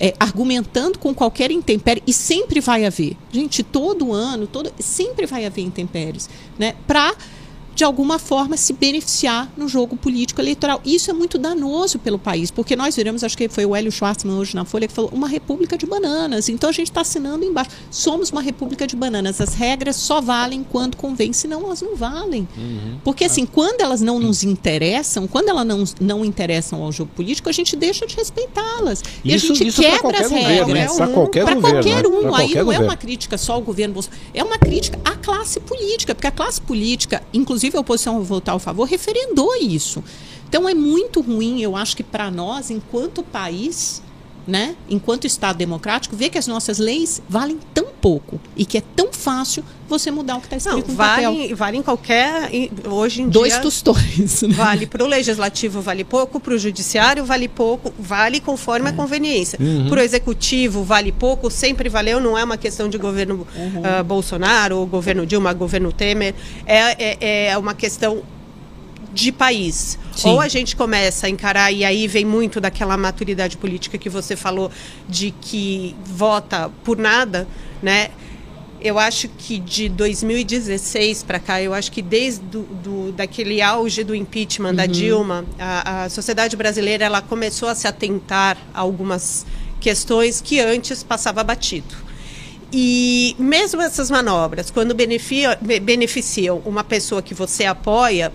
É, 0.00 0.14
argumentando 0.20 0.96
com 0.96 1.12
qualquer 1.12 1.50
intempérie, 1.50 2.04
e 2.06 2.12
sempre 2.12 2.60
vai 2.60 2.84
haver. 2.84 3.16
Gente, 3.32 3.64
todo 3.64 4.12
ano, 4.12 4.46
todo, 4.46 4.72
sempre 4.78 5.26
vai 5.26 5.44
haver 5.44 5.62
intempéries, 5.62 6.30
né? 6.56 6.76
Para 6.86 7.16
de 7.78 7.84
alguma 7.84 8.18
forma 8.18 8.56
se 8.56 8.72
beneficiar 8.72 9.48
no 9.56 9.68
jogo 9.68 9.96
político 9.96 10.40
eleitoral. 10.40 10.80
Isso 10.84 11.12
é 11.12 11.14
muito 11.14 11.38
danoso 11.38 11.96
pelo 12.00 12.18
país, 12.18 12.50
porque 12.50 12.74
nós 12.74 12.96
viramos, 12.96 13.22
acho 13.22 13.38
que 13.38 13.48
foi 13.48 13.64
o 13.64 13.76
Hélio 13.76 13.92
Schwartzman 13.92 14.36
hoje 14.36 14.56
na 14.56 14.64
Folha 14.64 14.88
que 14.88 14.92
falou, 14.92 15.12
uma 15.14 15.28
república 15.28 15.78
de 15.78 15.86
bananas. 15.86 16.48
Então 16.48 16.70
a 16.70 16.72
gente 16.72 16.88
está 16.88 17.02
assinando 17.02 17.44
embaixo. 17.44 17.70
Somos 17.88 18.30
uma 18.30 18.42
república 18.42 18.84
de 18.84 18.96
bananas. 18.96 19.40
As 19.40 19.54
regras 19.54 19.94
só 19.94 20.20
valem 20.20 20.64
quando 20.64 20.96
convém, 20.96 21.32
senão 21.32 21.66
elas 21.66 21.80
não 21.80 21.94
valem. 21.94 22.48
Uhum. 22.56 22.98
Porque 23.04 23.26
assim, 23.26 23.46
quando 23.46 23.80
elas 23.80 24.00
não 24.00 24.18
nos 24.18 24.42
interessam, 24.42 25.28
quando 25.28 25.48
elas 25.48 25.64
não, 25.64 25.84
não 26.00 26.24
interessam 26.24 26.82
ao 26.82 26.90
jogo 26.90 27.12
político, 27.14 27.48
a 27.48 27.52
gente 27.52 27.76
deixa 27.76 28.08
de 28.08 28.16
respeitá-las. 28.16 29.04
E 29.22 29.32
a 29.32 29.38
gente 29.38 29.70
quebra 29.70 30.18
as 30.18 30.32
regras. 30.32 30.96
Para 30.96 31.06
qualquer, 31.06 31.44
pra 31.44 31.54
qualquer 31.54 32.04
um. 32.08 32.22
Pra 32.22 32.38
Aí 32.38 32.56
não 32.56 32.64
governo. 32.64 32.72
é 32.72 32.88
uma 32.88 32.96
crítica 32.96 33.38
só 33.38 33.52
ao 33.52 33.62
governo 33.62 33.94
Bolsonaro, 33.94 34.20
é 34.34 34.42
uma 34.42 34.58
crítica 34.58 34.98
à 35.04 35.12
classe 35.12 35.60
política, 35.60 36.12
porque 36.12 36.26
a 36.26 36.32
classe 36.32 36.60
política, 36.60 37.22
inclusive 37.32 37.67
inclusive 37.68 37.76
a 37.76 37.80
oposição 37.80 38.22
votar 38.22 38.54
ao 38.54 38.58
favor, 38.58 38.84
referendou 38.84 39.54
isso. 39.56 40.02
Então 40.48 40.68
é 40.68 40.74
muito 40.74 41.20
ruim, 41.20 41.60
eu 41.60 41.76
acho 41.76 41.96
que 41.96 42.02
para 42.02 42.30
nós, 42.30 42.70
enquanto 42.70 43.22
país, 43.22 44.02
né, 44.48 44.74
enquanto 44.88 45.26
Estado 45.26 45.56
democrático, 45.58 46.16
ver 46.16 46.30
que 46.30 46.38
as 46.38 46.46
nossas 46.46 46.78
leis 46.78 47.20
valem 47.28 47.58
tão 47.74 47.84
pouco 48.00 48.40
e 48.56 48.64
que 48.64 48.78
é 48.78 48.82
tão 48.96 49.12
fácil 49.12 49.62
você 49.86 50.10
mudar 50.10 50.36
o 50.36 50.40
que 50.40 50.46
está 50.46 50.56
escrito 50.56 50.86
Não, 50.86 50.92
no 50.92 50.94
vale, 50.96 51.22
papel. 51.24 51.56
Vale 51.56 51.76
em 51.76 51.82
qualquer. 51.82 52.50
Hoje 52.90 53.22
em 53.22 53.28
Dois 53.28 53.52
dia. 53.52 53.62
tostões. 53.62 54.42
Né? 54.42 54.54
Vale 54.54 54.86
para 54.86 55.04
o 55.04 55.06
legislativo, 55.06 55.80
vale 55.82 56.02
pouco, 56.04 56.40
para 56.40 56.54
o 56.54 56.58
judiciário, 56.58 57.24
vale 57.24 57.46
pouco, 57.48 57.92
vale 57.98 58.40
conforme 58.40 58.86
É. 58.86 58.90
a 58.90 58.92
conveniência. 58.94 59.58
Uhum. 59.60 59.88
Para 59.90 60.00
o 60.00 60.02
executivo, 60.02 60.82
vale 60.82 61.12
pouco, 61.12 61.50
sempre 61.50 61.88
valeu, 61.90 62.18
não 62.20 62.38
é 62.38 62.42
uma 62.44 62.56
questão 62.56 62.88
de 62.88 62.96
governo 62.96 63.46
Uhum. 63.56 63.82
ah, 63.84 64.02
Bolsonaro, 64.02 64.78
ou 64.78 64.86
governo 64.86 65.26
Dilma, 65.26 65.52
governo 65.52 65.92
Temer, 65.92 66.34
é, 66.66 67.18
é, 67.20 67.46
é 67.50 67.58
uma 67.58 67.74
questão 67.74 68.22
de 69.12 69.32
país. 69.32 69.98
Sim. 70.14 70.30
Ou 70.30 70.40
a 70.40 70.48
gente 70.48 70.76
começa 70.76 71.26
a 71.26 71.30
encarar, 71.30 71.72
e 71.72 71.84
aí 71.84 72.06
vem 72.06 72.24
muito 72.24 72.60
daquela 72.60 72.96
maturidade 72.96 73.56
política 73.56 73.96
que 73.98 74.08
você 74.08 74.36
falou, 74.36 74.70
de 75.08 75.30
que 75.30 75.94
vota 76.04 76.70
por 76.84 76.96
nada, 76.96 77.46
né? 77.82 78.10
Eu 78.80 78.96
acho 78.96 79.28
que 79.28 79.58
de 79.58 79.88
2016 79.88 81.24
para 81.24 81.40
cá, 81.40 81.60
eu 81.60 81.74
acho 81.74 81.90
que 81.90 82.00
desde 82.00 82.44
do, 82.44 82.62
do, 82.62 83.12
daquele 83.12 83.60
auge 83.60 84.04
do 84.04 84.14
impeachment 84.14 84.72
da 84.72 84.86
Dilma, 84.86 85.44
a, 85.58 86.04
a 86.04 86.08
sociedade 86.08 86.56
brasileira 86.56 87.04
ela 87.04 87.20
começou 87.20 87.68
a 87.68 87.74
se 87.74 87.88
atentar 87.88 88.56
a 88.72 88.80
algumas 88.80 89.44
questões 89.80 90.40
que 90.40 90.60
antes 90.60 91.02
passava 91.02 91.42
batido. 91.42 92.08
E 92.72 93.34
mesmo 93.38 93.80
essas 93.80 94.10
manobras, 94.10 94.70
quando 94.70 94.94
beneficiam 94.94 96.62
uma 96.64 96.84
pessoa 96.84 97.22
que 97.22 97.32
você 97.34 97.64
apoia, 97.64 98.32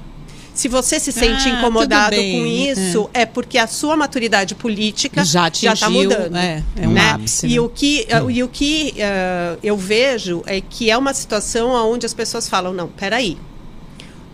se 0.53 0.67
você 0.67 0.99
se 0.99 1.11
sente 1.11 1.49
Ah, 1.49 1.57
incomodado 1.57 2.15
com 2.15 2.45
isso, 2.45 3.09
é. 3.13 3.25
porque 3.25 3.57
a 3.57 3.67
sua 3.67 3.95
maturidade 3.97 4.53
política 4.55 5.23
Já 5.25 5.47
está 5.49 5.89
mudando. 5.89 6.35
é, 6.35 6.63
é 6.75 6.87
um 6.87 6.91
né? 6.91 7.11
ápice, 7.11 7.47
E 7.47 7.55
né? 7.55 7.59
o 7.59 7.69
que, 7.69 8.07
e 8.29 8.43
o 8.43 8.47
que 8.47 8.93
eh, 8.97 9.57
eu 9.63 9.75
vejo 9.77 10.43
é 10.45 10.61
que 10.61 10.89
é 10.91 10.97
uma 10.97 11.13
situação 11.13 11.69
onde 11.91 12.05
as 12.05 12.13
pessoas 12.13 12.47
falam, 12.47 12.73
não, 12.73 12.87
peraí, 12.87 13.37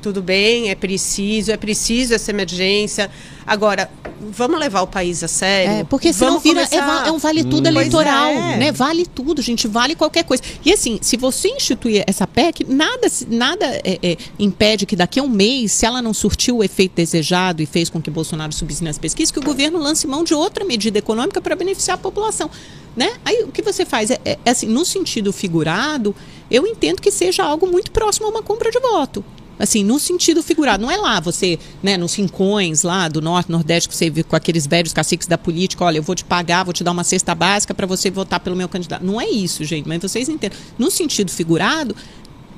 tudo 0.01 0.21
bem, 0.21 0.69
é 0.69 0.75
preciso, 0.75 1.51
é 1.51 1.57
preciso 1.57 2.13
essa 2.13 2.31
emergência. 2.31 3.09
Agora, 3.45 3.89
vamos 4.31 4.59
levar 4.59 4.81
o 4.81 4.87
país 4.87 5.23
a 5.23 5.27
sério? 5.27 5.71
É, 5.73 5.83
porque 5.83 6.13
senão 6.13 6.33
vamos 6.33 6.43
vira, 6.43 6.61
é, 6.61 6.67
começar- 6.67 6.85
va- 7.03 7.07
é 7.07 7.11
um 7.11 7.17
vale 7.17 7.43
tudo 7.43 7.63
Pois 7.63 7.75
eleitoral, 7.75 8.27
é. 8.29 8.57
né? 8.57 8.71
Vale 8.71 9.05
tudo, 9.05 9.41
gente, 9.41 9.67
vale 9.67 9.95
qualquer 9.95 10.23
coisa. 10.23 10.43
E 10.63 10.71
assim, 10.71 10.99
se 11.01 11.17
você 11.17 11.49
instituir 11.49 12.03
essa 12.05 12.27
PEC, 12.27 12.63
nada, 12.67 13.07
nada 13.27 13.65
é, 13.83 13.99
é, 14.03 14.17
impede 14.37 14.85
que 14.85 14.95
daqui 14.95 15.19
a 15.19 15.23
um 15.23 15.29
mês, 15.29 15.71
se 15.71 15.85
ela 15.85 16.01
não 16.01 16.13
surtiu 16.13 16.57
o 16.57 16.63
efeito 16.63 16.95
desejado 16.95 17.61
e 17.61 17.65
fez 17.65 17.89
com 17.89 17.99
que 18.01 18.09
Bolsonaro 18.11 18.53
subisse 18.53 18.83
nas 18.83 18.97
pesquisas, 18.97 19.31
que 19.31 19.39
o 19.39 19.43
governo 19.43 19.79
lance 19.79 20.05
mão 20.05 20.23
de 20.23 20.33
outra 20.33 20.63
medida 20.63 20.99
econômica 20.99 21.41
para 21.41 21.55
beneficiar 21.55 21.95
a 21.95 21.99
população. 21.99 22.49
Né? 22.95 23.11
Aí 23.25 23.43
o 23.43 23.47
que 23.51 23.61
você 23.61 23.85
faz 23.85 24.11
é, 24.11 24.19
é, 24.25 24.37
é 24.45 24.49
assim, 24.51 24.67
no 24.67 24.83
sentido 24.85 25.31
figurado, 25.31 26.13
eu 26.51 26.67
entendo 26.67 27.01
que 27.01 27.09
seja 27.11 27.43
algo 27.43 27.65
muito 27.67 27.91
próximo 27.91 28.27
a 28.27 28.29
uma 28.29 28.43
compra 28.43 28.69
de 28.69 28.79
voto. 28.79 29.23
Assim, 29.59 29.83
no 29.83 29.99
sentido 29.99 30.41
figurado, 30.41 30.81
não 30.81 30.89
é 30.89 30.95
lá 30.95 31.19
você, 31.19 31.59
né, 31.83 31.97
nos 31.97 32.15
rincões 32.15 32.83
lá 32.83 33.09
do 33.09 33.21
norte, 33.21 33.51
nordeste, 33.51 33.89
que 33.89 33.95
você 33.95 34.09
vê 34.09 34.23
com 34.23 34.35
aqueles 34.35 34.65
velhos 34.65 34.93
caciques 34.93 35.27
da 35.27 35.37
política, 35.37 35.83
olha, 35.83 35.97
eu 35.97 36.03
vou 36.03 36.15
te 36.15 36.23
pagar, 36.23 36.63
vou 36.63 36.73
te 36.73 36.83
dar 36.83 36.91
uma 36.91 37.03
cesta 37.03 37.35
básica 37.35 37.73
para 37.73 37.85
você 37.85 38.09
votar 38.09 38.39
pelo 38.39 38.55
meu 38.55 38.69
candidato. 38.69 39.05
Não 39.05 39.19
é 39.19 39.27
isso, 39.29 39.65
gente, 39.65 39.87
mas 39.87 40.01
vocês 40.01 40.29
entendem. 40.29 40.57
No 40.77 40.89
sentido 40.89 41.29
figurado, 41.29 41.93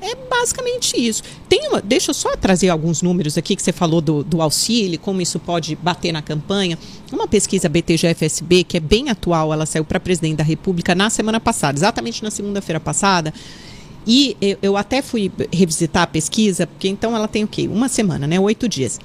é 0.02 0.16
basicamente 0.16 0.96
isso. 0.98 1.22
Tem 1.48 1.68
uma, 1.68 1.80
deixa 1.80 2.10
eu 2.10 2.14
só 2.16 2.36
trazer 2.36 2.70
alguns 2.70 3.04
números 3.04 3.38
aqui 3.38 3.56
que 3.56 3.62
você 3.62 3.72
falou 3.72 4.02
do, 4.02 4.24
do 4.24 4.42
auxílio, 4.42 5.00
como 5.00 5.22
isso 5.22 5.40
pode 5.40 5.76
bater 5.76 6.12
na 6.12 6.24
campanha. 6.24 6.78
Uma 7.12 7.28
pesquisa 7.28 7.70
BTG-FSB, 7.70 8.64
que 8.64 8.78
é 8.78 8.80
bem 8.80 9.10
atual, 9.10 9.54
ela 9.54 9.66
saiu 9.66 9.86
para 9.86 10.00
presidente 10.00 10.38
da 10.38 10.44
República 10.44 10.96
na 10.96 11.10
semana 11.10 11.40
passada, 11.40 11.78
exatamente 11.78 12.24
na 12.24 12.32
segunda-feira 12.32 12.80
passada. 12.80 13.32
E 14.06 14.36
eu, 14.42 14.58
eu 14.62 14.78
até 14.78 15.02
fui 15.02 15.32
revisitar 15.52 16.04
a 16.04 16.08
pesquisa, 16.08 16.66
porque 16.66 16.88
então 16.88 17.16
ela 17.16 17.28
tem 17.28 17.44
o 17.44 17.48
quê? 17.48 17.68
Uma 17.68 17.88
semana, 17.88 18.26
né? 18.28 18.40
Oito 18.40 18.68
dias. 18.68 19.00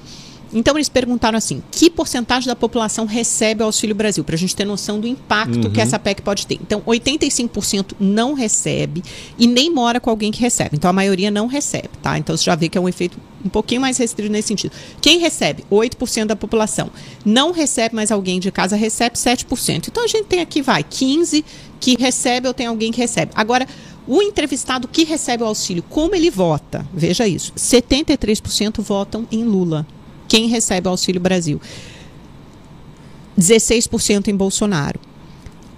Então 0.53 0.75
eles 0.75 0.89
perguntaram 0.89 1.37
assim: 1.37 1.61
que 1.71 1.89
porcentagem 1.89 2.47
da 2.47 2.55
população 2.55 3.05
recebe 3.05 3.61
o 3.61 3.65
Auxílio 3.65 3.95
Brasil? 3.95 4.23
Para 4.23 4.35
a 4.35 4.37
gente 4.37 4.55
ter 4.55 4.65
noção 4.65 4.99
do 4.99 5.07
impacto 5.07 5.69
que 5.69 5.81
essa 5.81 5.99
PEC 5.99 6.21
pode 6.21 6.47
ter. 6.47 6.55
Então, 6.55 6.81
85% 6.81 7.93
não 7.99 8.33
recebe 8.33 9.03
e 9.37 9.47
nem 9.47 9.69
mora 9.69 9.99
com 9.99 10.09
alguém 10.09 10.31
que 10.31 10.41
recebe. 10.41 10.75
Então, 10.75 10.89
a 10.89 10.93
maioria 10.93 11.29
não 11.29 11.47
recebe, 11.47 11.89
tá? 12.01 12.17
Então, 12.17 12.35
você 12.35 12.43
já 12.43 12.55
vê 12.55 12.69
que 12.69 12.77
é 12.77 12.81
um 12.81 12.87
efeito 12.87 13.19
um 13.43 13.49
pouquinho 13.49 13.81
mais 13.81 13.97
restrito 13.97 14.31
nesse 14.31 14.47
sentido. 14.47 14.71
Quem 15.01 15.19
recebe? 15.19 15.63
8% 15.71 16.25
da 16.25 16.35
população. 16.35 16.89
Não 17.23 17.51
recebe, 17.51 17.95
mas 17.95 18.11
alguém 18.11 18.39
de 18.39 18.51
casa 18.51 18.75
recebe 18.75 19.15
7%. 19.15 19.87
Então, 19.89 20.03
a 20.03 20.07
gente 20.07 20.25
tem 20.25 20.41
aqui, 20.41 20.61
vai, 20.61 20.83
15% 20.83 21.43
que 21.79 21.95
recebe 21.95 22.47
ou 22.47 22.53
tem 22.53 22.65
alguém 22.65 22.91
que 22.91 22.99
recebe. 22.99 23.31
Agora, 23.35 23.67
o 24.07 24.21
entrevistado 24.21 24.87
que 24.87 25.03
recebe 25.03 25.43
o 25.43 25.47
auxílio, 25.47 25.83
como 25.83 26.15
ele 26.15 26.29
vota? 26.29 26.87
Veja 26.93 27.27
isso: 27.27 27.51
73% 27.53 28.81
votam 28.81 29.27
em 29.31 29.43
Lula. 29.43 29.85
Quem 30.27 30.47
recebe 30.47 30.87
o 30.87 30.91
Auxílio 30.91 31.21
Brasil? 31.21 31.61
16% 33.37 34.27
em 34.27 34.35
Bolsonaro. 34.35 34.99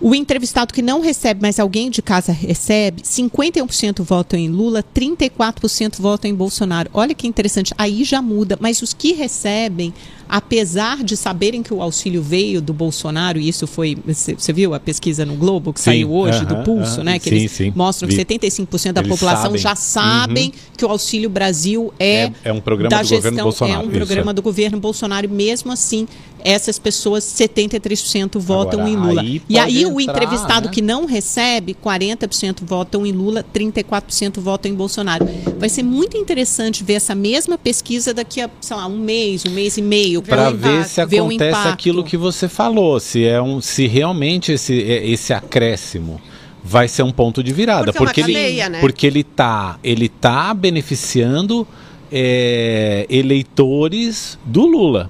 O 0.01 0.15
entrevistado 0.15 0.73
que 0.73 0.81
não 0.81 1.01
recebe, 1.01 1.41
mas 1.41 1.59
alguém 1.59 1.89
de 1.89 2.01
casa 2.01 2.31
recebe, 2.31 3.01
51% 3.01 4.01
votam 4.01 4.39
em 4.39 4.47
Lula, 4.47 4.81
34% 4.81 5.99
votam 5.99 6.31
em 6.31 6.33
Bolsonaro. 6.33 6.89
Olha 6.93 7.13
que 7.13 7.27
interessante, 7.27 7.73
aí 7.77 8.05
já 8.05 8.21
muda, 8.21 8.57
mas 8.61 8.81
os 8.81 8.93
que 8.93 9.11
recebem, 9.11 9.93
apesar 10.29 11.03
de 11.03 11.17
saberem 11.17 11.63
que 11.63 11.73
o 11.73 11.81
auxílio 11.81 12.21
veio 12.21 12.61
do 12.61 12.71
Bolsonaro, 12.73 13.39
e 13.39 13.49
isso 13.49 13.65
foi, 13.65 13.97
você 14.05 14.53
viu 14.53 14.73
a 14.75 14.79
pesquisa 14.79 15.25
no 15.25 15.35
Globo 15.35 15.73
que 15.73 15.79
Sim, 15.79 15.85
saiu 15.85 16.13
hoje 16.13 16.45
do 16.45 16.53
aham, 16.55 16.63
Pulso, 16.63 16.95
aham, 16.97 17.03
né? 17.05 17.19
Que 17.19 17.29
sim, 17.29 17.35
eles 17.35 17.51
sim, 17.51 17.73
mostram 17.75 18.07
vi. 18.07 18.15
que 18.15 18.21
75% 18.25 18.93
da 18.93 19.01
Eles 19.01 19.09
população 19.09 19.43
sabem. 19.45 19.57
já 19.57 19.75
sabem 19.75 20.45
Uhum. 20.45 20.51
que 20.77 20.85
o 20.85 20.89
Auxílio 20.89 21.29
Brasil 21.29 21.91
é, 21.99 22.23
É- 22.25 22.31
é 22.45 22.53
um 22.53 22.61
programa 22.61 22.89
da 22.91 23.01
do 23.01 23.09
governo 23.09 23.29
gestão, 23.29 23.43
Bolsonaro, 23.45 23.75
É 23.81 23.83
um 23.83 23.87
isso, 23.89 23.97
programa 23.97 24.31
é. 24.31 24.33
do 24.35 24.41
governo 24.41 24.79
Bolsonaro, 24.79 25.25
e 25.25 25.29
mesmo 25.29 25.71
assim, 25.71 26.07
essas 26.43 26.77
pessoas, 26.79 27.23
73% 27.23 28.39
votam 28.39 28.81
Agora, 28.81 28.89
em 28.89 28.95
Lula. 28.95 29.21
aí 29.21 29.41
e 29.49 29.57
aí 29.59 29.85
o 29.85 29.99
entrar, 29.99 30.13
entrevistado 30.23 30.67
né? 30.67 30.73
que 30.73 30.81
não 30.81 31.05
recebe, 31.05 31.73
40% 31.73 32.63
votam 32.63 33.05
em 33.05 33.11
Lula, 33.11 33.43
34% 33.53 34.39
votam 34.39 34.71
em 34.71 34.75
Bolsonaro. 34.75 35.27
Vai 35.57 35.67
ser 35.69 35.83
muito 35.83 36.15
interessante 36.17 36.83
ver 36.83 36.93
essa 36.93 37.13
mesma 37.15 37.57
pesquisa 37.57 38.13
daqui 38.13 38.41
a, 38.41 38.49
sei 38.61 38.75
lá, 38.75 38.85
um 38.87 38.97
mês, 38.99 39.43
um 39.45 39.51
mês 39.51 39.77
e 39.77 39.81
meio. 39.81 40.18
Para 40.21 40.49
ver 40.51 40.85
se 40.85 41.03
ver 41.05 41.19
acontece 41.19 41.67
aquilo 41.67 42.03
que 42.03 42.17
você 42.17 42.47
falou, 42.47 42.99
se 42.99 43.25
é 43.25 43.41
um, 43.41 43.61
se 43.61 43.87
realmente 43.87 44.51
esse, 44.53 44.81
é- 44.81 45.07
esse 45.07 45.33
acréscimo 45.33 46.19
vai 46.63 46.87
ser 46.87 47.03
um 47.03 47.11
ponto 47.11 47.41
de 47.41 47.53
virada, 47.53 47.93
Porque 47.93 48.21
é 48.21 48.23
uma 48.25 48.29
ele, 48.29 48.33
cadeia, 48.39 48.69
né? 48.69 48.79
porque 48.81 49.07
ele 49.07 49.23
tá, 49.23 49.79
ele 49.83 50.09
tá 50.09 50.53
beneficiando 50.53 51.67
é, 52.11 53.05
eleitores 53.09 54.37
do 54.45 54.65
Lula. 54.65 55.09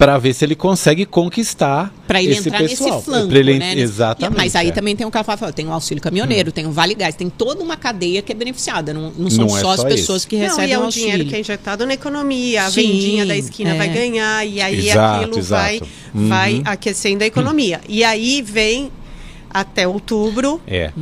Para 0.00 0.16
ver 0.16 0.32
se 0.32 0.42
ele 0.46 0.54
consegue 0.54 1.04
conquistar 1.04 1.92
para 2.08 2.22
ele 2.22 2.32
esse 2.32 2.48
entrar 2.48 2.60
pessoal. 2.66 2.90
nesse 2.94 3.04
flanco, 3.04 3.34
ele- 3.34 3.58
né? 3.58 3.74
Exatamente. 3.78 4.34
Mas 4.38 4.56
aí 4.56 4.68
é. 4.68 4.70
Hum. 4.70 4.74
também 4.74 4.96
tem 4.96 5.06
o 5.06 5.10
que 5.10 5.16
ela 5.18 5.36
fala, 5.36 5.52
tem 5.52 5.66
o 5.66 5.72
auxílio 5.72 6.02
caminhoneiro, 6.02 6.50
tem 6.50 6.66
o 6.66 6.72
Vale 6.72 6.94
Gás, 6.94 7.14
tem 7.14 7.28
toda 7.28 7.62
uma 7.62 7.76
cadeia 7.76 8.22
que 8.22 8.32
é 8.32 8.34
beneficiada. 8.34 8.94
Não, 8.94 9.12
não 9.14 9.28
são 9.28 9.44
Não 9.46 9.58
é 9.58 9.60
só 9.60 9.72
as 9.72 9.80
só 9.82 9.86
pessoas 9.86 10.22
esse. 10.22 10.26
que 10.26 10.36
Não, 10.36 10.44
recebem 10.44 10.70
e 10.70 10.72
é 10.72 10.78
o 10.78 10.80
um 10.80 10.84
auxílio. 10.86 11.06
dinheiro 11.10 11.28
que 11.28 11.36
é 11.36 11.40
injetado 11.40 11.84
na 11.84 11.92
economia, 11.92 12.64
a 12.64 12.70
Sim, 12.70 12.80
vendinha 12.80 13.26
da 13.26 13.36
esquina 13.36 13.74
é. 13.74 13.76
vai 13.76 13.88
ganhar, 13.90 14.46
e 14.46 14.62
aí 14.62 14.88
Exato, 14.88 15.16
aquilo 15.24 15.38
exato. 15.38 15.62
vai, 15.62 15.82
Uhum. 16.14 16.28
vai 16.28 16.62
aquecendo 16.64 17.22
a 17.22 17.26
economia. 17.26 17.82
E 17.86 18.02
aí 18.02 18.40
vem, 18.40 18.90
até 19.52 19.86
outubro, 19.86 20.62
É. 20.66 20.92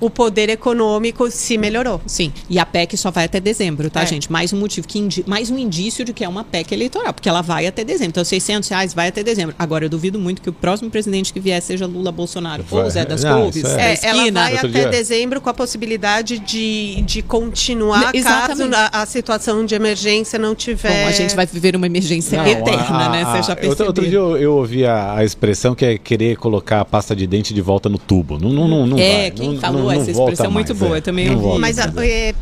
o 0.00 0.08
poder 0.08 0.48
econômico 0.48 1.30
se 1.30 1.58
melhorou. 1.58 2.00
Sim, 2.06 2.32
e 2.48 2.58
a 2.58 2.64
PEC 2.66 2.96
só 2.96 3.10
vai 3.10 3.24
até 3.24 3.40
dezembro, 3.40 3.90
tá, 3.90 4.02
É. 4.02 4.06
gente? 4.06 4.30
Mais 4.30 4.52
um 4.52 4.58
motivo, 4.58 4.86
que 4.86 4.98
indi- 4.98 5.24
mais 5.26 5.50
um 5.50 5.58
indício 5.58 6.04
de 6.04 6.12
que 6.12 6.24
é 6.24 6.28
uma 6.28 6.44
PEC 6.44 6.72
eleitoral, 6.72 7.12
porque 7.12 7.28
ela 7.28 7.42
vai 7.42 7.66
até 7.66 7.82
dezembro. 7.84 8.10
Então, 8.10 8.24
600 8.24 8.68
reais 8.68 8.94
vai 8.94 9.08
até 9.08 9.22
dezembro. 9.22 9.54
Agora, 9.58 9.84
eu 9.84 9.88
duvido 9.88 10.18
muito 10.18 10.40
que 10.40 10.48
o 10.48 10.52
próximo 10.52 10.90
presidente 10.90 11.32
que 11.32 11.40
vier 11.40 11.60
seja 11.62 11.86
Lula 11.86 12.12
Bolsonaro 12.12 12.64
ou 12.70 12.82
Vai. 12.82 12.90
Zé 12.90 13.04
das 13.04 13.24
Não, 13.24 13.42
Couves, 13.42 13.56
isso 13.64 13.66
é. 13.76 13.94
É, 13.94 13.98
ela 14.02 14.30
vai 14.30 14.52
Outro 14.52 14.68
até 14.68 14.80
dia- 14.80 14.88
dezembro 14.88 15.40
com 15.40 15.50
a 15.50 15.54
possibilidade 15.54 16.38
de, 16.38 17.02
de 17.02 17.22
continuar 17.22 18.14
Exatamente. 18.14 18.70
caso 18.70 18.90
a, 18.92 19.02
a 19.02 19.06
situação 19.06 19.64
de 19.64 19.74
emergência 19.74 20.38
não 20.38 20.54
tiver. 20.54 21.02
Bom, 21.04 21.08
a 21.08 21.12
gente 21.12 21.34
vai 21.34 21.46
viver 21.46 21.74
uma 21.76 21.86
emergência 21.86 22.38
Não, 22.38 22.46
eterna, 22.46 23.06
a- 23.06 23.08
né? 23.10 23.24
Você 23.24 23.42
já 23.42 23.52
outro, 23.52 23.56
percebeu. 23.56 23.86
outro 23.86 24.06
dia 24.06 24.18
eu, 24.18 24.36
eu 24.36 24.54
ouvi 24.56 24.84
a, 24.84 25.14
a 25.14 25.24
expressão 25.24 25.74
que 25.74 25.84
é 25.84 25.98
querer 25.98 26.36
colocar 26.36 26.80
a 26.80 26.84
pasta 26.84 27.14
de 27.16 27.26
dente 27.26 27.52
de 27.52 27.60
volta 27.60 27.88
no 27.88 27.98
tubo. 27.98 28.38
Não, 28.38 28.50
não, 28.52 28.68
não, 28.68 28.86
não 28.86 28.98
É, 28.98 29.22
vai. 29.22 29.30
quem 29.32 29.52
Não- 29.54 29.60
falou 29.60 29.87
não 29.94 30.02
essa 30.02 30.10
expressão 30.10 30.50
muito 30.50 30.68
mais, 30.68 30.78
boa, 30.78 30.96
é. 30.96 30.98
eu 30.98 31.02
também 31.02 31.30
Não 31.30 31.42
ouvi. 31.44 31.58
Mas 31.60 31.78
a- 31.78 31.86
mais, 31.90 32.08
é. 32.08 32.28
é, 32.30 32.34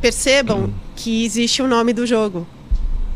percebam 0.00 0.72
que 0.96 1.24
existe 1.24 1.62
o 1.62 1.68
nome 1.68 1.92
do 1.92 2.06
jogo. 2.06 2.46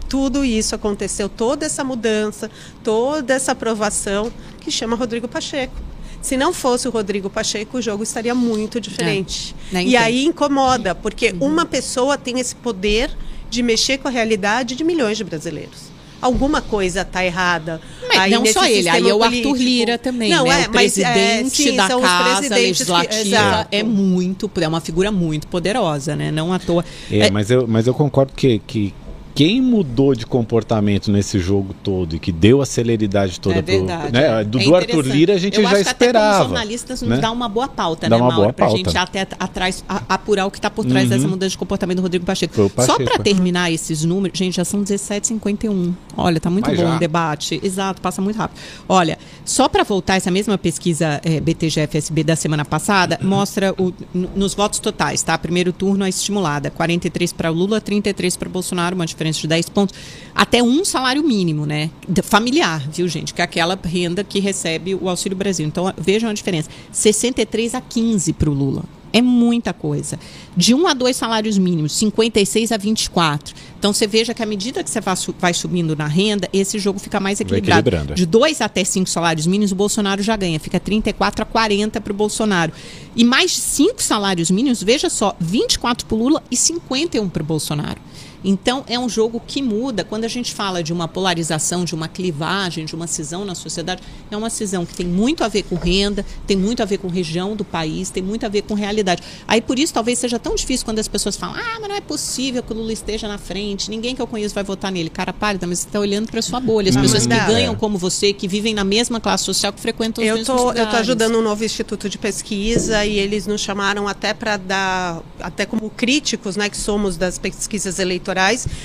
Tudo 0.09 0.45
isso 0.45 0.75
aconteceu, 0.75 1.29
toda 1.29 1.67
essa 1.67 1.83
mudança, 1.83 2.51
toda 2.83 3.35
essa 3.35 3.53
aprovação 3.53 4.31
que 4.61 4.71
chama 4.71 4.95
Rodrigo 4.97 5.27
Pacheco. 5.27 5.75
Se 6.23 6.37
não 6.37 6.53
fosse 6.53 6.87
o 6.89 6.91
Rodrigo 6.91 7.29
Pacheco, 7.29 7.79
o 7.79 7.83
jogo 7.83 8.03
estaria 8.03 8.35
muito 8.35 8.81
diferente. 8.81 9.55
É, 9.73 9.79
e 9.83 9.89
entendo. 9.89 10.03
aí 10.03 10.25
incomoda, 10.25 10.95
porque 10.95 11.35
uma 11.41 11.67
pessoa 11.67 12.17
tem 12.17 12.39
esse 12.41 12.55
poder 12.55 13.11
de 13.51 13.63
mexer 13.63 13.99
com 13.99 14.09
a 14.09 14.11
realidade 14.11 14.75
de 14.75 14.85
milhões 14.85 15.19
de 15.19 15.25
brasileiros. 15.25 15.94
Alguma 16.25 16.63
coisa 16.63 17.03
está 17.03 17.23
errada. 17.23 17.81
Mas 18.09 18.19
aí 18.19 18.31
não 18.31 18.47
só 18.47 18.65
ele, 18.67 18.89
aí 18.89 19.09
é 19.09 19.15
o 19.15 19.23
Arthur 19.23 19.43
político. 19.43 19.55
Lira 19.57 19.99
também, 19.99 20.31
Não, 20.31 20.45
né? 20.45 20.63
é, 20.65 20.69
o 20.69 20.73
mas, 20.73 20.97
é, 20.99 21.13
presidente 21.13 21.51
sim, 21.71 21.77
da 21.77 21.87
casa 21.89 22.43
que- 22.43 22.49
legislativa 22.49 23.21
exato. 23.21 23.69
é 23.71 23.83
muito, 23.83 24.51
é 24.59 24.67
uma 24.67 24.81
figura 24.81 25.13
muito 25.13 25.47
poderosa, 25.49 26.17
né? 26.17 26.31
Não 26.31 26.51
à 26.51 26.59
toa. 26.59 26.83
É, 27.11 27.31
mas 27.31 27.51
eu, 27.51 27.67
mas 27.69 27.87
eu 27.87 27.93
concordo 27.93 28.33
que, 28.35 28.59
que 28.67 28.95
quem 29.35 29.61
mudou 29.61 30.15
de 30.15 30.25
comportamento 30.25 31.11
nesse 31.11 31.39
jogo 31.41 31.75
todo 31.83 32.15
e 32.15 32.19
que 32.21 32.31
deu 32.31 32.63
a 32.63 32.67
celeridade 32.67 33.41
toda 33.41 33.57
é 33.57 33.63
pro, 33.63 33.73
verdade. 33.79 34.13
né, 34.13 34.41
é. 34.41 34.45
do, 34.45 34.61
É 34.61 34.65
do 34.65 34.75
Arthur. 34.77 35.05
Lira 35.07 35.35
a 35.35 35.39
gente 35.39 35.57
Eu 35.57 35.63
já 35.65 35.71
acho 35.73 35.83
que 35.85 35.89
até 35.91 36.07
como 36.07 36.09
esperava. 36.19 36.45
jornalistas 36.45 37.03
nos 37.03 37.11
né? 37.11 37.19
dá 37.19 37.31
uma 37.33 37.49
boa 37.49 37.67
pauta, 37.67 38.09
Dá 38.09 38.17
né, 38.17 38.23
uma 38.23 38.29
Mauro? 38.29 38.43
boa 38.43 38.53
Pra 38.53 38.67
pauta. 38.67 38.79
gente 38.79 38.97
até 38.97 39.27
atrás, 39.39 39.85
a- 39.89 40.03
apurar 40.09 40.47
o 40.47 40.51
que 40.53 40.59
está 40.59 40.71
por 40.71 40.85
trás 40.85 41.05
Uhum. 41.05 41.11
dessa 41.17 41.27
mudança 41.29 41.51
de 41.51 41.59
comportamento 41.59 41.97
do 41.97 42.03
Rodrigo 42.03 42.25
Pacheco. 42.25 42.55
Foi 42.55 42.67
o 42.67 42.69
Só 42.69 42.75
Pacheco. 42.97 43.05
para 43.05 43.19
terminar 43.25 43.73
esses 43.73 44.05
números, 44.05 44.39
gente, 44.39 44.55
já 44.57 44.65
são 44.65 44.83
17h51. 44.85 45.93
Olha, 46.17 46.39
tá 46.39 46.49
muito 46.49 46.69
Mas 46.71 46.79
bom 46.79 46.87
já. 46.87 46.97
o 46.97 46.99
debate. 47.01 47.59
Exato, 47.63 48.01
passa 48.01 48.23
muito 48.23 48.37
rápido. 48.37 48.59
Olha, 48.89 49.19
só 49.45 49.69
para 49.69 49.83
voltar, 49.83 50.15
essa 50.17 50.31
mesma 50.31 50.57
pesquisa 50.57 51.21
eh, 51.25 51.41
BTG-FSB 51.41 52.23
da 52.23 52.37
semana 52.37 52.65
passada 52.65 53.19
mostra 53.25 53.75
o- 53.79 53.93
nos 54.15 54.55
votos 54.55 54.79
totais, 54.79 55.23
tá? 55.23 55.37
Primeiro 55.37 55.73
turno 55.73 56.05
a 56.05 56.09
estimulada, 56.09 56.71
43 56.71 57.33
para 57.33 57.51
Lula, 57.51 57.81
33 57.81 58.37
para 58.37 58.49
Bolsonaro, 58.49 58.95
uma 58.95 59.05
diferença 59.07 59.24
de 59.33 59.47
10 59.49 59.69
pontos. 59.71 59.95
Até 60.35 60.63
um 60.63 60.85
salário 60.85 61.23
mínimo, 61.23 61.65
né? 61.67 61.91
Familiar, 62.23 62.87
viu, 62.91 63.07
gente? 63.09 63.33
Que 63.33 63.41
é 63.41 63.45
aquela 63.45 63.79
renda 63.83 64.25
que 64.25 64.41
recebe 64.41 64.95
o 64.95 65.09
Auxílio 65.09 65.37
Brasil. 65.37 65.67
Então, 65.67 65.93
vejam 65.99 66.29
a 66.31 66.33
diferença. 66.33 66.69
63 66.93 67.75
a 67.75 67.81
15 67.81 68.33
para 68.33 68.51
o 68.51 68.53
Lula. 68.53 68.85
É 69.13 69.23
muita 69.23 69.73
coisa. 69.73 70.19
De 70.57 70.75
um 70.75 70.89
a 70.89 70.93
dois 70.93 71.17
salários 71.17 71.57
mínimos, 71.57 71.93
56 71.93 72.73
a 72.73 72.77
24. 72.77 73.55
Então 73.79 73.93
você 73.93 74.09
veja 74.09 74.35
que 74.35 74.43
à 74.43 74.47
medida 74.47 74.83
que 74.83 74.91
você 74.91 75.01
vai, 75.01 75.15
su- 75.17 75.33
vai 75.39 75.55
subindo 75.55 75.95
na 75.95 76.09
renda, 76.09 76.49
esse 76.53 76.81
jogo 76.81 76.99
fica 76.99 77.21
mais 77.21 77.39
equilibrado. 77.41 77.79
equilibrando, 77.89 78.13
é. 78.13 78.17
De 78.17 78.27
dois 78.27 78.61
até 78.61 78.83
cinco 78.83 79.09
salários 79.09 79.47
mínimos, 79.47 79.71
o 79.71 79.77
Bolsonaro 79.77 80.21
já 80.21 80.35
ganha. 80.35 80.59
Fica 80.59 80.81
34 80.81 81.43
a 81.45 81.47
40 81.47 82.01
para 82.01 82.13
o 82.13 82.17
Bolsonaro. 82.17 82.73
E 83.15 83.23
mais 83.23 83.53
de 83.53 83.59
cinco 83.61 84.03
salários 84.03 84.51
mínimos, 84.51 84.83
veja 84.83 85.09
só, 85.09 85.37
24 85.39 86.07
para 86.07 86.17
o 86.17 86.19
Lula 86.19 86.43
e 86.51 86.57
51 86.57 87.29
para 87.29 87.43
o 87.45 87.47
Bolsonaro. 87.47 88.01
Então, 88.45 88.85
é 88.87 88.99
um 88.99 89.09
jogo 89.09 89.41
que 89.47 89.63
muda. 89.63 90.05
Quando 90.05 90.25
a 90.25 90.29
gente 90.29 90.53
fala 90.53 90.83
de 90.83 90.93
uma 90.93 91.09
polarização, 91.09 91.85
de 91.85 91.95
uma 91.95 92.07
clivagem, 92.09 92.85
de 92.85 92.95
uma 92.95 93.07
cisão 93.07 93.45
na 93.45 93.55
sociedade, 93.55 94.03
é 94.31 94.37
uma 94.37 94.51
cisão 94.51 94.85
que 94.85 94.95
tem 94.95 95.07
muito 95.07 95.43
a 95.43 95.49
ver 95.49 95.63
com 95.63 95.77
renda, 95.77 96.25
tem 96.47 96.57
muito 96.57 96.83
a 96.83 96.85
ver 96.85 96.99
com 96.99 97.09
região 97.09 97.57
do 97.57 97.65
país, 97.65 98.11
tem 98.11 98.23
muito 98.23 98.45
a 98.45 98.49
ver 98.49 98.63
com 98.63 98.75
realidade. 98.75 99.23
Aí, 99.49 99.61
por 99.61 99.79
isso, 99.79 99.95
talvez 99.95 100.19
seja 100.19 100.39
tão 100.39 100.55
difícil 100.55 100.85
quando 100.85 100.99
as 100.99 101.09
pessoas 101.09 101.37
falam: 101.37 101.57
ah, 101.57 101.79
mas 101.81 101.89
não 101.89 101.97
é 101.97 102.01
possível 102.01 102.63
que 102.63 102.73
o 102.73 102.77
Lula 102.77 102.93
esteja 102.93 103.27
na 103.27 103.39
frente, 103.39 103.89
ninguém 103.91 104.15
que 104.15 104.21
eu 104.21 104.27
conheço 104.27 104.55
vai 104.55 104.63
votar 104.65 104.93
nele. 104.93 105.09
Cara 105.09 105.33
pálida, 105.33 105.67
mas 105.67 105.79
você 105.81 105.87
está 105.87 105.99
olhando 105.99 106.29
para 106.31 106.43
sua 106.43 106.61
bolha. 106.61 106.91
As 106.91 106.97
Não, 106.97 107.03
pessoas 107.03 107.27
que 107.27 107.35
não. 107.35 107.47
ganham 107.47 107.73
É. 107.73 107.77
como 107.77 107.97
você, 107.97 108.33
que 108.33 108.47
vivem 108.47 108.75
na 108.75 108.85
mesma 108.85 109.21
classe 109.21 109.45
social, 109.45 109.73
que 109.73 109.81
frequentam 109.81 110.23
os 110.23 110.29
Eu 110.29 110.37
mesmos 110.37 110.55
tô, 110.57 110.63
eu 110.63 110.69
lugares. 110.69 110.91
tô 110.91 110.97
ajudando 110.99 111.39
um 111.39 111.43
novo 111.43 111.65
instituto 111.65 112.09
de 112.09 112.19
pesquisa 112.19 113.05
e 113.07 113.19
eles 113.19 113.47
nos 113.47 113.61
chamaram 113.61 114.07
até 114.07 114.35
para 114.35 114.57
dar, 114.57 115.23
até 115.41 115.65
como 115.65 115.89
críticos, 115.89 116.57
né, 116.57 116.69
que 116.69 116.77
somos 116.77 117.17
das 117.17 117.39
pesquisas 117.39 117.99
eleitorais, 117.99 118.34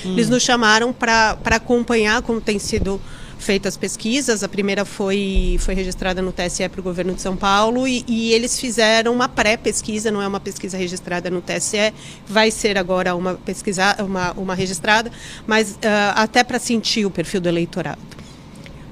eles 0.04 0.28
nos 0.28 0.42
chamaram 0.42 0.92
para 0.92 1.36
acompanhar 1.46 2.22
como 2.22 2.40
tem 2.40 2.58
sido 2.58 3.00
feitas 3.40 3.74
as 3.74 3.76
pesquisas. 3.76 4.44
A 4.44 4.48
primeira 4.48 4.84
foi, 4.84 5.56
foi 5.60 5.74
registrada 5.74 6.22
no 6.22 6.30
TSE 6.30 6.68
para 6.68 6.80
o 6.80 6.82
governo 6.82 7.14
de 7.14 7.22
São 7.22 7.36
Paulo 7.36 7.88
e, 7.88 8.04
e 8.06 8.32
eles 8.32 8.60
fizeram 8.60 9.12
uma 9.12 9.28
pré-pesquisa, 9.28 10.10
não 10.10 10.22
é 10.22 10.28
uma 10.28 10.38
pesquisa 10.38 10.76
registrada 10.76 11.30
no 11.30 11.40
TSE, 11.40 11.92
vai 12.26 12.50
ser 12.50 12.78
agora 12.78 13.14
uma 13.14 13.34
pesquisa, 13.34 13.96
uma, 14.04 14.32
uma 14.32 14.54
registrada, 14.54 15.10
mas 15.46 15.78
ah, 15.82 16.22
até 16.22 16.44
para 16.44 16.58
sentir 16.58 17.06
o 17.06 17.10
perfil 17.10 17.40
do 17.40 17.48
eleitorado. 17.48 18.00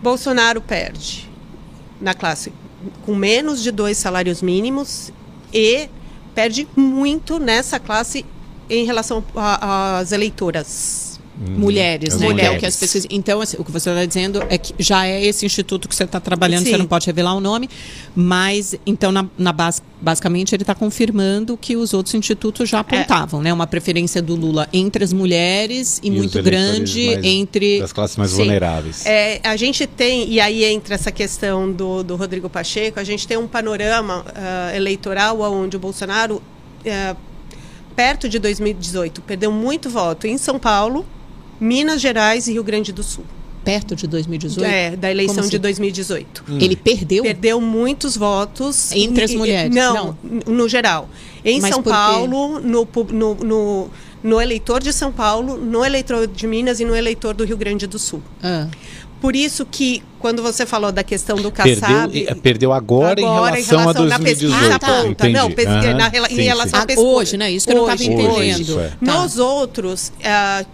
Bolsonaro 0.03 0.61
perde 0.61 1.29
na 2.01 2.15
classe 2.15 2.53
com 3.05 3.15
menos 3.15 3.63
de 3.63 3.71
dois 3.71 3.99
salários 3.99 4.41
mínimos 4.41 5.13
e 5.53 5.89
perde 6.35 6.69
muito 6.77 7.39
nessa 7.39 7.81
classe 7.81 8.25
em 8.69 8.85
relação 8.85 9.23
às 9.35 10.13
eleitoras. 10.13 11.07
Mulheres, 11.41 12.15
As 12.15 12.21
né? 12.21 12.27
Que 12.27 12.33
é 12.33 12.33
o 12.33 12.35
mulheres. 12.35 12.59
que 12.59 12.67
as 12.67 12.77
pesquisas. 12.77 13.07
Então, 13.13 13.41
assim, 13.41 13.57
o 13.61 13.65
que 13.65 13.71
você 13.71 13.89
está 13.91 14.05
dizendo 14.05 14.43
é 14.49 14.59
que 14.59 14.75
já 14.77 15.07
é 15.07 15.25
esse 15.25 15.47
instituto 15.47 15.89
que 15.89 15.95
você 15.95 16.03
está 16.03 16.19
trabalhando, 16.19 16.65
Sim. 16.65 16.71
você 16.73 16.77
não 16.79 16.87
pode 16.87 17.07
revelar 17.07 17.33
o 17.33 17.39
nome, 17.39 17.71
mas 18.13 18.75
então, 18.85 19.13
na, 19.13 19.25
na 19.39 19.53
base, 19.53 19.81
basicamente, 20.01 20.53
ele 20.53 20.65
está 20.65 20.75
confirmando 20.75 21.57
que 21.57 21.77
os 21.77 21.95
outros 21.95 22.13
institutos 22.17 22.69
já 22.69 22.81
apontavam, 22.81 23.41
né? 23.41 23.53
Uma 23.53 23.69
preferência 23.69 24.21
do 24.21 24.35
Lula 24.35 24.69
entre 24.73 25.05
as 25.05 25.13
mulheres 25.13 26.01
e, 26.03 26.09
E 26.09 26.11
muito 26.11 26.43
grande 26.43 27.07
mais- 27.07 27.25
entre. 27.25 27.79
Das 27.83 27.93
classes 27.93 28.17
mais 28.17 28.33
Sim. 28.33 28.39
vulneráveis. 28.39 29.07
É, 29.07 29.41
a 29.45 29.55
gente 29.57 29.87
tem, 29.87 30.29
e 30.29 30.41
aí 30.41 30.65
entra 30.65 30.97
essa 30.97 31.13
questão 31.13 31.71
do, 31.71 32.03
do 32.03 32.17
Rodrigo 32.17 32.51
Pacheco, 32.51 32.99
a 32.99 33.05
gente 33.05 33.29
tem 33.29 33.37
um 33.37 33.47
panorama 33.47 34.25
ah, 34.35 34.73
eleitoral 34.75 35.41
onde 35.41 35.77
o 35.77 35.79
Bolsonaro, 35.79 36.43
ah, 36.85 37.15
perto 37.99 38.29
de 38.29 38.39
2018, 38.39 39.23
perdeu 39.23 39.51
muito 39.51 39.91
voto 39.91 40.29
em 40.29 40.39
São 40.39 40.57
Paulo, 40.57 41.05
Minas 41.59 42.01
Gerais 42.01 42.47
e 42.47 42.53
Rio 42.53 42.63
Grande 42.63 42.93
do 42.93 43.03
Sul. 43.03 43.25
Perto 43.65 43.97
de 43.97 44.07
2018. 44.07 44.65
É, 44.65 44.95
da 44.95 45.11
eleição 45.11 45.35
Como 45.39 45.51
de 45.51 45.57
assim? 45.57 45.63
2018. 45.63 46.45
Ele 46.61 46.77
perdeu. 46.77 47.25
Perdeu 47.25 47.61
muitos 47.61 48.17
votos. 48.17 48.93
Entre 48.93 49.25
as 49.25 49.35
mulheres? 49.35 49.75
Não, 49.75 50.17
n- 50.23 50.43
no 50.47 50.69
geral. 50.69 51.09
Em 51.45 51.61
Mas 51.61 51.75
São? 51.75 51.83
Paulo, 51.83 52.61
no, 52.61 52.87
no, 52.87 53.35
no, 53.45 53.91
no 54.23 54.41
eleitor 54.41 54.81
de 54.81 54.93
São 54.93 55.11
Paulo, 55.11 55.57
no 55.59 55.85
eleitor 55.85 56.29
de 56.29 56.47
Minas 56.47 56.79
e 56.79 56.85
no 56.85 56.95
eleitor 56.95 57.35
do 57.35 57.45
Rio 57.45 57.57
Grande 57.57 57.89
do 57.89 57.99
Sul. 57.99 58.23
Ah, 58.41 58.69
Por 59.21 59.35
isso 59.35 59.67
que, 59.67 60.03
quando 60.21 60.43
você 60.43 60.65
falou 60.65 60.93
da 60.93 61.03
questão 61.03 61.37
do 61.37 61.51
Perdeu, 61.51 61.81
Kassab... 61.81 62.17
e- 62.17 62.35
perdeu 62.37 62.73
agora, 62.73 63.21
agora 63.21 63.59
em 63.59 63.65
relação, 63.65 64.03
a 64.05 64.07
na 64.07 64.19
pesquisa 64.19 64.49
2018. 64.49 64.75
aponta. 64.85 65.09
entendi. 65.09 65.33
Não, 65.35 65.51
pes- 65.51 65.67
Aham, 65.67 65.95
na 65.95 66.09
rela- 66.09 66.29
em 66.31 66.37
sim, 66.37 66.43
relação 66.43 66.71
sim. 66.71 66.77
à 66.77 66.83
Ah, 66.83 66.87
pesquisa. 66.87 67.09
hoje, 67.09 67.37
né? 67.37 67.51
Isso 67.51 67.67
que 67.67 67.73
eu 67.73 67.77
não 67.79 67.91
estava 67.93 68.01
Hoje, 68.03 68.13
entendendo. 68.13 68.61
isso, 68.61 68.79
é. 68.81 68.89
Tá. 69.05 69.21
Nos 69.23 69.39
outros, 69.39 70.13
ah, 70.25 70.65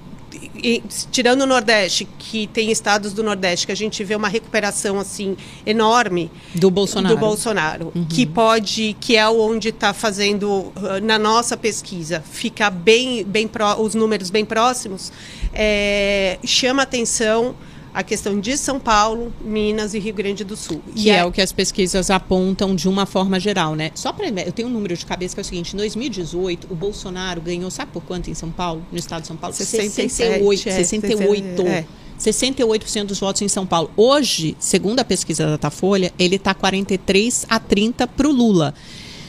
e- 0.63 0.83
tirando 1.11 1.43
o 1.43 1.47
Nordeste, 1.47 2.07
que 2.19 2.47
tem 2.49 2.71
estados 2.71 3.13
do 3.15 3.23
Nordeste 3.23 3.65
que 3.67 3.73
a 3.73 3.77
gente 3.77 4.03
vê 4.05 4.15
uma 4.15 4.29
recuperação 4.29 4.99
assim 4.99 5.37
enorme 5.65 6.31
Do 6.55 6.71
Bolsonaro. 6.71 7.15
do 7.15 7.19
Bolsonaro, 7.21 7.93
que 8.11 8.27
pode, 8.27 8.95
que 9.01 9.17
é 9.17 9.27
onde 9.29 9.69
está 9.71 9.95
fazendo 9.95 10.71
ah, 10.77 11.01
na 11.01 11.19
nossa 11.19 11.57
pesquisa, 11.57 12.23
ficar 12.31 12.71
bem, 12.71 13.25
bem 13.25 13.49
pró- 13.49 13.77
os 13.81 13.95
números 13.95 14.29
bem 14.29 14.45
próximos, 14.45 15.11
é, 15.53 16.39
chama 16.45 16.83
atenção 16.83 17.55
a 17.95 18.03
questão 18.03 18.41
de 18.41 18.57
São 18.57 18.81
Paulo, 18.81 19.33
Minas 19.41 19.95
e 19.95 20.01
Rio 20.01 20.13
Grande 20.13 20.43
do 20.43 20.57
Sul. 20.57 20.83
Que 20.97 21.11
é 21.11 21.25
o 21.25 21.31
que 21.31 21.41
as 21.41 21.53
pesquisas 21.53 22.11
apontam 22.11 22.75
de 22.75 22.89
uma 22.89 23.07
forma 23.07 23.39
geral, 23.39 23.77
né? 23.77 23.93
Só 23.95 24.13
para 24.13 24.27
eu 24.29 24.53
tenho 24.53 24.67
um 24.67 24.71
número 24.71 24.97
de 24.97 25.07
cabeça 25.07 25.35
que 25.35 25.41
é 25.41 25.43
o 25.43 25.45
seguinte: 25.45 25.75
em 25.75 25.77
2018, 25.77 26.67
o 26.69 26.75
Bolsonaro 26.75 27.41
ganhou, 27.41 27.71
sabe 27.71 27.93
por 27.93 28.03
quanto 28.03 28.29
em 28.29 28.35
São 28.35 28.51
Paulo? 28.51 28.85
No 28.91 28.99
estado 28.99 29.23
de 29.23 29.29
São 29.29 29.37
Paulo? 29.37 29.55
67, 29.55 30.11
68. 30.11 30.69
é, 30.69 30.73
68. 30.73 31.63
é. 31.69 31.85
68% 32.19 33.05
dos 33.05 33.21
votos 33.21 33.43
em 33.43 33.49
São 33.49 33.67
Paulo. 33.67 33.91
Hoje, 33.97 34.57
segundo 34.59 35.01
a 35.01 35.05
pesquisa 35.05 35.45
da 35.45 35.51
Datafolha, 35.53 36.13
ele 36.19 36.37
está 36.37 36.55
43 36.55 37.47
a 37.49 37.61
30 37.61 38.07
para 38.09 38.29
o 38.29 38.33
Lula. 38.33 38.75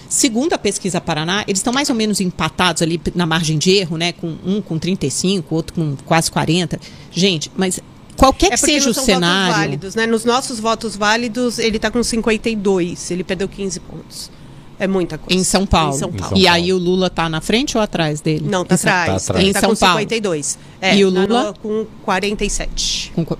Segundo 0.07 0.53
a 0.53 0.57
pesquisa 0.57 1.01
Paraná, 1.01 1.43
eles 1.47 1.59
estão 1.59 1.73
mais 1.73 1.89
ou 1.89 1.95
menos 1.95 2.21
empatados 2.21 2.81
ali 2.81 3.01
na 3.15 3.25
margem 3.25 3.57
de 3.57 3.71
erro, 3.71 3.97
né? 3.97 4.11
Com 4.11 4.37
um 4.45 4.61
com 4.61 4.77
35, 4.77 5.53
outro 5.53 5.73
com 5.73 5.95
quase 6.05 6.31
40. 6.31 6.79
Gente, 7.11 7.51
mas 7.55 7.81
qualquer 8.17 8.47
É 8.47 8.49
que 8.51 8.57
porque 8.57 8.71
seja 8.73 8.85
não 8.85 8.91
o 8.91 8.93
são 8.93 9.03
cenário. 9.05 9.45
votos 9.47 9.57
válidos, 9.65 9.95
né? 9.95 10.05
Nos 10.07 10.25
nossos 10.25 10.59
votos 10.59 10.95
válidos, 10.95 11.59
ele 11.59 11.77
está 11.77 11.89
com 11.91 12.01
52. 12.03 13.11
Ele 13.11 13.23
perdeu 13.23 13.47
15 13.47 13.79
pontos. 13.79 14.31
É 14.77 14.87
muita 14.87 15.17
coisa. 15.17 15.39
Em 15.39 15.43
São 15.43 15.65
Paulo. 15.65 15.95
Em 15.95 15.99
São 15.99 16.11
Paulo. 16.11 16.37
E 16.37 16.47
aí 16.49 16.73
o 16.73 16.77
Lula 16.77 17.09
tá 17.09 17.29
na 17.29 17.39
frente 17.39 17.77
ou 17.77 17.81
atrás 17.83 18.19
dele? 18.19 18.45
Não, 18.49 18.65
tá 18.65 18.75
Em 18.75 18.77
São- 18.77 18.91
atrás. 18.91 19.23
tá 19.23 19.31
atrás. 19.31 19.39
Ele 19.41 19.49
Em 19.49 19.53
tá 19.53 19.59
São 19.61 19.69
com 19.69 19.75
Paulo. 19.77 19.99
52. 19.99 20.57
É, 20.81 20.95
E 20.97 21.05
o 21.05 21.09
Lula? 21.09 21.43
no- 21.43 21.53
com 21.59 21.85
47. 22.03 23.11
com 23.15 23.23
co- 23.23 23.37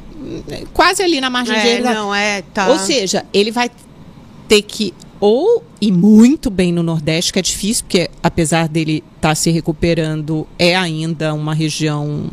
quase 0.73 1.03
ali 1.03 1.19
na 1.19 1.29
margem 1.29 1.53
de 1.59 1.67
É, 1.67 1.81
não, 1.81 2.15
é, 2.15 2.41
tá. 2.41 2.67
Ou 2.69 2.79
seja, 2.79 3.25
ele 3.33 3.51
vai 3.51 3.69
ter 4.47 4.61
que 4.61 4.93
ou 5.19 5.63
ir 5.81 5.91
muito 5.91 6.49
bem 6.49 6.71
no 6.71 6.83
Nordeste, 6.83 7.33
que 7.33 7.39
é 7.39 7.41
difícil, 7.41 7.83
porque 7.85 8.09
apesar 8.23 8.67
dele 8.69 9.03
estar 9.15 9.33
se 9.35 9.49
recuperando, 9.49 10.45
é 10.59 10.75
ainda 10.75 11.33
uma 11.33 11.53
região 11.53 12.29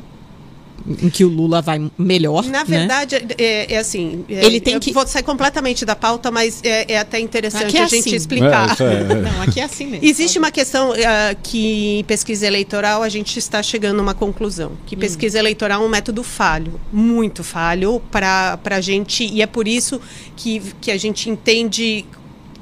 em 0.86 1.08
que 1.08 1.24
o 1.24 1.28
Lula 1.28 1.62
vai 1.62 1.90
melhor. 1.96 2.44
Na 2.44 2.58
né? 2.58 2.64
verdade, 2.64 3.16
é, 3.38 3.74
é 3.74 3.78
assim. 3.78 4.24
é, 4.28 4.44
Ele 4.44 4.60
tem 4.60 4.74
eu 4.74 4.80
que- 4.80 4.92
Vou 4.92 5.06
sair 5.06 5.22
completamente 5.22 5.84
da 5.84 5.96
pauta, 5.96 6.30
mas 6.30 6.60
é, 6.62 6.92
é 6.92 6.98
até 6.98 7.18
interessante 7.18 7.76
é 7.76 7.82
a 7.82 7.86
gente 7.86 8.08
assim. 8.08 8.16
explicar. 8.16 8.70
É, 8.70 8.72
isso 8.72 8.82
é- 8.82 9.14
Não, 9.14 9.42
aqui 9.42 9.60
é 9.60 9.64
assim 9.64 9.86
mesmo. 9.86 10.06
Existe 10.06 10.38
uma 10.38 10.50
questão 10.50 10.92
ah, 10.92 11.34
que 11.42 11.98
em 12.00 12.04
pesquisa 12.04 12.46
eleitoral 12.46 13.02
a 13.02 13.08
gente 13.08 13.38
está 13.38 13.62
chegando 13.62 14.00
a 14.00 14.02
uma 14.02 14.14
conclusão. 14.14 14.72
Que 14.86 14.96
pesquisa 14.96 15.38
eleitoral 15.38 15.82
é 15.82 15.86
um 15.86 15.88
método 15.88 16.22
falho, 16.22 16.80
muito 16.92 17.42
falho 17.42 18.02
para 18.10 18.58
a 18.64 18.80
gente, 18.80 19.24
e 19.24 19.40
é 19.42 19.46
por 19.46 19.66
isso 19.66 20.00
que, 20.36 20.60
que 20.80 20.90
a 20.90 20.96
gente 20.98 21.30
entende 21.30 22.04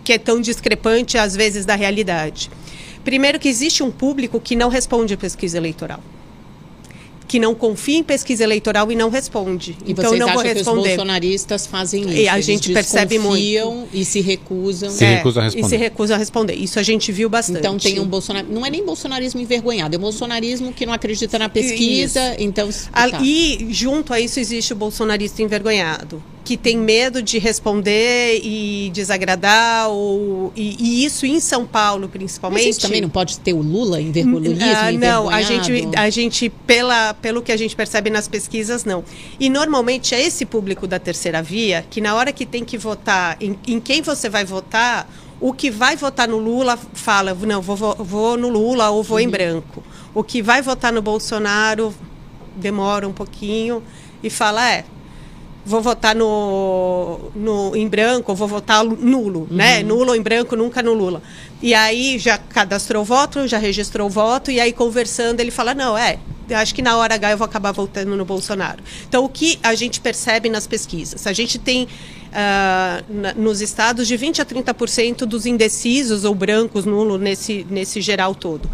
que 0.04 0.12
é 0.12 0.18
tão 0.18 0.40
discrepante 0.40 1.18
às 1.18 1.36
vezes 1.36 1.64
da 1.64 1.74
realidade. 1.74 2.50
Primeiro 3.04 3.38
que 3.38 3.48
existe 3.48 3.82
um 3.82 3.90
público 3.90 4.40
que 4.40 4.54
não 4.54 4.68
responde 4.68 5.14
a 5.14 5.16
pesquisa 5.16 5.56
eleitoral. 5.56 6.00
Que 7.30 7.38
não 7.38 7.54
confia 7.54 7.96
em 7.98 8.02
pesquisa 8.02 8.42
eleitoral 8.42 8.90
e 8.90 8.96
não 8.96 9.08
responde. 9.08 9.76
E 9.86 9.92
então 9.92 10.04
vocês 10.06 10.18
não 10.18 10.32
vou 10.32 10.42
que 10.42 10.48
os 10.48 10.54
responder. 10.54 10.88
bolsonaristas 10.88 11.64
fazem 11.64 12.02
isso? 12.02 12.10
E 12.12 12.28
a 12.28 12.34
Eles 12.34 12.46
gente 12.46 12.72
percebe 12.72 13.20
muito. 13.20 13.86
E 13.92 14.04
se 14.04 14.20
recusam. 14.20 14.90
Se 14.90 15.04
recusa 15.04 15.40
a 15.40 15.44
É, 15.44 15.46
E 15.46 15.50
se 15.50 15.56
responder. 15.58 15.76
recusa 15.76 16.14
a 16.14 16.18
responder. 16.18 16.54
Isso 16.54 16.78
a 16.80 16.82
gente 16.82 17.12
viu 17.12 17.28
bastante. 17.30 17.60
Então 17.60 17.78
tem 17.78 18.00
um 18.00 18.04
Bolsonaro. 18.04 18.48
Não 18.50 18.66
é 18.66 18.70
nem 18.70 18.84
bolsonarismo 18.84 19.40
envergonhado, 19.40 19.94
é 19.94 19.98
bolsonarismo 19.98 20.72
que 20.72 20.84
não 20.84 20.92
acredita 20.92 21.38
na 21.38 21.48
pesquisa. 21.48 22.34
Então. 22.36 22.68
A- 22.92 23.08
tá. 23.10 23.20
E 23.22 23.68
junto 23.70 24.12
a 24.12 24.18
isso 24.18 24.40
existe 24.40 24.72
o 24.72 24.76
bolsonarista 24.76 25.40
envergonhado, 25.40 26.20
que 26.44 26.56
tem 26.56 26.76
medo 26.76 27.22
de 27.22 27.38
responder 27.38 28.40
e 28.42 28.90
desagradar, 28.94 29.88
ou, 29.90 30.52
e, 30.56 30.76
e 30.78 31.04
isso 31.04 31.26
em 31.26 31.38
São 31.38 31.66
Paulo, 31.66 32.02
Mas 32.02 32.10
principalmente. 32.12 32.68
isso 32.70 32.80
também 32.80 33.00
não 33.00 33.10
pode 33.10 33.38
ter 33.40 33.52
o 33.52 33.60
Lula 33.60 34.00
envergonhado? 34.00 34.64
Ah, 34.64 34.92
não, 34.92 35.28
a 35.28 35.42
gente, 35.42 35.70
a 35.96 36.10
gente 36.10 36.48
pela, 36.66 37.14
pelo 37.14 37.42
que 37.42 37.52
a 37.52 37.56
gente 37.56 37.76
percebe 37.76 38.10
nas 38.10 38.26
pesquisas, 38.26 38.84
não. 38.84 39.04
E 39.38 39.48
normalmente 39.48 40.14
é 40.14 40.20
esse 40.26 40.44
público 40.46 40.86
da 40.86 40.98
terceira 40.98 41.42
via 41.42 41.84
que 41.88 42.00
na 42.00 42.14
hora 42.14 42.32
que 42.32 42.44
tem 42.46 42.64
que 42.64 42.76
votar 42.78 43.36
em, 43.40 43.56
em 43.66 43.78
quem 43.78 44.02
você 44.02 44.28
vai 44.28 44.44
votar, 44.44 45.08
o 45.40 45.52
que 45.52 45.70
vai 45.70 45.96
votar 45.96 46.26
no 46.28 46.38
Lula 46.38 46.78
fala, 46.94 47.34
não, 47.34 47.62
vou, 47.62 47.76
vou- 47.76 47.96
vou 47.96 48.36
no 48.36 48.48
Lula 48.48 48.90
ou 48.90 49.02
vou 49.02 49.20
em 49.20 49.28
branco. 49.28 49.82
O 50.14 50.22
que 50.24 50.42
vai 50.42 50.60
votar 50.62 50.92
no 50.92 51.00
Bolsonaro 51.00 51.94
demora 52.56 53.06
um 53.06 53.12
pouquinho 53.12 53.82
e 54.22 54.28
fala, 54.28 54.68
é, 54.70 54.84
vou 55.64 55.80
votar 55.82 56.14
no, 56.14 57.30
no 57.34 57.76
em 57.76 57.86
branco, 57.88 58.32
ou 58.32 58.36
vou 58.36 58.48
votar 58.48 58.84
nulo, 58.84 59.46
né? 59.50 59.82
Nulo 59.82 60.10
ou 60.10 60.16
em 60.16 60.22
branco, 60.22 60.56
nunca 60.56 60.82
no 60.82 60.94
Lula. 60.94 61.22
E 61.62 61.74
aí 61.74 62.18
já 62.18 62.38
cadastrou 62.38 63.02
o 63.02 63.04
voto, 63.04 63.46
já 63.46 63.58
registrou 63.58 64.06
o 64.06 64.10
voto, 64.10 64.50
e 64.50 64.58
aí 64.58 64.72
conversando 64.72 65.40
ele 65.40 65.50
fala, 65.50 65.74
não, 65.74 65.96
é, 65.96 66.18
eu 66.48 66.56
acho 66.56 66.74
que 66.74 66.82
na 66.82 66.96
hora 66.96 67.14
H 67.14 67.32
eu 67.32 67.38
vou 67.38 67.44
acabar 67.44 67.72
votando 67.72 68.16
no 68.16 68.24
Bolsonaro. 68.24 68.82
Então, 69.08 69.24
o 69.24 69.28
que 69.28 69.58
a 69.62 69.74
gente 69.74 70.00
percebe 70.00 70.48
nas 70.48 70.66
pesquisas? 70.66 71.26
A 71.26 71.32
gente 71.32 71.58
tem 71.58 71.86
na- 73.08 73.34
nos 73.34 73.60
estados 73.60 74.06
de 74.06 74.16
20% 74.16 74.40
a 74.40 74.44
30% 74.44 75.26
dos 75.26 75.46
indecisos 75.46 76.24
ou 76.24 76.34
brancos, 76.34 76.84
nulo, 76.84 77.18
nesse, 77.18 77.66
nesse 77.68 78.00
geral 78.00 78.34
todo. 78.34 78.68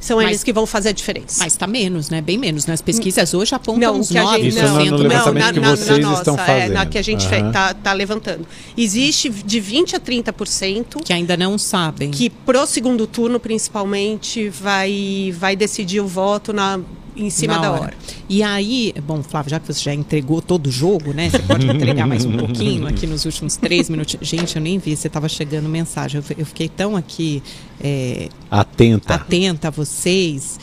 São 0.00 0.18
Mas- 0.18 0.28
eles 0.28 0.44
que 0.44 0.52
vão 0.52 0.64
fazer 0.64 0.90
a 0.90 0.92
diferença. 0.92 1.36
Mas 1.40 1.52
está 1.54 1.66
menos, 1.66 2.08
né? 2.08 2.20
Bem 2.20 2.38
menos. 2.38 2.66
Nas 2.66 2.80
pesquisas 2.80 3.34
hoje 3.34 3.54
apontam 3.54 3.92
Não, 3.94 4.00
uns 4.00 4.08
que 4.08 4.16
a 4.18 4.22
9%. 4.22 4.36
gente, 4.42 4.48
Isso 4.48 4.62
não, 4.62 4.74
não, 4.74 4.96
levantamento 4.96 5.34
na, 5.44 5.52
que 5.52 5.60
na- 5.60 5.70
vocês 5.76 5.88
na 5.98 6.12
estão 6.14 6.36
nossa, 6.36 6.50
é, 6.52 6.68
na 6.68 6.74
fazendo. 6.76 6.90
que 6.90 6.98
a 6.98 7.02
gente 7.02 7.26
Aham. 7.26 7.48
está 7.48 7.74
tá 7.74 7.92
levantando. 7.92 8.46
Existe 8.76 9.28
de 9.28 9.60
20% 9.60 9.94
a 9.96 10.00
30% 10.00 11.00
Que 11.04 11.12
ainda 11.12 11.36
não 11.36 11.58
sabem. 11.58 12.10
que 12.10 12.30
pro 12.30 12.64
segundo 12.66 13.06
turno, 13.06 13.40
principalmente, 13.40 14.48
vai, 14.48 15.34
vai 15.38 15.56
decidir 15.56 16.00
o 16.00 16.06
voto 16.06 16.52
na, 16.52 16.78
em 17.18 17.30
cima 17.30 17.56
Na 17.56 17.62
da 17.62 17.72
hora. 17.72 17.94
E 18.28 18.42
aí, 18.42 18.94
bom, 19.06 19.22
Flávio, 19.22 19.50
já 19.50 19.60
que 19.60 19.66
você 19.72 19.82
já 19.82 19.94
entregou 19.94 20.40
todo 20.40 20.68
o 20.68 20.70
jogo, 20.70 21.12
né? 21.12 21.30
Você 21.30 21.38
pode 21.40 21.66
entregar 21.68 22.06
mais 22.06 22.24
um 22.24 22.36
pouquinho 22.36 22.86
aqui 22.86 23.06
nos 23.06 23.24
últimos 23.24 23.56
três 23.56 23.90
minutos. 23.90 24.16
Gente, 24.20 24.56
eu 24.56 24.62
nem 24.62 24.78
vi, 24.78 24.96
você 24.96 25.08
estava 25.08 25.28
chegando 25.28 25.68
mensagem. 25.68 26.20
Eu, 26.20 26.36
eu 26.38 26.46
fiquei 26.46 26.68
tão 26.68 26.96
aqui 26.96 27.42
é, 27.80 28.28
Atenta. 28.50 29.14
atenta 29.14 29.68
a 29.68 29.70
vocês. 29.70 30.58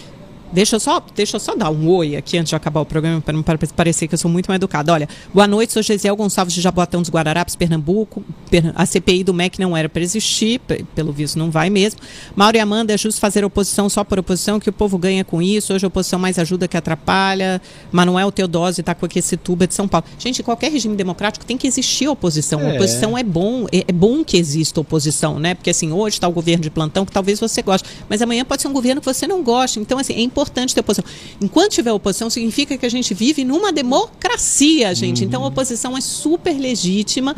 Deixa 0.54 0.78
eu, 0.78 0.80
só, 0.80 1.04
deixa 1.14 1.36
eu 1.36 1.40
só 1.40 1.54
dar 1.56 1.70
um 1.70 1.90
oi 1.90 2.16
aqui 2.16 2.38
antes 2.38 2.50
de 2.50 2.56
acabar 2.56 2.80
o 2.80 2.86
programa, 2.86 3.20
para 3.20 3.34
não 3.34 3.44
pare- 3.44 3.60
parecer 3.76 4.08
que 4.08 4.14
eu 4.14 4.18
sou 4.18 4.32
muito 4.32 4.48
mal 4.48 4.56
educada. 4.56 4.94
Olha, 4.94 5.10
boa 5.34 5.48
noite, 5.48 5.74
sou 5.74 5.82
Gesiel 5.84 6.16
Gonçalves 6.16 6.54
de 6.54 6.62
Jaboatão 6.62 7.02
dos 7.02 7.10
Guararapes, 7.10 7.56
Pernambuco. 7.56 8.24
Per- 8.50 8.72
A 8.74 8.86
CPI 8.86 9.24
do 9.26 9.34
MEC 9.34 9.60
não 9.60 9.76
era 9.76 9.90
para 9.90 10.02
existir, 10.02 10.60
pe- 10.60 10.86
pelo 10.96 11.12
visto 11.12 11.38
não 11.38 11.52
vai 11.52 11.70
mesmo. 11.70 12.00
Mauro 12.36 12.56
e 12.56 12.60
Amanda, 12.62 12.94
é 12.94 12.98
justo 12.98 13.20
fazer 13.20 13.44
oposição 13.44 13.90
só 13.90 14.04
por 14.04 14.18
oposição, 14.18 14.58
que 14.60 14.70
o 14.70 14.74
povo 14.74 14.98
ganha 14.98 15.26
com 15.26 15.42
isso. 15.42 15.74
Hoje 15.74 15.84
a 15.86 15.90
oposição 15.90 16.18
mais 16.18 16.40
ajuda 16.40 16.68
que 16.70 16.78
atrapalha. 16.78 17.62
Manuel 17.92 18.32
Teodósio 18.32 18.80
está 18.82 18.96
com 18.96 19.06
esse 19.14 19.36
tuba 19.36 19.68
de 19.68 19.74
São 19.74 19.90
Paulo. 19.90 20.06
Gente, 20.18 20.42
qualquer 20.42 20.72
regime 20.72 20.96
democrático 20.96 21.46
tem 21.46 21.58
que 21.58 21.68
existir 21.68 22.08
oposição. 22.08 22.62
É. 22.62 22.76
Oposição 22.76 23.18
é 23.18 23.24
bom, 23.24 23.66
é, 23.74 23.84
é 23.88 23.92
bom 23.92 24.24
que 24.24 24.38
exista 24.38 24.80
oposição, 24.80 25.38
né? 25.38 25.54
Porque 25.54 25.70
assim, 25.72 25.92
hoje 25.92 26.16
está 26.16 26.28
o 26.30 26.32
governo 26.32 26.62
de 26.64 26.70
plantão 26.70 27.06
que 27.06 27.12
talvez 27.12 27.42
você 27.42 27.62
goste, 27.62 27.90
mas 28.08 28.22
amanhã 28.22 28.46
pode 28.46 28.62
ser 28.62 28.70
um 28.70 28.74
governo 28.74 29.02
que 29.02 29.06
você 29.14 29.28
não 29.28 29.44
goste. 29.44 29.80
Então, 29.82 30.00
assim, 30.00 30.14
é 30.14 30.22
importante 30.22 30.45
ter 30.52 30.80
oposição. 30.80 31.06
Enquanto 31.42 31.72
tiver 31.72 31.92
oposição, 31.92 32.30
significa 32.30 32.78
que 32.78 32.86
a 32.86 32.90
gente 32.90 33.14
vive 33.14 33.44
numa 33.44 33.72
democracia, 33.72 34.94
gente. 34.94 35.24
Então, 35.24 35.44
a 35.44 35.48
oposição 35.48 35.98
é 35.98 36.02
super 36.02 36.58
legítima 36.58 37.36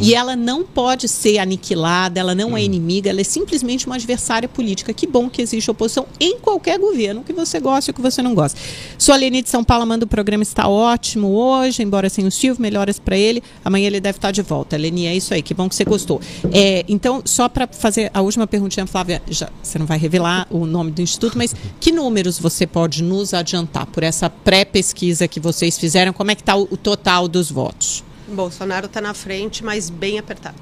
e 0.00 0.14
ela 0.14 0.36
não 0.36 0.64
pode 0.64 1.08
ser 1.08 1.38
aniquilada, 1.38 2.20
ela 2.20 2.34
não 2.34 2.56
é 2.56 2.62
inimiga, 2.62 3.10
ela 3.10 3.20
é 3.20 3.24
simplesmente 3.24 3.86
uma 3.86 3.96
adversária 3.96 4.48
política. 4.48 4.92
Que 4.92 5.06
bom 5.06 5.28
que 5.28 5.42
existe 5.42 5.70
oposição 5.70 6.06
em 6.20 6.38
qualquer 6.38 6.78
governo, 6.78 7.22
que 7.22 7.32
você 7.32 7.60
goste 7.60 7.90
ou 7.90 7.94
que 7.94 8.00
você 8.00 8.22
não 8.22 8.34
goste. 8.34 8.58
Sou 8.96 9.14
a 9.14 9.18
Leni 9.18 9.42
de 9.42 9.48
São 9.48 9.64
Paulo, 9.64 9.86
manda 9.86 10.04
o 10.04 10.08
programa 10.08 10.42
está 10.42 10.68
ótimo 10.68 11.28
hoje, 11.28 11.82
embora 11.82 12.08
sem 12.08 12.26
o 12.26 12.30
Silvio, 12.30 12.62
melhoras 12.62 12.98
para 12.98 13.16
ele. 13.16 13.42
Amanhã 13.64 13.86
ele 13.86 14.00
deve 14.00 14.18
estar 14.18 14.30
de 14.30 14.42
volta. 14.42 14.76
Leni, 14.76 15.06
é 15.06 15.14
isso 15.14 15.34
aí, 15.34 15.42
que 15.42 15.54
bom 15.54 15.68
que 15.68 15.74
você 15.74 15.84
gostou. 15.84 16.20
É, 16.52 16.84
então, 16.88 17.22
só 17.24 17.48
para 17.48 17.66
fazer 17.66 18.10
a 18.12 18.20
última 18.20 18.46
perguntinha, 18.46 18.86
Flávia, 18.86 19.22
já, 19.28 19.48
você 19.62 19.78
não 19.78 19.86
vai 19.86 19.98
revelar 19.98 20.46
o 20.50 20.66
nome 20.66 20.90
do 20.90 21.02
instituto, 21.02 21.36
mas 21.36 21.54
que 21.80 21.92
números 21.92 22.37
você 22.42 22.66
pode 22.66 23.02
nos 23.02 23.34
adiantar 23.34 23.86
por 23.86 24.02
essa 24.02 24.28
pré-pesquisa 24.30 25.26
que 25.28 25.40
vocês 25.40 25.78
fizeram? 25.78 26.12
Como 26.12 26.30
é 26.30 26.34
que 26.34 26.42
está 26.42 26.56
o, 26.56 26.62
o 26.70 26.76
total 26.76 27.26
dos 27.28 27.50
votos? 27.50 28.04
Bolsonaro 28.28 28.86
está 28.86 29.00
na 29.00 29.14
frente, 29.14 29.64
mas 29.64 29.88
bem 29.90 30.18
apertado. 30.18 30.56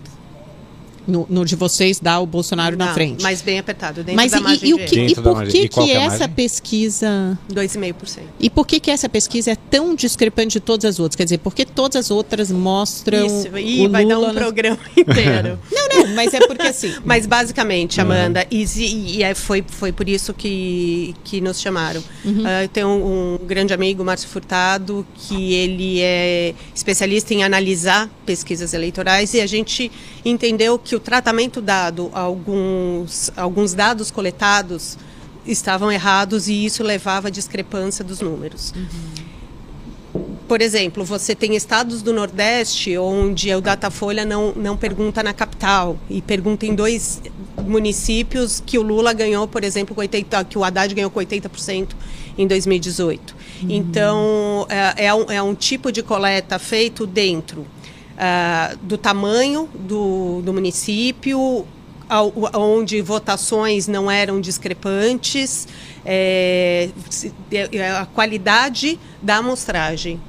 No, 1.07 1.25
no 1.31 1.45
de 1.45 1.55
vocês 1.55 2.01
dá 2.01 2.19
o 2.19 2.27
Bolsonaro 2.27 2.77
na 2.77 2.87
Não, 2.87 2.95
frente. 2.95 3.23
Mas 3.23 3.41
bem 3.41 3.61
apertado, 3.61 4.03
dentro 4.03 4.17
Mas 4.17 4.33
da 4.33 4.39
e, 4.39 4.43
margem 4.43 4.69
e 4.71 4.75
o 4.75 4.79
que, 4.79 5.01
e 5.07 5.15
por 5.15 5.35
margem- 5.35 5.53
que, 5.53 5.67
e 5.67 5.69
que 5.69 5.93
é 5.93 5.99
a 5.99 6.01
essa 6.01 6.11
margem? 6.19 6.29
pesquisa 6.35 7.39
2,5%. 7.49 7.95
E 8.41 8.51
por 8.51 8.67
que, 8.67 8.81
que 8.81 8.91
essa 8.91 9.09
pesquisa 9.09 9.53
é 9.53 9.55
tão 9.55 9.95
discrepante 9.95 10.55
de 10.55 10.61
todas 10.61 10.85
as 10.85 10.99
outras? 10.99 11.15
Quer 11.15 11.23
dizer, 11.23 11.39
porque 11.39 11.65
todas 11.65 11.95
as 12.07 12.11
outras 12.11 12.51
mostram. 12.51 13.25
Isso, 13.25 13.57
e 13.57 13.87
o 13.87 13.91
vai 13.91 14.05
dar 14.05 14.17
Lula 14.17 14.31
um 14.31 14.33
na- 14.33 14.41
programa 14.41 14.79
inteiro. 14.97 15.61
Não, 15.71 15.86
mas 16.15 16.33
é 16.35 16.39
porque 16.47 16.67
assim. 16.67 16.95
Mas 17.05 17.27
basicamente, 17.27 18.01
Amanda, 18.01 18.47
e, 18.51 18.67
se- 18.67 18.85
e 18.85 19.23
é- 19.23 19.35
foi, 19.35 19.65
foi 19.67 19.93
por 19.93 20.09
isso 20.09 20.33
que, 20.35 21.15
que 21.25 21.41
nos 21.41 21.61
chamaram. 21.61 22.03
Ah, 22.45 22.63
eu 22.65 22.69
tenho 22.69 22.89
um, 22.89 23.39
um 23.43 23.47
grande 23.47 23.73
amigo, 23.73 24.05
Márcio 24.05 24.29
Furtado, 24.29 25.07
que 25.15 25.55
ele 25.55 26.01
é 26.01 26.55
especialista 26.75 27.33
em 27.35 27.45
analisar 27.45 28.09
pesquisas 28.25 28.75
eleitorais 28.75 29.33
e 29.35 29.41
a 29.41 29.47
gente 29.47 29.91
entendeu 30.25 30.79
que 30.79 30.95
o 30.97 31.01
tratamento 31.01 31.61
dado 31.61 32.11
a 32.13 32.21
alguns, 32.21 33.31
alguns 33.37 33.75
dados 33.75 34.11
coletados 34.11 34.97
estavam 35.47 35.93
errados 35.93 36.49
e 36.49 36.65
isso 36.65 36.83
levava 36.83 37.29
à 37.29 37.31
discrepância 37.31 38.05
dos 38.05 38.21
números. 38.21 38.75
Por 40.49 40.63
exemplo, 40.63 41.05
você 41.05 41.35
tem 41.35 41.57
estados 41.57 42.03
do 42.03 42.13
Nordeste 42.13 42.97
onde 42.97 43.53
o 43.53 43.61
Datafolha 43.61 44.25
não, 44.25 44.53
não 44.55 44.77
pergunta 44.77 45.21
na 45.23 45.33
capital 45.33 45.99
e 46.09 46.23
pergunta 46.23 46.65
em 46.65 46.75
dois, 46.75 47.21
municípios 47.67 48.63
que 48.65 48.79
o 48.79 48.83
Lula 48.83 49.13
ganhou, 49.13 49.49
por 49.49 49.65
exemplo, 49.65 49.95
com 49.95 50.01
80, 50.01 50.45
que 50.45 50.57
o 50.57 50.63
Haddad 50.63 50.95
ganhou 50.95 51.11
com 51.11 51.19
80% 51.19 51.89
em 52.39 52.47
2018. 52.47 53.35
Uhum. 53.35 53.69
Então, 53.71 54.67
é, 54.69 55.07
é, 55.07 55.15
um, 55.15 55.31
é, 55.31 55.43
um, 55.43 55.55
tipo 55.55 55.91
de 55.91 56.03
coleta 56.03 56.59
feito 56.61 57.07
dentro 57.07 57.63
uh, 57.63 58.77
do 58.83 58.97
tamanho 58.97 59.69
do, 59.75 60.43
do 60.43 60.53
município, 60.53 61.67
ao, 62.09 62.33
onde 62.55 63.03
votações 63.03 63.89
não 63.89 64.09
eram 64.09 64.41
discrepantes, 64.41 65.67
é, 66.05 66.91
é 67.51 67.91
a 67.91 68.07
qualidade 68.07 68.99
da 69.21 69.39
amostragem. 69.39 70.21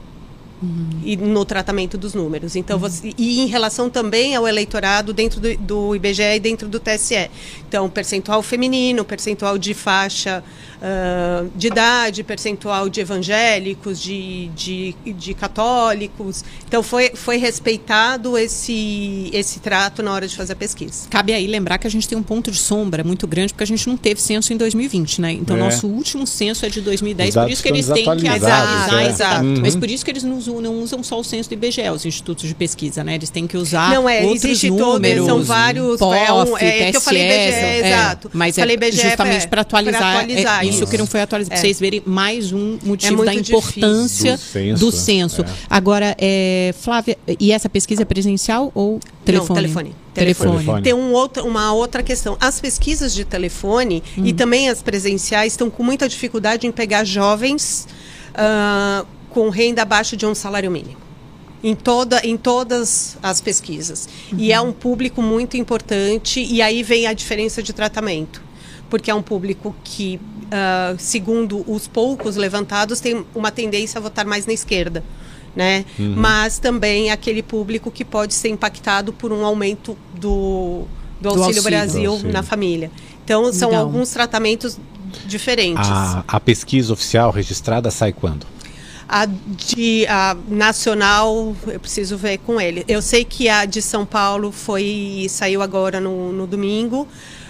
Uhum. 0.62 1.02
E 1.04 1.16
no 1.16 1.46
tratamento 1.46 1.98
dos 1.98 2.14
números. 2.14 2.56
Então, 2.56 2.78
uhum. 2.78 2.82
você, 2.82 3.14
e 3.18 3.42
em 3.42 3.46
relação 3.46 3.90
também 3.90 4.36
ao 4.36 4.48
eleitorado 4.48 5.14
dentro 5.14 5.40
do, 5.40 5.56
do 5.58 5.96
IBGE 5.96 6.36
e 6.36 6.40
dentro 6.40 6.68
do 6.68 6.80
TSE. 6.80 7.30
Então, 7.68 7.90
percentual 7.90 8.42
feminino, 8.42 9.06
percentual 9.06 9.58
de 9.58 9.74
faixa 9.74 10.44
uh, 10.82 11.50
de 11.56 11.68
idade, 11.68 12.24
percentual 12.24 12.90
de 12.90 13.02
evangélicos, 13.02 14.02
de, 14.02 14.48
de, 14.50 14.96
de, 15.06 15.34
católicos. 15.34 16.44
Então, 16.68 16.82
foi, 16.84 17.12
foi 17.14 17.38
respeitado 17.38 18.38
esse, 18.38 19.30
esse 19.34 19.60
trato 19.60 20.02
na 20.02 20.14
hora 20.14 20.28
de 20.28 20.36
fazer 20.36 20.54
a 20.54 20.56
pesquisa. 20.56 21.08
Cabe 21.10 21.34
aí 21.34 21.48
lembrar 21.48 21.78
que 21.78 21.88
a 21.88 21.90
gente 21.90 22.08
tem 22.08 22.18
um 22.18 22.24
ponto 22.24 22.52
de 22.52 22.58
sombra 22.58 23.04
muito 23.04 23.28
grande, 23.28 23.54
porque 23.54 23.64
a 23.64 23.68
gente 23.68 23.88
não 23.88 23.98
teve 23.98 24.22
censo 24.22 24.54
em 24.54 24.58
2020, 24.58 25.22
né? 25.22 25.32
Então, 25.32 25.56
é. 25.56 25.60
nosso 25.60 25.88
último 25.88 26.26
censo 26.26 26.66
é 26.66 26.70
de 26.70 26.82
2010, 26.82 27.36
por 27.36 27.50
isso 27.50 27.64
que 27.64 27.70
eles 27.70 27.88
têm 27.88 28.04
que 28.04 28.28
atualizar, 28.28 28.94
é. 28.94 29.08
exato. 29.08 29.46
Uhum. 29.46 29.62
Mas 29.62 29.76
por 29.76 29.90
isso 29.90 30.04
que 30.04 30.12
eles 30.12 30.24
não 30.24 30.38
usam, 30.38 30.62
não 30.62 30.80
usam 30.80 31.04
só 31.04 31.20
o 31.20 31.24
censo 31.24 31.50
do 31.50 31.54
IBGE, 31.54 31.90
os 31.90 32.06
institutos 32.06 32.48
de 32.48 32.56
pesquisa, 32.56 33.04
né? 33.04 33.16
Eles 33.16 33.30
têm 33.30 33.48
que 33.48 33.58
usar 33.58 33.94
não 33.94 34.08
é, 34.08 34.24
outros 34.24 34.46
existe 34.46 34.70
números, 34.70 35.26
todo, 35.26 35.28
são 35.28 35.44
vários, 35.44 36.00
POF, 36.00 36.18
é, 36.18 36.34
um, 36.34 36.58
é, 36.58 36.72
TSE, 36.72 36.92
que 36.92 36.98
eu 36.98 37.02
falei 37.02 37.24
IBGE, 37.24 37.56
é, 37.56 37.88
exato. 37.88 38.32
Mas 38.34 38.56
falei 38.56 38.76
é 38.76 38.78
IBGE 38.78 39.02
justamente 39.02 39.48
para 39.48 39.62
atualizar, 39.62 40.18
atualizar 40.18 40.67
isso. 40.70 40.84
isso 40.84 40.92
que 40.92 40.98
não 40.98 41.08
foi 41.08 41.22
atualizado, 41.22 41.54
para 41.54 41.62
vocês 41.62 41.80
verem 41.80 42.02
mais 42.06 42.52
um 42.52 42.78
motivo 42.84 43.24
da 43.24 43.34
importância 43.34 44.34
do 44.34 44.40
censo. 44.40 44.86
Do 44.86 44.92
censo. 44.92 45.46
Agora, 45.70 46.16
Flávia, 46.80 47.18
e 47.40 47.52
essa 47.52 47.70
pesquisa 47.70 48.04
é 48.04 48.06
presencial 48.06 48.72
ou 48.74 49.00
telefone? 49.26 49.48
Não, 49.48 49.56
telefone. 49.56 49.96
Telefone. 50.14 50.52
telefone. 50.52 50.82
Tem 50.82 50.94
um 50.94 51.14
outro, 51.14 51.46
uma 51.46 51.74
outra 51.74 52.02
questão. 52.02 52.36
As 52.40 52.60
pesquisas 52.60 53.14
de 53.14 53.24
telefone 53.24 54.04
hum. 54.18 54.26
e 54.26 54.34
também 54.34 54.70
as 54.70 54.82
presenciais 54.82 55.54
estão 55.54 55.70
com 55.70 55.84
muita 55.84 56.10
dificuldade 56.10 56.66
em 56.66 56.72
pegar 56.72 57.04
jovens 57.04 57.88
uh, 58.34 59.06
com 59.30 59.50
renda 59.50 59.84
abaixo 59.84 60.18
de 60.18 60.26
um 60.26 60.34
salário 60.34 60.72
mínimo. 60.72 60.98
Em, 61.64 61.76
toda, 61.76 62.22
em 62.24 62.38
todas 62.38 63.18
as 63.22 63.42
pesquisas. 63.42 64.08
Uhum. 64.32 64.40
E 64.40 64.52
é 64.52 64.62
um 64.62 64.72
público 64.72 65.24
muito 65.24 65.58
importante, 65.58 66.40
e 66.40 66.62
aí 66.62 66.84
vem 66.84 67.08
a 67.08 67.14
diferença 67.14 67.64
de 67.64 67.74
tratamento. 67.74 68.47
Porque 68.90 69.12
é 69.12 69.16
um 69.16 69.22
público 69.22 69.76
que, 69.84 70.20
uh, 70.46 70.98
segundo 70.98 71.64
os 71.70 71.88
poucos 71.88 72.36
levantados, 72.36 73.00
tem 73.00 73.26
uma 73.36 73.52
tendência 73.52 74.00
a 74.00 74.02
votar 74.02 74.26
mais 74.26 74.46
na 74.46 74.54
esquerda 74.54 75.04
né? 75.58 75.86
Uhum. 75.98 76.14
Mas 76.16 76.60
também 76.60 77.10
aquele 77.10 77.42
público 77.42 77.90
que 77.90 78.06
pode 78.06 78.36
ser 78.36 78.50
impactado 78.50 79.12
por 79.12 79.34
um 79.34 79.44
aumento 79.44 79.98
do, 80.14 80.84
do, 81.20 81.30
Auxílio, 81.30 81.46
auxílio 81.48 81.64
Brasil 81.64 82.12
auxílio. 82.12 82.32
na 82.32 82.44
família. 82.44 82.92
Então, 83.26 83.52
são 83.52 83.70
Legal. 83.70 83.86
alguns 83.86 84.12
tratamentos 84.12 84.78
diferentes. 85.26 85.90
A, 85.90 86.24
a 86.28 86.40
pesquisa 86.40 86.94
oficial 86.94 87.32
registrada 87.32 87.90
sai 87.90 88.14
quando? 88.14 88.46
A 89.10 89.26
de 89.26 90.06
a 90.08 90.38
nacional, 90.48 91.56
eu 91.66 91.80
preciso 91.80 92.18
ver 92.18 92.38
com 92.40 92.62
ele. 92.62 92.86
Eu 92.88 93.02
sei 93.02 93.26
que 93.26 93.50
a 93.50 93.66
de 93.66 93.82
São 93.82 94.06
Paulo 94.06 94.52
foi 94.52 95.26
saiu 95.28 95.64
agora 95.64 96.00
no, 96.00 96.32
no 96.32 96.46
domingo. 96.46 97.08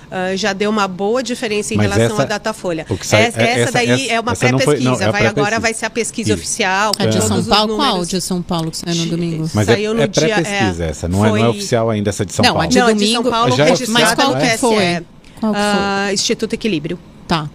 Uh, 0.07 0.37
já 0.37 0.53
deu 0.53 0.69
uma 0.69 0.87
boa 0.87 1.21
diferença 1.21 1.73
em 1.73 1.77
Mas 1.77 1.91
relação 1.91 2.15
essa, 2.15 2.23
à 2.23 2.25
Datafolha. 2.25 2.85
Sai, 3.01 3.23
essa, 3.23 3.41
é, 3.41 3.59
essa, 3.59 3.71
daí 3.73 4.05
essa, 4.05 4.13
é 4.13 4.19
uma 4.21 4.33
pré-pesquisa. 4.33 5.03
É 5.03 5.11
vai 5.11 5.27
agora 5.27 5.59
vai 5.59 5.73
ser 5.73 5.85
a 5.85 5.89
pesquisa 5.89 6.29
Isso. 6.29 6.39
oficial. 6.39 6.93
A 6.97 7.05
de 7.07 7.21
São 7.21 7.43
Paulo, 7.43 7.75
qual 7.75 8.05
de 8.05 8.21
São 8.21 8.41
Paulo 8.41 8.71
que 8.71 8.77
saiu 8.77 8.95
no 8.95 9.05
domingo? 9.07 9.49
Mas 9.53 9.65
saiu 9.65 9.91
é, 9.91 9.93
no 9.93 10.01
é 10.01 10.07
pré-pesquisa 10.07 10.85
é, 10.85 10.89
essa, 10.89 11.07
não, 11.09 11.19
foi... 11.19 11.27
é, 11.27 11.31
não 11.31 11.37
é 11.37 11.49
oficial 11.49 11.89
ainda 11.89 12.09
essa 12.09 12.25
de 12.25 12.31
São 12.31 12.43
não, 12.43 12.53
Paulo. 12.53 12.65
A 12.65 12.69
de, 12.69 12.79
não, 12.79 12.87
domingo, 12.87 13.03
a 13.03 13.05
de 13.05 13.11
São 13.11 13.23
Paulo 13.23 13.55
já 13.57 13.65
mas 13.89 14.15
qual 14.15 14.35
que 14.37 14.57
foi? 14.57 15.05
Qual 15.41 15.53
que 15.53 15.59
foi? 15.59 16.09
Uh, 16.09 16.13
Instituto 16.13 16.53
Equilíbrio. 16.53 16.97
Tá, 17.27 17.49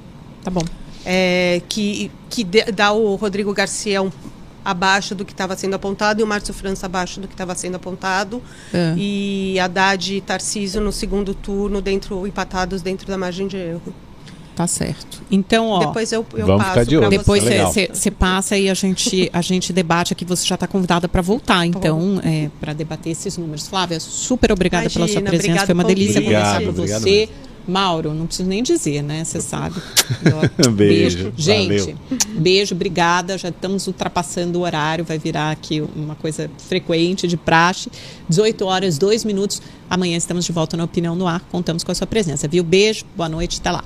tá 0.45 0.51
bom. 0.51 0.63
É, 1.07 1.63
que, 1.71 2.11
que 2.29 2.45
dá 2.45 2.93
o 2.93 3.15
Rodrigo 3.15 3.53
Garcia 3.55 4.03
um, 4.03 4.11
abaixo 4.65 5.15
do 5.15 5.25
que 5.25 5.33
estava 5.33 5.57
sendo 5.57 5.75
apontado 5.75 6.21
e 6.21 6.25
o 6.25 6.27
Márcio 6.27 6.55
França 6.55 6.87
abaixo 6.87 7.21
do 7.21 7.29
que 7.29 7.35
estava 7.35 7.55
sendo 7.55 7.77
apontado. 7.77 8.43
É. 8.73 8.95
E 8.97 9.59
Haddad 9.59 10.17
e 10.17 10.21
Tarcísio 10.21 10.81
no 10.81 10.93
segundo 10.93 11.35
turno, 11.35 11.81
dentro 11.81 12.27
empatados 12.27 12.83
dentro 12.83 13.07
da 13.07 13.19
margem 13.19 13.47
de 13.47 13.57
erro. 13.57 13.95
Tá 14.55 14.67
certo. 14.67 15.23
Então, 15.31 15.69
ó. 15.69 15.87
Depois 15.87 16.13
eu, 16.13 16.27
eu 16.35 16.47
vamos 16.47 16.65
passo. 16.65 16.87
De 16.87 16.97
olho. 16.99 17.09
Depois 17.09 17.43
você 17.91 18.11
passa 18.11 18.57
e 18.57 18.69
a 18.69 18.75
gente, 18.75 19.31
a 19.33 19.41
gente 19.41 19.73
debate 19.73 20.13
aqui. 20.13 20.25
Você 20.25 20.47
já 20.47 20.57
está 20.57 20.67
convidada 20.67 21.09
para 21.09 21.23
voltar, 21.23 21.65
então, 21.65 22.21
é, 22.23 22.51
para 22.61 22.73
debater 22.73 23.13
esses 23.13 23.37
números. 23.39 23.67
Flávia, 23.67 23.99
super 23.99 24.53
obrigada 24.53 24.85
Imagina, 24.85 25.07
pela 25.07 25.13
sua 25.13 25.23
presença. 25.23 25.67
Foi 25.67 25.75
uma 25.75 25.85
delícia 25.85 26.21
conversar 26.21 26.63
com 26.63 26.73
você. 26.73 27.11
Mesmo. 27.11 27.52
Mauro, 27.67 28.13
não 28.15 28.27
preciso 28.27 28.49
nem 28.49 28.63
dizer, 28.63 29.03
né? 29.03 29.25
Você 29.25 29.41
sabe. 29.41 29.81
beijo. 30.73 30.73
beijo. 30.73 31.33
Gente, 31.37 31.97
valeu. 32.09 32.41
beijo, 32.41 32.75
obrigada. 32.75 33.39
Já 33.39 33.49
estamos 33.49 33.87
ultrapassando 33.87 34.59
o 34.59 34.63
horário, 34.63 35.05
vai 35.05 35.19
virar 35.19 35.51
aqui 35.51 35.83
uma 35.95 36.15
coisa 36.15 36.51
frequente 36.69 37.27
de 37.27 37.37
praxe. 37.37 37.91
18 38.29 38.65
horas, 38.65 38.99
2 38.99 39.25
minutos. 39.25 39.63
Amanhã 39.89 40.17
estamos 40.17 40.45
de 40.45 40.53
volta 40.53 40.77
na 40.77 40.85
Opinião 40.85 41.15
no 41.15 41.27
Ar. 41.27 41.41
Contamos 41.51 41.85
com 41.85 41.93
a 41.93 41.95
sua 41.95 42.07
presença, 42.07 42.49
viu? 42.49 42.65
Beijo, 42.65 43.05
boa 43.17 43.29
noite, 43.29 43.59
até 43.61 43.71
lá. 43.71 43.85